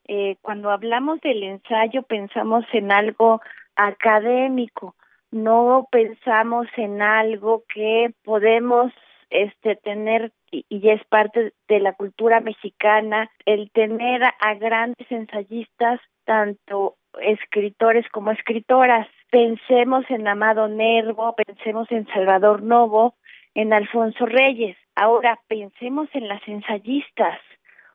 [0.08, 3.40] eh, cuando hablamos del ensayo pensamos en algo
[3.76, 4.96] académico,
[5.30, 8.92] no pensamos en algo que podemos
[9.30, 16.00] este tener y, ya es parte de la cultura mexicana el tener a grandes ensayistas
[16.24, 19.08] tanto escritores como escritoras.
[19.30, 23.14] Pensemos en Amado Nervo, pensemos en Salvador Novo,
[23.54, 24.76] en Alfonso Reyes.
[24.94, 27.38] Ahora pensemos en las ensayistas.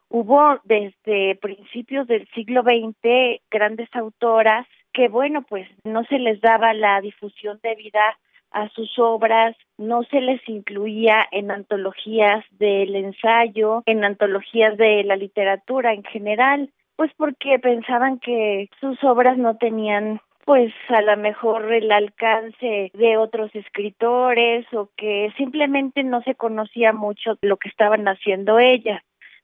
[0.09, 6.73] Hubo desde principios del siglo XX grandes autoras que, bueno, pues no se les daba
[6.73, 8.17] la difusión debida
[8.51, 15.15] a sus obras, no se les incluía en antologías del ensayo, en antologías de la
[15.15, 21.71] literatura en general, pues porque pensaban que sus obras no tenían pues a lo mejor
[21.71, 28.07] el alcance de otros escritores o que simplemente no se conocía mucho lo que estaban
[28.07, 29.01] haciendo ellas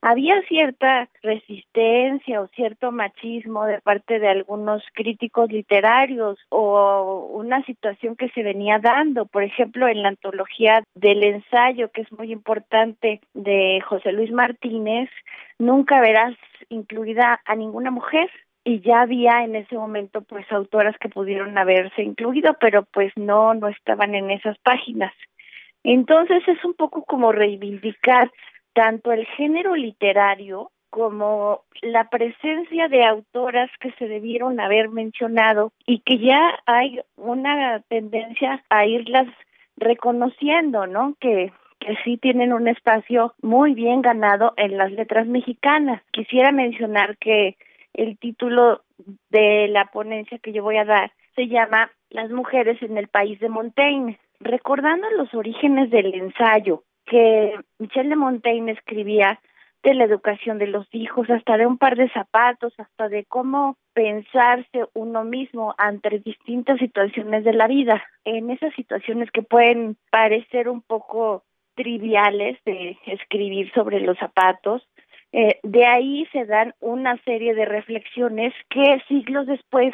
[0.10, 8.16] había cierta resistencia o cierto machismo de parte de algunos críticos literarios o una situación
[8.16, 13.20] que se venía dando, por ejemplo, en la antología del ensayo, que es muy importante,
[13.34, 15.10] de José Luis Martínez,
[15.60, 16.36] nunca verás
[16.70, 18.30] incluida a ninguna mujer
[18.64, 23.54] y ya había en ese momento pues autoras que pudieron haberse incluido, pero pues no,
[23.56, 25.14] no estaban en esas páginas.
[25.84, 28.32] Entonces es un poco como reivindicar
[28.78, 36.02] tanto el género literario como la presencia de autoras que se debieron haber mencionado y
[36.02, 39.26] que ya hay una tendencia a irlas
[39.78, 41.16] reconociendo, ¿no?
[41.20, 46.02] Que que sí tienen un espacio muy bien ganado en las letras mexicanas.
[46.12, 47.56] Quisiera mencionar que
[47.94, 48.82] el título
[49.30, 53.40] de la ponencia que yo voy a dar se llama Las mujeres en el país
[53.40, 59.40] de Montaigne, recordando los orígenes del ensayo que Michel de Montaigne escribía
[59.84, 63.78] de la educación de los hijos, hasta de un par de zapatos, hasta de cómo
[63.94, 68.04] pensarse uno mismo ante distintas situaciones de la vida.
[68.26, 71.44] En esas situaciones que pueden parecer un poco
[71.76, 74.86] triviales de escribir sobre los zapatos,
[75.32, 79.94] eh, de ahí se dan una serie de reflexiones que siglos después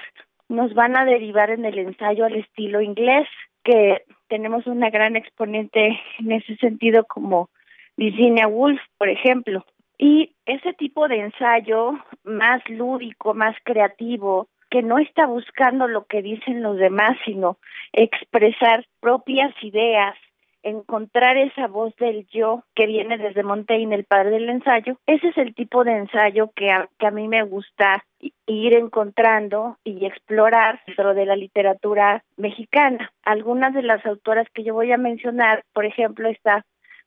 [0.49, 3.27] nos van a derivar en el ensayo al estilo inglés,
[3.63, 7.49] que tenemos una gran exponente en ese sentido como
[7.97, 9.65] Virginia Woolf, por ejemplo.
[9.97, 16.23] Y ese tipo de ensayo más lúdico, más creativo, que no está buscando lo que
[16.23, 17.57] dicen los demás, sino
[17.91, 20.15] expresar propias ideas,
[20.63, 25.37] encontrar esa voz del yo que viene desde Montaigne, el padre del ensayo, ese es
[25.37, 28.03] el tipo de ensayo que a, que a mí me gusta
[28.45, 33.11] ir encontrando y explorar dentro de la literatura mexicana.
[33.23, 36.65] Algunas de las autoras que yo voy a mencionar, por ejemplo, está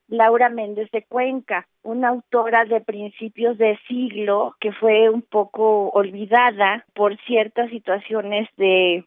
[0.09, 6.84] Laura Méndez de Cuenca, una autora de principios de siglo que fue un poco olvidada
[6.94, 9.05] por ciertas situaciones de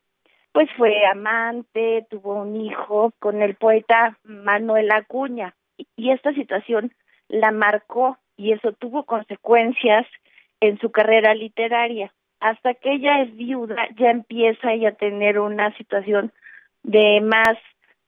[0.52, 5.54] pues fue amante, tuvo un hijo con el poeta Manuel Acuña
[5.96, 6.92] y esta situación
[7.28, 10.08] la marcó y eso tuvo consecuencias
[10.62, 12.14] en su carrera literaria.
[12.40, 16.32] Hasta que ella es viuda, ya empieza ella a tener una situación
[16.84, 17.58] de más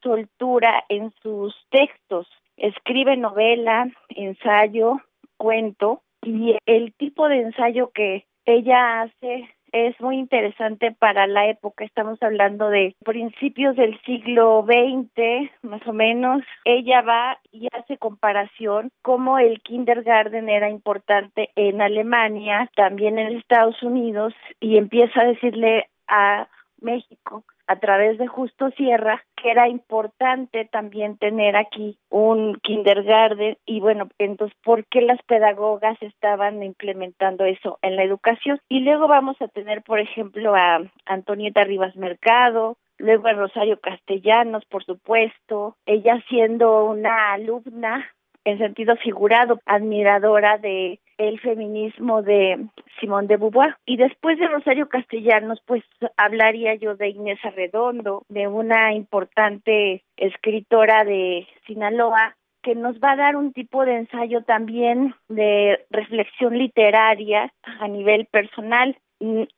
[0.02, 2.28] soltura en sus textos.
[2.58, 5.02] Escribe novela, ensayo,
[5.38, 11.84] cuento, y el tipo de ensayo que ella hace es muy interesante para la época.
[11.84, 16.44] Estamos hablando de principios del siglo XX, más o menos.
[16.66, 23.82] Ella va y hace comparación cómo el kindergarten era importante en Alemania, también en Estados
[23.82, 26.48] Unidos, y empieza a decirle a
[26.82, 33.80] México a través de Justo Sierra que era importante también tener aquí un kindergarten y
[33.80, 38.60] bueno, entonces, ¿por qué las pedagogas estaban implementando eso en la educación?
[38.68, 44.66] Y luego vamos a tener, por ejemplo, a Antonieta Rivas Mercado, luego a Rosario Castellanos,
[44.66, 48.06] por supuesto, ella siendo una alumna
[48.44, 52.66] en sentido figurado, admiradora de el feminismo de
[53.00, 53.78] Simón de Beauvoir.
[53.86, 55.84] Y después de Rosario Castellanos, pues
[56.18, 63.18] hablaría yo de Inés Arredondo, de una importante escritora de Sinaloa, que nos va a
[63.18, 68.98] dar un tipo de ensayo también de reflexión literaria a nivel personal.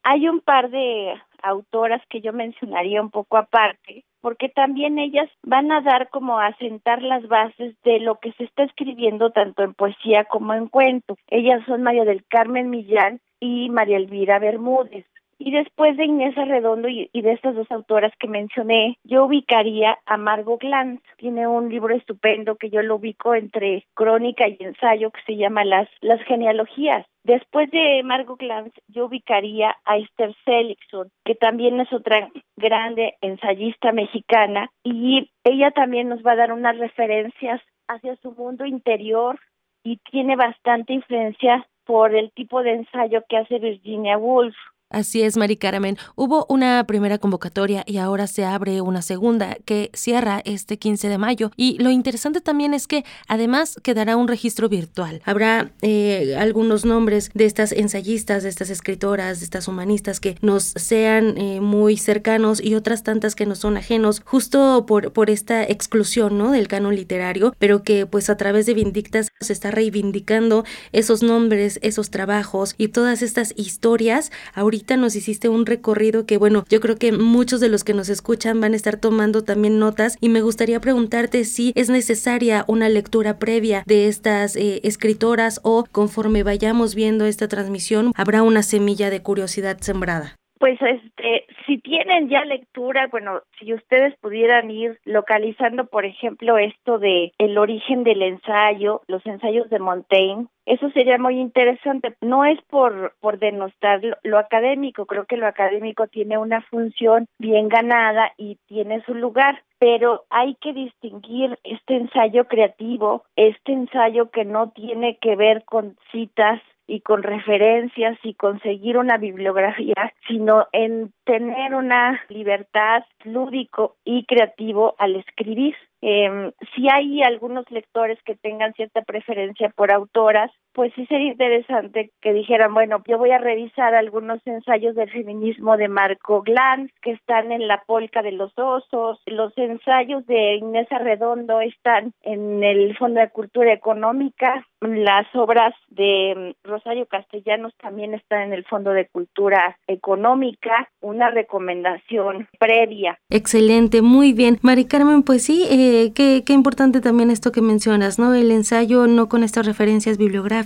[0.03, 1.13] Hay un par de
[1.43, 6.55] autoras que yo mencionaría un poco aparte, porque también ellas van a dar como a
[6.57, 11.17] sentar las bases de lo que se está escribiendo tanto en poesía como en cuento.
[11.27, 15.05] Ellas son María del Carmen Millán y María Elvira Bermúdez.
[15.45, 20.15] Y después de Inés Arredondo y, de estas dos autoras que mencioné, yo ubicaría a
[20.15, 21.03] Margot Glantz.
[21.17, 25.65] Tiene un libro estupendo que yo lo ubico entre crónica y ensayo que se llama
[25.65, 27.05] Las, las genealogías.
[27.23, 33.93] Después de Margot Glantz, yo ubicaría a Esther Seligson, que también es otra grande ensayista
[33.93, 39.39] mexicana, y ella también nos va a dar unas referencias hacia su mundo interior
[39.83, 44.55] y tiene bastante influencia por el tipo de ensayo que hace Virginia Woolf.
[44.93, 45.97] Así es, Mari Carmen.
[46.15, 51.17] Hubo una primera convocatoria y ahora se abre una segunda que cierra este 15 de
[51.17, 51.49] mayo.
[51.57, 55.23] Y lo interesante también es que además quedará un registro virtual.
[55.25, 60.63] Habrá eh, algunos nombres de estas ensayistas, de estas escritoras, de estas humanistas que nos
[60.75, 65.63] sean eh, muy cercanos y otras tantas que nos son ajenos, justo por, por esta
[65.63, 66.51] exclusión ¿no?
[66.51, 71.79] del canon literario, pero que pues a través de Vindictas se está reivindicando esos nombres,
[71.81, 76.97] esos trabajos y todas estas historias ahorita nos hiciste un recorrido que, bueno, yo creo
[76.97, 80.41] que muchos de los que nos escuchan van a estar tomando también notas y me
[80.41, 86.95] gustaría preguntarte si es necesaria una lectura previa de estas eh, escritoras o conforme vayamos
[86.95, 90.35] viendo esta transmisión habrá una semilla de curiosidad sembrada.
[90.63, 96.99] Pues este, si tienen ya lectura, bueno, si ustedes pudieran ir localizando, por ejemplo, esto
[96.99, 102.15] de el origen del ensayo, los ensayos de Montaigne, eso sería muy interesante.
[102.21, 107.67] No es por, por denostar lo, académico, creo que lo académico tiene una función bien
[107.67, 114.45] ganada y tiene su lugar, pero hay que distinguir este ensayo creativo, este ensayo que
[114.45, 121.13] no tiene que ver con citas y con referencias y conseguir una bibliografía, sino en
[121.23, 125.75] tener una libertad lúdico y creativo al escribir.
[126.01, 132.11] Eh, si hay algunos lectores que tengan cierta preferencia por autoras, pues sí sería interesante
[132.21, 137.11] que dijeran, bueno, yo voy a revisar algunos ensayos del feminismo de Marco Glantz que
[137.11, 142.97] están en La Polca de los Osos, los ensayos de Inés Arredondo están en el
[142.97, 149.07] Fondo de Cultura Económica, las obras de Rosario Castellanos también están en el Fondo de
[149.07, 153.19] Cultura Económica, una recomendación previa.
[153.29, 154.57] Excelente, muy bien.
[154.61, 158.33] Mari Carmen, pues sí, eh, qué, importante también esto que mencionas, ¿no?
[158.33, 160.62] El ensayo no con estas referencias bibliográficas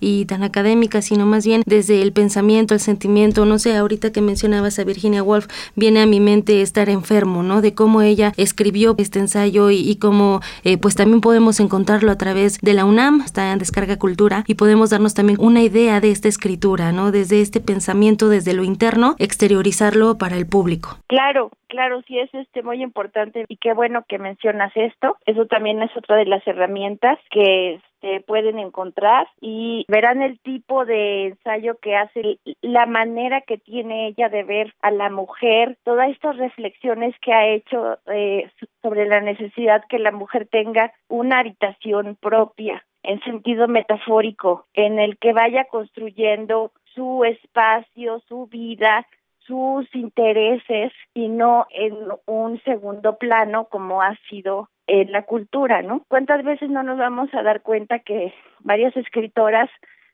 [0.00, 4.20] y tan académicas, sino más bien desde el pensamiento, el sentimiento, no sé, ahorita que
[4.20, 7.60] mencionabas a Virginia Woolf, viene a mi mente estar enfermo, ¿no?
[7.60, 12.58] De cómo ella escribió este ensayo y, cómo eh, pues también podemos encontrarlo a través
[12.60, 16.28] de la UNAM, está en Descarga Cultura, y podemos darnos también una idea de esta
[16.28, 17.12] escritura, ¿no?
[17.12, 20.98] Desde este pensamiento, desde lo interno, exteriorizarlo para el público.
[21.06, 25.16] Claro, Claro, sí es este muy importante y qué bueno que mencionas esto.
[25.26, 30.84] Eso también es otra de las herramientas que este, pueden encontrar y verán el tipo
[30.84, 36.10] de ensayo que hace, la manera que tiene ella de ver a la mujer, todas
[36.10, 38.50] estas reflexiones que ha hecho eh,
[38.82, 45.16] sobre la necesidad que la mujer tenga una habitación propia en sentido metafórico, en el
[45.18, 49.06] que vaya construyendo su espacio, su vida,
[49.46, 51.94] sus intereses y no en
[52.26, 56.02] un segundo plano como ha sido en la cultura, ¿no?
[56.08, 59.70] ¿Cuántas veces no nos vamos a dar cuenta que varias escritoras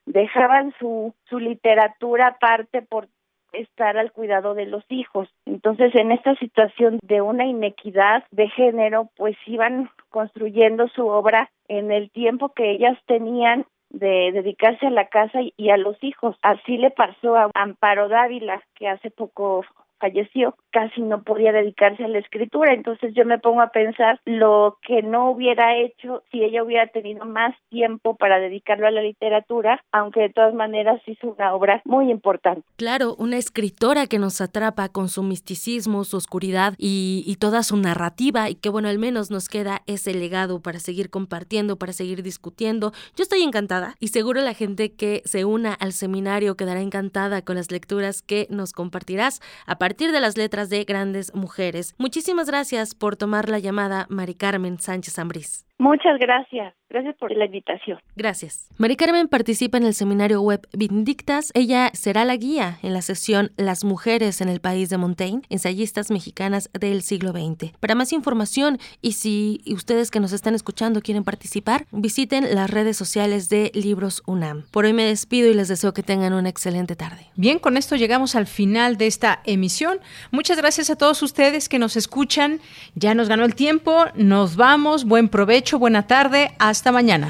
[0.07, 3.09] dejaban su, su literatura aparte por
[3.53, 5.29] estar al cuidado de los hijos.
[5.45, 11.93] Entonces, en esta situación de una inequidad de género, pues iban construyendo su obra en
[11.93, 16.37] el tiempo que ellas tenían de dedicarse a la casa y a los hijos.
[16.43, 19.65] Así le pasó a Amparo Dávila, que hace poco
[20.03, 22.75] falleció, casi no podía dedicarse a la escritura.
[22.75, 27.25] Entonces yo me pongo a pensar lo que no hubiera hecho si ella hubiera tenido
[27.25, 32.11] más tiempo para dedicarlo a la literatura, aunque de todas maneras hizo una obra muy
[32.11, 32.67] importante.
[32.77, 37.77] Claro, una escritora que nos atrapa con su misticismo, su oscuridad y, y toda su
[37.77, 42.25] narrativa y que bueno, al menos nos queda ese legado para seguir compartiendo, para seguir
[42.25, 42.93] discutiendo.
[43.15, 47.55] Yo estoy encantada y seguro la gente que se una al seminario quedará encantada con
[47.55, 49.41] las lecturas que nos compartirás.
[49.67, 51.95] Aparte partir de las letras de grandes mujeres.
[51.99, 55.67] Muchísimas gracias por tomar la llamada, Mari Carmen Sánchez Ambrís.
[55.79, 56.73] Muchas gracias.
[56.93, 57.99] Gracias por la invitación.
[58.17, 58.69] Gracias.
[58.77, 61.51] Mari Carmen participa en el seminario web Vindictas.
[61.55, 66.11] Ella será la guía en la sesión Las mujeres en el país de Montaigne, ensayistas
[66.11, 67.73] mexicanas del siglo XX.
[67.81, 72.99] Para más información y si ustedes que nos están escuchando quieren participar, visiten las redes
[72.99, 74.65] sociales de Libros UNAM.
[74.71, 77.27] Por hoy me despido y les deseo que tengan una excelente tarde.
[77.37, 79.99] Bien, con esto llegamos al final de esta emisión.
[80.31, 82.61] Muchas gracias a todos ustedes que nos escuchan.
[82.95, 84.05] Ya nos ganó el tiempo.
[84.15, 85.07] Nos vamos.
[85.07, 86.53] Buen provecho buena tarde,
[86.83, 87.29] hasta mañana.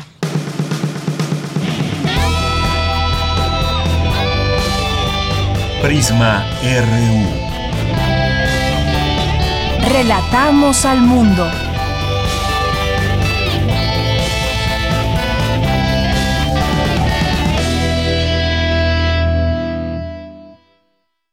[5.82, 7.26] Prisma RU.
[9.90, 11.61] Relatamos al mundo.